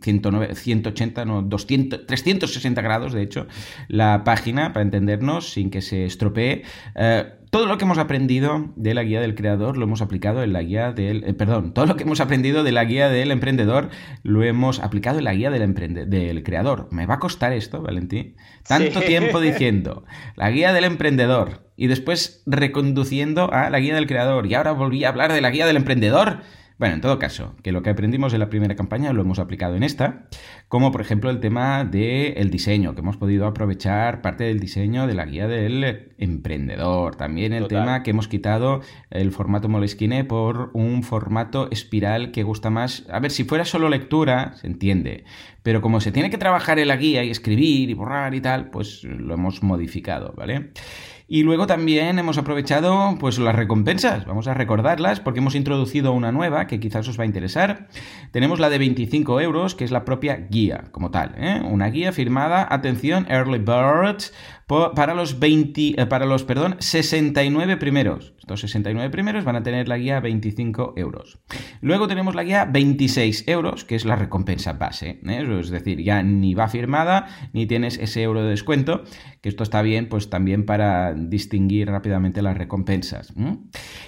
109, 0.00 0.54
180, 0.54 1.24
no, 1.24 1.42
200, 1.42 2.06
360 2.06 2.82
grados, 2.82 3.12
de 3.12 3.22
hecho, 3.22 3.48
la 3.88 4.22
página, 4.22 4.72
para 4.72 4.84
entendernos, 4.84 5.50
sin 5.50 5.70
que 5.70 5.80
se 5.80 6.04
estropee. 6.04 6.62
Eh, 6.94 7.32
todo 7.50 7.66
lo 7.66 7.78
que 7.78 7.84
hemos 7.84 7.98
aprendido 7.98 8.72
de 8.76 8.94
la 8.94 9.02
guía 9.02 9.20
del 9.20 9.34
creador 9.34 9.76
lo 9.76 9.84
hemos 9.84 10.02
aplicado 10.02 10.42
en 10.44 10.52
la 10.52 10.62
guía 10.62 10.92
del... 10.92 11.24
Eh, 11.24 11.34
perdón, 11.34 11.74
todo 11.74 11.86
lo 11.86 11.96
que 11.96 12.04
hemos 12.04 12.20
aprendido 12.20 12.62
de 12.62 12.70
la 12.70 12.84
guía 12.84 13.08
del 13.08 13.32
emprendedor 13.32 13.90
lo 14.22 14.44
hemos 14.44 14.78
aplicado 14.78 15.18
en 15.18 15.24
la 15.24 15.34
guía 15.34 15.50
del, 15.50 15.74
del 16.08 16.42
creador. 16.44 16.86
Me 16.92 17.06
va 17.06 17.14
a 17.14 17.18
costar 17.18 17.52
esto, 17.52 17.82
Valentín. 17.82 18.36
Tanto 18.66 19.00
tiempo 19.00 19.40
diciendo 19.42 20.04
la 20.36 20.50
guía 20.50 20.72
del 20.72 20.84
emprendedor 20.84 21.68
y 21.76 21.88
después 21.88 22.42
reconduciendo 22.46 23.52
a 23.52 23.68
la 23.68 23.80
guía 23.80 23.96
del 23.96 24.06
creador 24.06 24.46
y 24.46 24.54
ahora 24.54 24.70
volví 24.72 25.04
a 25.04 25.08
hablar 25.08 25.32
de 25.32 25.40
la 25.40 25.50
guía 25.50 25.66
del 25.66 25.76
emprendedor. 25.76 26.42
Bueno, 26.80 26.94
en 26.94 27.02
todo 27.02 27.18
caso, 27.18 27.56
que 27.62 27.72
lo 27.72 27.82
que 27.82 27.90
aprendimos 27.90 28.32
en 28.32 28.40
la 28.40 28.48
primera 28.48 28.74
campaña 28.74 29.12
lo 29.12 29.20
hemos 29.20 29.38
aplicado 29.38 29.76
en 29.76 29.82
esta, 29.82 30.22
como 30.66 30.90
por 30.92 31.02
ejemplo 31.02 31.28
el 31.28 31.38
tema 31.38 31.84
del 31.84 32.50
diseño, 32.50 32.94
que 32.94 33.02
hemos 33.02 33.18
podido 33.18 33.46
aprovechar 33.46 34.22
parte 34.22 34.44
del 34.44 34.60
diseño 34.60 35.06
de 35.06 35.12
la 35.12 35.26
guía 35.26 35.46
del 35.46 36.08
emprendedor. 36.16 37.16
También 37.16 37.52
el 37.52 37.68
tema 37.68 38.02
que 38.02 38.12
hemos 38.12 38.28
quitado 38.28 38.80
el 39.10 39.30
formato 39.30 39.68
Moleskine 39.68 40.24
por 40.24 40.70
un 40.72 41.02
formato 41.02 41.70
espiral 41.70 42.30
que 42.30 42.44
gusta 42.44 42.70
más. 42.70 43.04
A 43.10 43.20
ver, 43.20 43.30
si 43.30 43.44
fuera 43.44 43.66
solo 43.66 43.90
lectura, 43.90 44.54
se 44.54 44.66
entiende. 44.66 45.24
Pero 45.62 45.82
como 45.82 46.00
se 46.00 46.12
tiene 46.12 46.30
que 46.30 46.38
trabajar 46.38 46.78
en 46.78 46.88
la 46.88 46.96
guía 46.96 47.22
y 47.22 47.30
escribir 47.30 47.90
y 47.90 47.92
borrar 47.92 48.34
y 48.34 48.40
tal, 48.40 48.70
pues 48.70 49.04
lo 49.04 49.34
hemos 49.34 49.62
modificado, 49.62 50.32
¿vale? 50.34 50.70
Y 51.32 51.44
luego 51.44 51.68
también 51.68 52.18
hemos 52.18 52.38
aprovechado 52.38 53.16
pues 53.20 53.38
las 53.38 53.54
recompensas, 53.54 54.26
vamos 54.26 54.48
a 54.48 54.54
recordarlas 54.54 55.20
porque 55.20 55.38
hemos 55.38 55.54
introducido 55.54 56.12
una 56.12 56.32
nueva 56.32 56.66
que 56.66 56.80
quizás 56.80 57.06
os 57.06 57.20
va 57.20 57.22
a 57.22 57.26
interesar. 57.26 57.86
Tenemos 58.32 58.58
la 58.58 58.68
de 58.68 58.78
25 58.78 59.40
euros, 59.40 59.76
que 59.76 59.84
es 59.84 59.92
la 59.92 60.04
propia 60.04 60.48
guía 60.50 60.86
como 60.90 61.12
tal, 61.12 61.36
¿eh? 61.36 61.62
una 61.64 61.86
guía 61.86 62.10
firmada, 62.10 62.66
atención, 62.68 63.28
Early 63.30 63.58
Birds, 63.60 64.32
para 64.94 65.14
los 65.14 65.40
20, 65.40 66.00
eh, 66.00 66.06
para 66.06 66.26
los, 66.26 66.44
perdón, 66.44 66.76
69 66.78 67.76
primeros. 67.76 68.34
Estos 68.38 68.60
69 68.60 69.10
primeros 69.10 69.44
van 69.44 69.56
a 69.56 69.62
tener 69.62 69.88
la 69.88 69.98
guía 69.98 70.20
25 70.20 70.94
euros. 70.96 71.40
Luego 71.80 72.06
tenemos 72.06 72.34
la 72.36 72.44
guía 72.44 72.64
26 72.66 73.48
euros, 73.48 73.84
que 73.84 73.96
es 73.96 74.04
la 74.04 74.14
recompensa 74.14 74.74
base. 74.74 75.20
¿eh? 75.26 75.58
Es 75.60 75.70
decir, 75.70 76.02
ya 76.02 76.22
ni 76.22 76.54
va 76.54 76.68
firmada, 76.68 77.26
ni 77.52 77.66
tienes 77.66 77.98
ese 77.98 78.22
euro 78.22 78.44
de 78.44 78.50
descuento, 78.50 79.02
que 79.40 79.48
esto 79.48 79.64
está 79.64 79.82
bien, 79.82 80.08
pues 80.08 80.30
también 80.30 80.64
para 80.64 81.14
distinguir 81.28 81.88
rápidamente 81.88 82.42
las 82.42 82.56
recompensas. 82.56 83.32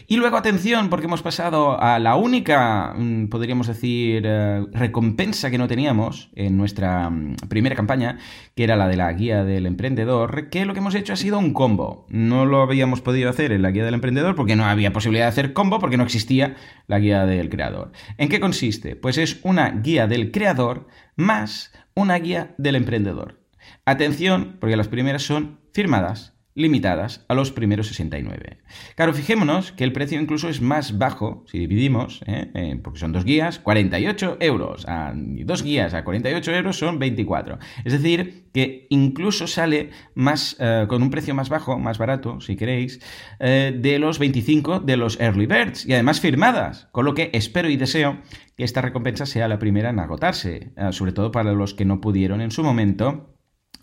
Y 0.07 0.17
luego, 0.17 0.37
atención, 0.37 0.89
porque 0.89 1.07
hemos 1.07 1.23
pasado 1.23 1.81
a 1.81 1.99
la 1.99 2.17
única, 2.17 2.95
mm, 2.97 3.29
podríamos 3.29 3.67
decir, 3.67 4.23
eh, 4.25 4.65
recompensa 4.73 5.51
que 5.51 5.59
no 5.59 5.69
teníamos 5.69 6.31
en 6.35 6.57
nuestra 6.57 7.11
mm, 7.11 7.37
primera 7.49 7.77
campaña, 7.77 8.19
que 8.55 8.65
era 8.65 8.77
la 8.77 8.89
de 8.89 8.97
la 8.97 9.13
guía 9.13 9.45
del 9.45 9.67
emprendedor, 9.67 10.49
que 10.49 10.65
lo 10.65 10.73
que 10.73 10.81
hemos 10.81 10.95
hecho 10.95 11.13
ha 11.13 11.17
sido 11.17 11.39
un 11.39 11.53
combo. 11.53 12.07
No 12.09 12.47
lo 12.47 12.63
habíamos 12.63 13.01
podido 13.01 13.31
hacer 13.31 13.53
en 13.53 13.63
la 13.63 13.71
guía 13.71 13.85
del 13.85 13.95
emprendedor 13.95 14.35
porque 14.35 14.57
no 14.57 14.65
había 14.65 14.93
posibilidad 14.93 15.27
de 15.27 15.31
hacer 15.31 15.53
combo, 15.53 15.79
porque 15.79 15.97
no 15.97 16.05
existía 16.05 16.57
la 16.87 16.99
guía 16.99 17.27
del 17.27 17.49
creador. 17.51 17.93
¿En 18.19 18.29
qué 18.29 18.41
consiste? 18.41 18.97
Pues 18.97 19.19
es 19.19 19.41
una 19.43 19.71
guía 19.71 20.07
del 20.07 20.31
creador 20.31 20.87
más 21.17 21.73
una 21.95 22.17
guía 22.19 22.55
del 22.59 22.77
emprendedor. 22.77 23.41
Atención, 23.85 24.57
porque 24.61 24.77
las 24.77 24.89
primeras 24.89 25.23
son 25.23 25.61
firmadas 25.73 26.35
limitadas 26.55 27.25
a 27.29 27.35
los 27.35 27.53
primeros 27.53 27.87
69. 27.89 28.59
Claro, 28.95 29.15
fijémonos 29.15 29.73
que 29.73 29.85
el 29.85 29.93
precio 29.93 30.21
incluso 30.21 30.49
es 30.49 30.61
más 30.61 30.99
bajo 30.99 31.45
si 31.47 31.59
dividimos, 31.59 32.23
¿eh? 32.27 32.51
Eh, 32.55 32.81
porque 32.83 32.99
son 32.99 33.13
dos 33.13 33.25
guías, 33.25 33.59
48 33.59 34.37
euros. 34.41 34.85
A 34.87 35.13
dos 35.15 35.63
guías 35.63 35.95
a 35.95 36.05
48 36.05 36.53
euros 36.53 36.79
son 36.79 36.99
24. 36.99 37.59
Es 37.85 37.93
decir, 37.93 38.49
que 38.53 38.87
incluso 38.91 39.47
sale 39.47 39.91
más 40.15 40.57
eh, 40.61 40.87
con 40.89 41.03
un 41.03 41.11
precio 41.11 41.35
más 41.35 41.49
bajo, 41.49 41.79
más 41.79 41.99
barato, 41.99 42.41
si 42.41 42.57
queréis, 42.57 43.01
de 43.39 43.99
los 43.99 44.19
25 44.19 44.81
de 44.81 44.97
los 44.97 45.19
Early 45.21 45.47
Birds 45.47 45.87
y 45.87 45.95
además 45.95 46.21
firmadas. 46.21 46.89
Con 46.93 47.05
lo 47.05 47.15
que 47.15 47.31
espero 47.33 47.69
y 47.69 47.77
deseo 47.77 48.19
que 48.57 48.65
esta 48.65 48.83
recompensa 48.83 49.27
sea 49.27 49.49
la 49.49 49.59
primera 49.59 49.91
en 49.91 49.99
agotarse, 49.99 50.73
sobre 50.91 51.13
todo 51.13 51.33
para 51.33 51.53
los 51.53 51.75
que 51.75 51.85
no 51.85 52.01
pudieron 52.01 52.41
en 52.41 52.51
su 52.51 52.63
momento 52.63 53.33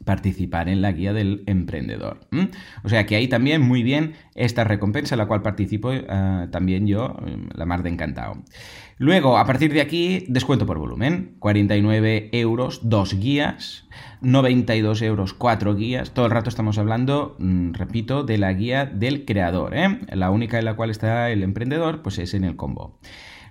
participar 0.06 0.70
en 0.70 0.82
la 0.82 0.92
guía 0.92 1.14
del 1.14 1.44
emprendedor. 1.46 2.22
O 2.84 2.90
sea 2.90 3.06
que 3.06 3.16
ahí 3.16 3.28
también 3.28 3.62
muy 3.62 3.84
bien 3.84 4.14
esta 4.36 4.64
recompensa, 4.64 5.16
la 5.16 5.28
cual 5.28 5.42
participo 5.42 5.92
eh, 5.92 6.48
también 6.52 6.88
yo, 6.88 7.10
mm, 7.10 7.58
la 7.58 7.66
más 7.66 7.84
de 7.84 7.90
encantado. 7.90 8.44
Luego, 8.98 9.38
a 9.38 9.46
partir 9.46 9.72
de 9.72 9.80
aquí, 9.80 10.26
descuento 10.28 10.66
por 10.66 10.78
volumen. 10.78 11.36
49 11.40 12.30
euros, 12.34 12.82
dos 12.84 13.18
guías. 13.18 13.88
92 14.22 15.02
euros, 15.02 15.34
cuatro 15.34 15.76
guías. 15.76 16.12
Todo 16.12 16.26
el 16.26 16.32
rato 16.32 16.50
estamos 16.50 16.78
hablando, 16.78 17.38
mm, 17.40 17.74
repito, 17.74 18.24
de 18.24 18.38
la 18.38 18.52
guía 18.52 18.86
del 18.86 19.24
creador. 19.24 19.76
¿eh? 19.76 20.00
La 20.12 20.32
única 20.32 20.60
en 20.60 20.66
la 20.66 20.76
cual 20.76 20.90
está 20.90 21.32
el 21.32 21.44
emprendedor, 21.44 22.02
pues 22.02 22.20
es 22.20 22.34
en 22.34 22.44
el 22.44 22.58
combo. 22.58 23.00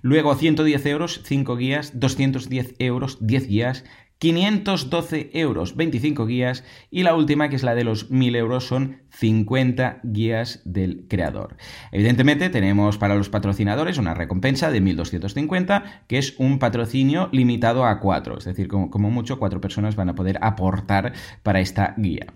Luego 0.03 0.35
110 0.35 0.87
euros, 0.87 1.23
5 1.25 1.57
guías, 1.57 1.99
210 1.99 2.75
euros, 2.79 3.19
10 3.21 3.49
guías, 3.49 3.85
512 4.19 5.31
euros, 5.35 5.77
25 5.77 6.27
guías 6.27 6.65
y 6.91 7.05
la 7.05 7.15
última, 7.15 7.49
que 7.49 7.57
es 7.57 7.63
la 7.63 7.75
de 7.75 7.85
los 7.85 8.11
1000 8.11 8.37
euros, 8.37 8.67
son 8.67 9.03
50 9.11 10.01
guías 10.03 10.61
del 10.65 11.07
creador. 11.09 11.57
Evidentemente 11.93 12.51
tenemos 12.51 12.99
para 12.99 13.15
los 13.15 13.29
patrocinadores 13.29 13.97
una 13.99 14.15
recompensa 14.15 14.71
de 14.71 14.81
1250, 14.81 16.05
que 16.09 16.19
es 16.19 16.35
un 16.39 16.59
patrocinio 16.59 17.29
limitado 17.33 17.87
a 17.87 18.01
4, 18.01 18.39
es 18.39 18.45
decir, 18.45 18.69
como, 18.69 19.11
mucho 19.11 19.39
4 19.39 19.61
personas 19.61 19.97
van 19.97 20.09
a 20.09 20.15
poder 20.15 20.39
aportar 20.43 21.13
para 21.43 21.61
esta 21.61 21.95
guía. 21.97 22.27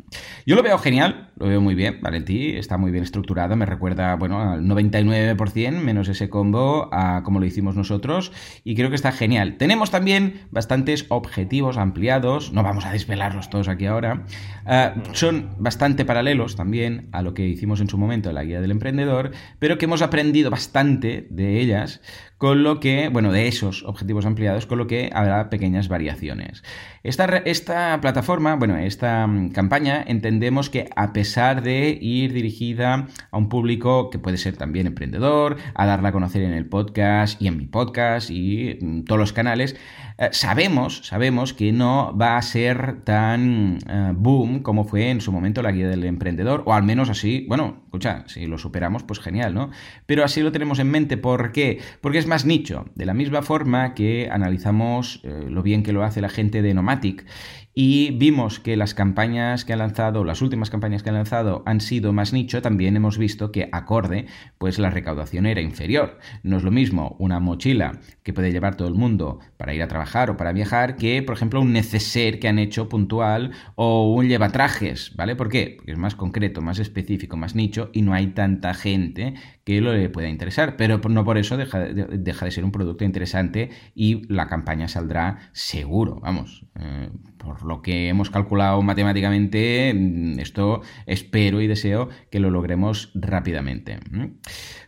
Yo 0.46 0.54
lo 0.56 0.62
veo 0.62 0.78
genial, 0.78 1.30
lo 1.36 1.48
veo 1.48 1.60
muy 1.60 1.74
bien, 1.74 1.98
Valentí, 2.00 2.56
está 2.56 2.78
muy 2.78 2.90
bien 2.90 3.04
estructurado, 3.04 3.56
me 3.56 3.66
recuerda, 3.66 4.14
bueno, 4.16 4.40
al 4.40 4.64
99% 4.64 5.72
menos 5.80 6.08
ese 6.08 6.30
combo 6.30 6.88
a 6.92 7.22
como 7.22 7.40
lo 7.40 7.46
hicimos 7.46 7.76
nosotros 7.76 8.32
y 8.64 8.74
creo 8.74 8.88
que 8.88 8.96
está 8.96 9.12
genial. 9.12 9.56
Tenemos 9.56 9.90
también 9.90 10.46
bastantes 10.50 11.06
objetivos 11.08 11.71
ampliados, 11.76 12.52
no 12.52 12.62
vamos 12.62 12.84
a 12.84 12.92
desvelarlos 12.92 13.50
todos 13.50 13.68
aquí 13.68 13.86
ahora, 13.86 14.24
eh, 14.66 14.92
son 15.12 15.54
bastante 15.58 16.04
paralelos 16.04 16.56
también 16.56 17.08
a 17.12 17.22
lo 17.22 17.34
que 17.34 17.46
hicimos 17.46 17.80
en 17.80 17.88
su 17.88 17.98
momento 17.98 18.28
en 18.28 18.34
la 18.34 18.44
guía 18.44 18.60
del 18.60 18.70
emprendedor, 18.70 19.32
pero 19.58 19.78
que 19.78 19.86
hemos 19.86 20.02
aprendido 20.02 20.50
bastante 20.50 21.26
de 21.30 21.60
ellas, 21.60 22.00
con 22.42 22.64
lo 22.64 22.80
que, 22.80 23.08
bueno, 23.08 23.30
de 23.30 23.46
esos 23.46 23.84
objetivos 23.84 24.26
ampliados, 24.26 24.66
con 24.66 24.76
lo 24.76 24.88
que 24.88 25.10
habrá 25.14 25.48
pequeñas 25.48 25.86
variaciones. 25.86 26.64
Esta, 27.04 27.24
esta 27.44 28.00
plataforma, 28.00 28.56
bueno, 28.56 28.76
esta 28.78 29.28
mm, 29.28 29.50
campaña, 29.50 30.02
entendemos 30.04 30.68
que 30.68 30.90
a 30.96 31.12
pesar 31.12 31.62
de 31.62 31.96
ir 32.00 32.32
dirigida 32.32 33.06
a 33.30 33.38
un 33.38 33.48
público 33.48 34.10
que 34.10 34.18
puede 34.18 34.38
ser 34.38 34.56
también 34.56 34.88
emprendedor, 34.88 35.56
a 35.76 35.86
darla 35.86 36.08
a 36.08 36.12
conocer 36.12 36.42
en 36.42 36.52
el 36.52 36.66
podcast 36.66 37.40
y 37.40 37.46
en 37.46 37.58
mi 37.58 37.66
podcast 37.66 38.28
y 38.28 38.76
mm, 38.80 39.04
todos 39.04 39.20
los 39.20 39.32
canales, 39.32 39.76
eh, 40.18 40.30
sabemos, 40.32 41.06
sabemos 41.06 41.54
que 41.54 41.70
no 41.70 42.12
va 42.20 42.36
a 42.36 42.42
ser 42.42 43.04
tan 43.04 43.78
eh, 43.88 44.12
boom 44.16 44.64
como 44.64 44.82
fue 44.82 45.10
en 45.10 45.20
su 45.20 45.30
momento 45.30 45.62
la 45.62 45.70
guía 45.70 45.86
del 45.86 46.02
emprendedor, 46.02 46.64
o 46.66 46.74
al 46.74 46.82
menos 46.82 47.08
así, 47.08 47.46
bueno, 47.48 47.81
escucha, 47.92 48.24
si 48.26 48.46
lo 48.46 48.56
superamos, 48.56 49.02
pues 49.02 49.20
genial, 49.20 49.52
¿no? 49.52 49.70
Pero 50.06 50.24
así 50.24 50.40
lo 50.40 50.50
tenemos 50.50 50.78
en 50.78 50.90
mente, 50.90 51.18
¿por 51.18 51.52
qué? 51.52 51.78
Porque 52.00 52.16
es 52.16 52.26
más 52.26 52.46
nicho, 52.46 52.86
de 52.94 53.04
la 53.04 53.12
misma 53.12 53.42
forma 53.42 53.92
que 53.92 54.30
analizamos 54.32 55.20
eh, 55.24 55.44
lo 55.50 55.62
bien 55.62 55.82
que 55.82 55.92
lo 55.92 56.02
hace 56.02 56.22
la 56.22 56.30
gente 56.30 56.62
de 56.62 56.72
Nomatic 56.72 57.26
y 57.74 58.10
vimos 58.12 58.60
que 58.60 58.76
las 58.76 58.94
campañas 58.94 59.64
que 59.64 59.72
han 59.72 59.78
lanzado, 59.78 60.24
las 60.24 60.42
últimas 60.42 60.68
campañas 60.68 61.02
que 61.02 61.08
han 61.08 61.14
lanzado 61.14 61.62
han 61.64 61.80
sido 61.80 62.12
más 62.12 62.32
nicho, 62.32 62.60
también 62.60 62.96
hemos 62.96 63.16
visto 63.16 63.50
que 63.50 63.68
acorde, 63.72 64.26
pues 64.58 64.78
la 64.78 64.90
recaudación 64.90 65.46
era 65.46 65.62
inferior. 65.62 66.18
No 66.42 66.58
es 66.58 66.62
lo 66.62 66.70
mismo 66.70 67.16
una 67.18 67.40
mochila 67.40 68.00
que 68.22 68.32
puede 68.32 68.52
llevar 68.52 68.76
todo 68.76 68.88
el 68.88 68.94
mundo 68.94 69.40
para 69.56 69.72
ir 69.72 69.82
a 69.82 69.88
trabajar 69.88 70.30
o 70.30 70.36
para 70.36 70.52
viajar 70.52 70.96
que, 70.96 71.22
por 71.22 71.34
ejemplo, 71.34 71.60
un 71.60 71.72
neceser 71.72 72.38
que 72.38 72.48
han 72.48 72.58
hecho 72.58 72.88
puntual 72.88 73.52
o 73.74 74.12
un 74.12 74.28
llevatrajes, 74.28 75.14
¿vale? 75.16 75.34
¿Por 75.34 75.48
qué? 75.48 75.74
Porque 75.76 75.92
es 75.92 75.98
más 75.98 76.14
concreto, 76.14 76.60
más 76.60 76.78
específico, 76.78 77.36
más 77.36 77.54
nicho 77.54 77.90
y 77.92 78.02
no 78.02 78.12
hay 78.12 78.28
tanta 78.28 78.74
gente 78.74 79.34
que 79.64 79.80
lo 79.80 79.92
le 79.92 80.08
pueda 80.08 80.28
interesar, 80.28 80.76
pero 80.76 81.00
no 81.08 81.24
por 81.24 81.38
eso 81.38 81.56
deja 81.56 81.80
de, 81.80 82.50
ser 82.50 82.64
un 82.64 82.72
producto 82.72 83.04
interesante 83.04 83.70
y 83.94 84.26
la 84.32 84.48
campaña 84.48 84.88
saldrá 84.88 85.50
seguro, 85.52 86.18
vamos. 86.20 86.66
Eh, 86.78 87.10
por 87.44 87.64
lo 87.64 87.82
que 87.82 88.08
hemos 88.08 88.30
calculado 88.30 88.80
matemáticamente, 88.82 89.92
mm, 89.94 90.38
esto 90.38 90.82
espero 91.06 91.60
y 91.60 91.66
deseo 91.66 92.08
que 92.30 92.40
lo 92.40 92.50
logremos 92.50 93.10
rápidamente. 93.14 93.98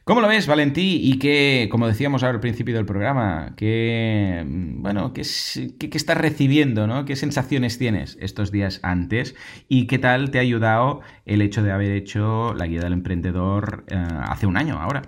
¿Cómo 0.05 0.21
lo 0.21 0.29
ves, 0.29 0.47
Valentí? 0.47 1.01
Y 1.03 1.19
que, 1.19 1.69
como 1.71 1.87
decíamos 1.87 2.23
al 2.23 2.39
principio 2.41 2.75
del 2.75 2.85
programa, 2.85 3.55
que, 3.57 4.45
mm, 4.47 4.83
bueno, 4.83 5.13
¿qué, 5.13 5.23
estás 5.23 6.19
recibiendo, 6.19 6.87
¿no? 6.87 7.05
¿Qué 7.05 7.17
sensaciones 7.17 7.79
tienes 7.79 8.19
estos 8.21 8.53
días 8.53 8.81
antes? 8.83 9.35
¿Y 9.69 9.87
qué 9.87 9.99
tal 9.99 10.31
te 10.31 10.39
ha 10.39 10.43
ayudado 10.43 11.01
el 11.25 11.43
hecho 11.43 11.63
de 11.63 11.73
haber 11.73 11.93
hecho 11.93 12.55
la 12.55 12.67
guía 12.67 12.81
del 12.81 12.93
emprendedor 12.93 13.85
eh, 13.89 13.97
hace 13.97 14.47
un 14.47 14.57
año 14.57 14.79
ahora? 14.79 15.03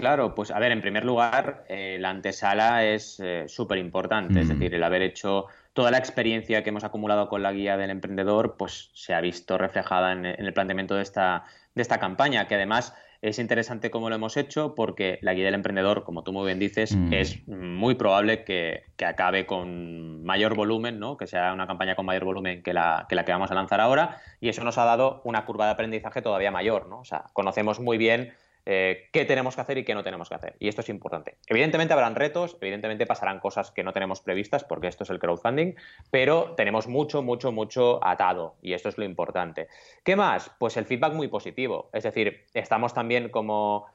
Claro, 0.00 0.34
pues 0.34 0.50
a 0.50 0.58
ver, 0.58 0.72
en 0.72 0.80
primer 0.80 1.04
lugar, 1.04 1.64
eh, 1.68 1.98
la 2.00 2.10
antesala 2.10 2.86
es 2.86 3.20
eh, 3.20 3.44
súper 3.48 3.78
importante, 3.78 4.40
es 4.40 4.46
mm. 4.46 4.48
decir, 4.48 4.74
el 4.74 4.82
haber 4.82 5.02
hecho 5.02 5.46
toda 5.72 5.90
la 5.90 5.98
experiencia 5.98 6.62
que 6.62 6.70
hemos 6.70 6.84
acumulado 6.84 7.28
con 7.28 7.42
la 7.42 7.52
guía 7.52 7.76
del 7.76 7.90
emprendedor, 7.90 8.56
pues 8.56 8.90
se 8.94 9.14
ha 9.14 9.20
visto 9.20 9.58
reflejada 9.58 10.12
en, 10.12 10.26
el 10.26 10.52
planteamiento 10.52 10.94
de 10.94 11.02
esta, 11.02 11.44
de 11.74 11.82
esta 11.82 11.98
campaña, 11.98 12.48
que 12.48 12.56
además 12.56 12.94
es 13.22 13.38
interesante 13.38 13.90
cómo 13.90 14.08
lo 14.08 14.14
hemos 14.14 14.36
hecho 14.36 14.74
porque 14.74 15.18
la 15.20 15.34
guía 15.34 15.44
del 15.44 15.54
emprendedor, 15.54 16.04
como 16.04 16.24
tú 16.24 16.32
muy 16.32 16.46
bien 16.46 16.58
dices, 16.58 16.96
mm. 16.96 17.12
es 17.12 17.46
muy 17.46 17.94
probable 17.94 18.44
que, 18.44 18.84
acabe 19.04 19.46
con 19.46 20.24
mayor 20.24 20.54
volumen, 20.54 20.98
¿no? 20.98 21.16
que 21.16 21.26
sea 21.26 21.52
una 21.52 21.66
campaña 21.66 21.94
con 21.94 22.06
mayor 22.06 22.24
volumen 22.24 22.62
que 22.62 22.72
la, 22.72 23.06
que 23.08 23.14
la, 23.14 23.24
que 23.24 23.32
vamos 23.32 23.50
a 23.50 23.54
lanzar 23.54 23.80
ahora, 23.80 24.18
y 24.40 24.48
eso 24.48 24.64
nos 24.64 24.78
ha 24.78 24.84
dado 24.84 25.20
una 25.24 25.44
curva 25.44 25.66
de 25.66 25.72
aprendizaje 25.72 26.22
todavía 26.22 26.50
mayor. 26.50 26.88
¿no? 26.88 27.00
O 27.00 27.04
sea, 27.04 27.24
conocemos 27.32 27.80
muy 27.80 27.98
bien 27.98 28.32
eh, 28.66 29.08
qué 29.12 29.24
tenemos 29.24 29.54
que 29.54 29.60
hacer 29.60 29.78
y 29.78 29.84
qué 29.84 29.94
no 29.94 30.02
tenemos 30.02 30.28
que 30.28 30.34
hacer. 30.34 30.56
Y 30.58 30.68
esto 30.68 30.80
es 30.80 30.88
importante. 30.88 31.36
Evidentemente 31.46 31.92
habrán 31.92 32.14
retos, 32.14 32.56
evidentemente 32.60 33.06
pasarán 33.06 33.40
cosas 33.40 33.70
que 33.70 33.82
no 33.82 33.92
tenemos 33.92 34.20
previstas, 34.20 34.64
porque 34.64 34.88
esto 34.88 35.04
es 35.04 35.10
el 35.10 35.18
crowdfunding, 35.18 35.74
pero 36.10 36.54
tenemos 36.56 36.86
mucho, 36.86 37.22
mucho, 37.22 37.52
mucho 37.52 38.04
atado 38.04 38.56
y 38.62 38.72
esto 38.72 38.88
es 38.88 38.98
lo 38.98 39.04
importante. 39.04 39.68
¿Qué 40.04 40.16
más? 40.16 40.50
Pues 40.58 40.76
el 40.76 40.84
feedback 40.84 41.12
muy 41.12 41.28
positivo. 41.28 41.90
Es 41.92 42.04
decir, 42.04 42.46
estamos 42.54 42.94
también 42.94 43.28
como 43.28 43.86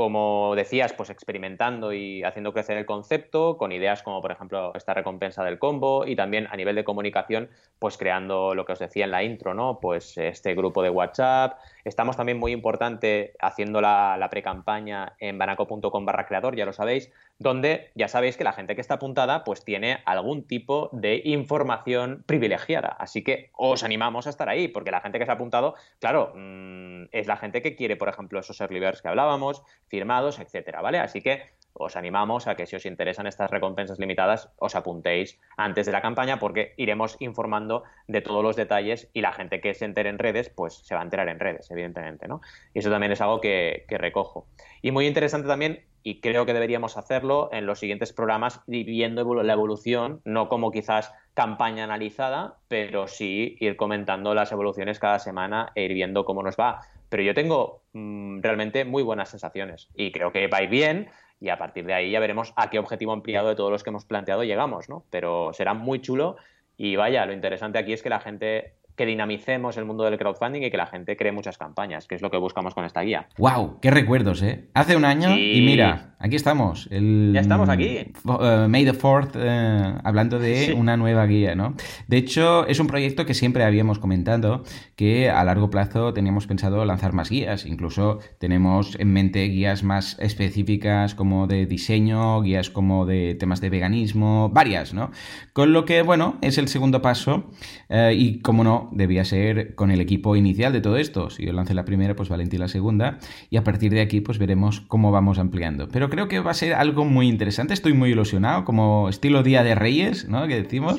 como 0.00 0.54
decías, 0.56 0.94
pues 0.94 1.10
experimentando 1.10 1.92
y 1.92 2.22
haciendo 2.22 2.54
crecer 2.54 2.78
el 2.78 2.86
concepto, 2.86 3.58
con 3.58 3.70
ideas 3.70 4.02
como 4.02 4.22
por 4.22 4.32
ejemplo 4.32 4.72
esta 4.74 4.94
recompensa 4.94 5.44
del 5.44 5.58
combo 5.58 6.06
y 6.06 6.16
también 6.16 6.46
a 6.50 6.56
nivel 6.56 6.74
de 6.74 6.84
comunicación, 6.84 7.50
pues 7.78 7.98
creando 7.98 8.54
lo 8.54 8.64
que 8.64 8.72
os 8.72 8.78
decía 8.78 9.04
en 9.04 9.10
la 9.10 9.22
intro, 9.22 9.52
¿no? 9.52 9.78
Pues 9.78 10.16
este 10.16 10.54
grupo 10.54 10.82
de 10.82 10.88
WhatsApp. 10.88 11.58
Estamos 11.84 12.16
también 12.16 12.38
muy 12.38 12.52
importante 12.52 13.34
haciendo 13.40 13.82
la, 13.82 14.16
la 14.18 14.30
pre-campaña 14.30 15.16
en 15.18 15.36
banaco.com 15.36 16.06
barra 16.06 16.26
creador, 16.26 16.56
ya 16.56 16.64
lo 16.64 16.72
sabéis, 16.72 17.12
donde 17.40 17.90
ya 17.94 18.06
sabéis 18.06 18.36
que 18.36 18.44
la 18.44 18.52
gente 18.52 18.74
que 18.74 18.82
está 18.82 18.94
apuntada 18.94 19.44
pues 19.44 19.64
tiene 19.64 20.00
algún 20.04 20.46
tipo 20.46 20.90
de 20.92 21.22
información 21.24 22.22
privilegiada. 22.26 22.88
Así 23.00 23.24
que 23.24 23.50
os 23.56 23.82
animamos 23.82 24.26
a 24.26 24.30
estar 24.30 24.48
ahí, 24.50 24.68
porque 24.68 24.90
la 24.90 25.00
gente 25.00 25.18
que 25.18 25.24
se 25.24 25.30
ha 25.30 25.34
apuntado, 25.34 25.74
claro, 25.98 26.32
mm, 26.36 27.04
es 27.12 27.26
la 27.26 27.38
gente 27.38 27.62
que 27.62 27.74
quiere, 27.74 27.96
por 27.96 28.10
ejemplo, 28.10 28.38
esos 28.38 28.60
early 28.60 28.80
que 29.02 29.08
hablábamos, 29.08 29.62
firmados, 29.88 30.38
etcétera, 30.38 30.82
¿vale? 30.82 30.98
Así 30.98 31.22
que 31.22 31.42
os 31.72 31.96
animamos 31.96 32.46
a 32.46 32.56
que 32.56 32.66
si 32.66 32.76
os 32.76 32.86
interesan 32.86 33.26
estas 33.26 33.50
recompensas 33.50 33.98
limitadas, 33.98 34.50
os 34.58 34.74
apuntéis 34.74 35.38
antes 35.56 35.86
de 35.86 35.92
la 35.92 36.02
campaña 36.02 36.38
porque 36.38 36.74
iremos 36.76 37.16
informando 37.20 37.84
de 38.06 38.20
todos 38.20 38.42
los 38.42 38.56
detalles 38.56 39.08
y 39.12 39.20
la 39.20 39.32
gente 39.32 39.60
que 39.60 39.74
se 39.74 39.84
entere 39.84 40.10
en 40.10 40.18
redes, 40.18 40.50
pues 40.50 40.74
se 40.74 40.94
va 40.94 41.00
a 41.00 41.04
enterar 41.04 41.28
en 41.28 41.38
redes, 41.38 41.70
evidentemente, 41.70 42.28
¿no? 42.28 42.40
Y 42.74 42.80
eso 42.80 42.90
también 42.90 43.12
es 43.12 43.20
algo 43.20 43.40
que, 43.40 43.86
recojo. 43.88 44.46
Y 44.82 44.90
muy 44.92 45.06
interesante 45.06 45.46
también, 45.46 45.84
y 46.02 46.20
creo 46.20 46.46
que 46.46 46.54
deberíamos 46.54 46.96
hacerlo 46.96 47.50
en 47.52 47.66
los 47.66 47.78
siguientes 47.78 48.12
programas, 48.12 48.60
viendo 48.66 49.42
la 49.42 49.52
evolución, 49.52 50.20
no 50.24 50.48
como 50.48 50.70
quizás 50.70 51.12
campaña 51.34 51.84
analizada, 51.84 52.56
pero 52.68 53.06
sí 53.06 53.56
ir 53.60 53.76
comentando 53.76 54.34
las 54.34 54.52
evoluciones 54.52 54.98
cada 54.98 55.18
semana 55.18 55.72
e 55.74 55.84
ir 55.84 55.94
viendo 55.94 56.24
cómo 56.24 56.42
nos 56.42 56.56
va. 56.56 56.80
Pero 57.08 57.22
yo 57.22 57.34
tengo 57.34 57.82
mm, 57.92 58.40
realmente 58.40 58.84
muy 58.84 59.02
buenas 59.02 59.30
sensaciones 59.30 59.88
y 59.94 60.12
creo 60.12 60.32
que 60.32 60.46
va 60.46 60.60
bien 60.60 61.10
y 61.40 61.48
a 61.48 61.58
partir 61.58 61.86
de 61.86 61.94
ahí 61.94 62.10
ya 62.10 62.20
veremos 62.20 62.52
a 62.56 62.70
qué 62.70 62.78
objetivo 62.78 63.12
ampliado 63.12 63.48
de 63.48 63.56
todos 63.56 63.70
los 63.70 63.82
que 63.82 63.90
hemos 63.90 64.04
planteado 64.04 64.44
llegamos, 64.44 64.88
¿no? 64.88 65.04
Pero 65.10 65.52
será 65.52 65.74
muy 65.74 66.00
chulo 66.00 66.36
y 66.76 66.96
vaya, 66.96 67.26
lo 67.26 67.32
interesante 67.32 67.78
aquí 67.78 67.92
es 67.92 68.02
que 68.02 68.10
la 68.10 68.20
gente 68.20 68.74
que 69.00 69.06
dinamicemos 69.06 69.78
el 69.78 69.86
mundo 69.86 70.04
del 70.04 70.18
crowdfunding 70.18 70.60
y 70.60 70.70
que 70.70 70.76
la 70.76 70.84
gente 70.84 71.16
cree 71.16 71.32
muchas 71.32 71.56
campañas, 71.56 72.06
que 72.06 72.16
es 72.16 72.20
lo 72.20 72.30
que 72.30 72.36
buscamos 72.36 72.74
con 72.74 72.84
esta 72.84 73.00
guía. 73.00 73.28
¡Wow! 73.38 73.78
¡Qué 73.80 73.90
recuerdos, 73.90 74.42
eh! 74.42 74.66
Hace 74.74 74.94
un 74.94 75.06
año 75.06 75.34
y 75.34 75.62
mira, 75.62 76.16
aquí 76.18 76.36
estamos. 76.36 76.86
ya 76.90 77.40
estamos 77.40 77.70
aquí. 77.70 78.12
Uh, 78.24 78.68
May 78.68 78.84
the 78.84 78.92
Fourth, 78.92 79.36
eh, 79.36 79.94
hablando 80.04 80.38
de 80.38 80.74
una 80.76 80.98
nueva 80.98 81.24
guía, 81.24 81.54
¿no? 81.54 81.76
De 82.08 82.18
hecho, 82.18 82.66
es 82.66 82.78
un 82.78 82.88
proyecto 82.88 83.24
que 83.24 83.32
siempre 83.32 83.64
habíamos 83.64 83.98
comentado 83.98 84.64
que 84.96 85.30
a 85.30 85.42
largo 85.44 85.70
plazo 85.70 86.12
teníamos 86.12 86.46
pensado 86.46 86.84
lanzar 86.84 87.14
más 87.14 87.30
guías. 87.30 87.64
Incluso 87.64 88.18
tenemos 88.38 88.98
en 89.00 89.14
mente 89.14 89.42
guías 89.44 89.82
más 89.82 90.18
específicas 90.20 91.14
como 91.14 91.46
de 91.46 91.64
diseño, 91.64 92.42
guías 92.42 92.68
como 92.68 93.06
de 93.06 93.34
temas 93.34 93.62
de 93.62 93.70
veganismo, 93.70 94.50
varias, 94.50 94.92
¿no? 94.92 95.10
Con 95.54 95.72
lo 95.72 95.86
que, 95.86 96.02
bueno, 96.02 96.36
es 96.42 96.58
el 96.58 96.68
segundo 96.68 97.00
paso 97.00 97.50
eh, 97.88 98.12
y, 98.14 98.40
como 98.40 98.62
no, 98.62 98.89
debía 98.92 99.24
ser 99.24 99.74
con 99.74 99.90
el 99.90 100.00
equipo 100.00 100.36
inicial 100.36 100.72
de 100.72 100.80
todo 100.80 100.96
esto. 100.96 101.30
Si 101.30 101.44
yo 101.44 101.52
lancé 101.52 101.74
la 101.74 101.84
primera, 101.84 102.14
pues 102.16 102.28
Valentín 102.28 102.60
la 102.60 102.68
segunda. 102.68 103.18
Y 103.50 103.56
a 103.56 103.64
partir 103.64 103.92
de 103.92 104.00
aquí, 104.00 104.20
pues 104.20 104.38
veremos 104.38 104.80
cómo 104.80 105.10
vamos 105.10 105.38
ampliando. 105.38 105.88
Pero 105.88 106.10
creo 106.10 106.28
que 106.28 106.40
va 106.40 106.50
a 106.50 106.54
ser 106.54 106.74
algo 106.74 107.04
muy 107.04 107.28
interesante. 107.28 107.74
Estoy 107.74 107.92
muy 107.92 108.10
ilusionado, 108.10 108.64
como 108.64 109.08
estilo 109.08 109.42
Día 109.42 109.62
de 109.62 109.74
Reyes, 109.74 110.28
¿no? 110.28 110.46
Que 110.46 110.62
decimos. 110.62 110.96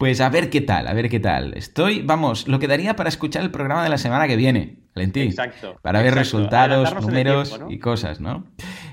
Pues 0.00 0.22
a 0.22 0.30
ver 0.30 0.48
qué 0.48 0.62
tal, 0.62 0.86
a 0.86 0.94
ver 0.94 1.10
qué 1.10 1.20
tal. 1.20 1.52
Estoy, 1.52 2.00
vamos, 2.00 2.48
lo 2.48 2.58
que 2.58 2.66
daría 2.66 2.96
para 2.96 3.10
escuchar 3.10 3.42
el 3.42 3.50
programa 3.50 3.82
de 3.82 3.90
la 3.90 3.98
semana 3.98 4.26
que 4.26 4.36
viene. 4.36 4.78
Valentín. 4.94 5.24
Exacto. 5.24 5.76
Para 5.82 6.00
ver 6.00 6.14
resultados, 6.14 6.94
números 7.02 7.60
y 7.68 7.78
cosas, 7.78 8.18
¿no? 8.18 8.46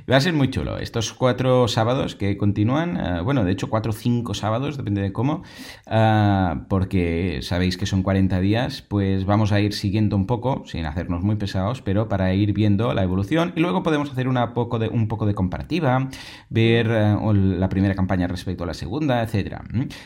Va 0.10 0.16
a 0.16 0.22
ser 0.22 0.32
muy 0.32 0.50
chulo. 0.50 0.78
Estos 0.80 1.14
cuatro 1.14 1.68
sábados 1.68 2.16
que 2.16 2.38
continúan, 2.38 2.96
eh, 2.98 3.22
bueno, 3.22 3.44
de 3.44 3.52
hecho 3.52 3.70
cuatro 3.70 3.92
o 3.92 3.94
cinco 3.94 4.34
sábados, 4.34 4.78
depende 4.78 5.02
de 5.02 5.12
cómo, 5.12 5.44
eh, 5.86 6.54
porque 6.70 7.40
sabéis 7.42 7.76
que 7.76 7.86
son 7.86 8.04
40 8.04 8.40
días, 8.40 8.82
pues 8.82 9.26
vamos 9.26 9.52
a 9.52 9.60
ir 9.60 9.74
siguiendo 9.74 10.16
un 10.16 10.26
poco, 10.26 10.64
sin 10.66 10.86
hacernos 10.86 11.24
muy 11.24 11.36
pesados, 11.36 11.82
pero 11.82 12.08
para 12.08 12.34
ir 12.34 12.54
viendo 12.54 12.94
la 12.94 13.04
evolución 13.04 13.52
y 13.58 13.60
luego 13.60 13.84
podemos 13.84 14.10
hacer 14.10 14.30
una 14.30 14.54
poco 14.54 14.80
de, 14.80 14.88
un 14.88 15.10
poco 15.10 15.26
de 15.26 15.36
comparativa, 15.36 16.08
ver 16.50 16.88
eh, 16.90 17.18
la 17.34 17.68
primera 17.68 17.94
campaña 17.94 18.28
respecto 18.28 18.64
a 18.64 18.68
la 18.68 18.76
segunda, 18.76 19.22
etcétera. 19.22 19.66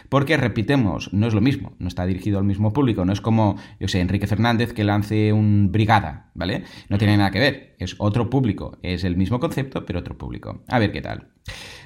Porque 0.10 0.36
repitemos, 0.36 1.14
no 1.14 1.28
es 1.28 1.36
lo 1.36 1.42
mismo, 1.42 1.74
no 1.78 1.88
está 1.88 2.08
dirigido 2.08 2.40
al 2.40 2.46
mismo 2.46 2.74
público, 2.74 3.06
no 3.06 3.14
es 3.14 3.22
como, 3.22 3.56
yo 3.80 3.88
sé, 3.88 4.00
Enrique 4.00 4.26
Fernández 4.26 4.74
que 4.74 4.84
lance 4.84 5.32
un 5.32 5.72
brigada, 5.72 6.32
¿vale? 6.34 6.64
No 6.90 6.98
tiene 6.98 7.18
nada 7.18 7.30
que 7.30 7.40
ver, 7.40 7.71
es 7.84 7.96
otro 7.98 8.30
público, 8.30 8.78
es 8.82 9.04
el 9.04 9.18
mismo 9.18 9.40
concepto, 9.40 9.84
otro 9.98 10.18
público. 10.18 10.62
A 10.68 10.80
ver 10.80 10.92
qué 10.92 11.02
tal. 11.02 11.28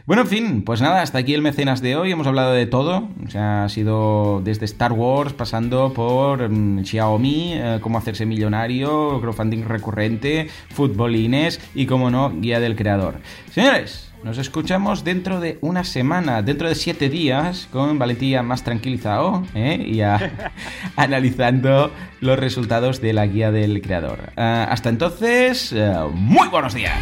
Bueno, 0.06 0.22
en 0.22 0.28
fin, 0.28 0.64
pues 0.64 0.82
nada, 0.82 1.02
hasta 1.02 1.18
aquí 1.18 1.34
el 1.34 1.42
mecenas 1.42 1.82
de 1.82 1.96
hoy. 1.96 2.12
Hemos 2.12 2.28
hablado 2.28 2.54
de 2.54 2.68
todo. 2.68 3.10
O 3.26 3.30
sea, 3.30 3.64
ha 3.64 3.70
sido 3.70 4.42
desde 4.44 4.66
Star 4.66 4.94
Wars, 4.94 5.34
pasando 5.34 5.94
por 5.94 6.48
mm, 6.48 6.84
Xiaomi, 6.84 7.54
eh, 7.56 7.80
cómo 7.82 7.98
hacerse 7.98 8.26
millonario, 8.28 9.20
crowdfunding 9.20 9.64
recurrente, 9.64 10.48
futbolines 10.70 11.60
y, 11.74 11.88
como 11.88 12.12
no, 12.12 12.32
guía 12.40 12.60
del 12.60 12.76
creador. 12.76 13.16
Señores, 13.50 14.12
nos 14.26 14.40
escuchamos 14.40 15.04
dentro 15.04 15.40
de 15.40 15.60
una 15.62 15.84
semana, 15.84 16.42
dentro 16.42 16.68
de 16.68 16.74
siete 16.74 17.10
días, 17.10 17.70
con 17.72 18.00
Valentía 18.00 18.42
más 18.42 18.64
tranquilizado 18.64 19.44
¿eh? 19.54 19.78
y 19.86 20.02
analizando 20.96 21.92
los 22.22 22.40
resultados 22.40 23.02
de 23.02 23.14
la 23.14 23.28
guía 23.28 23.52
del 23.52 23.84
creador. 23.84 24.32
Eh, 24.36 24.66
hasta 24.68 24.90
entonces, 24.90 25.76
muy 26.12 26.48
buenos 26.48 26.74
días. 26.74 26.98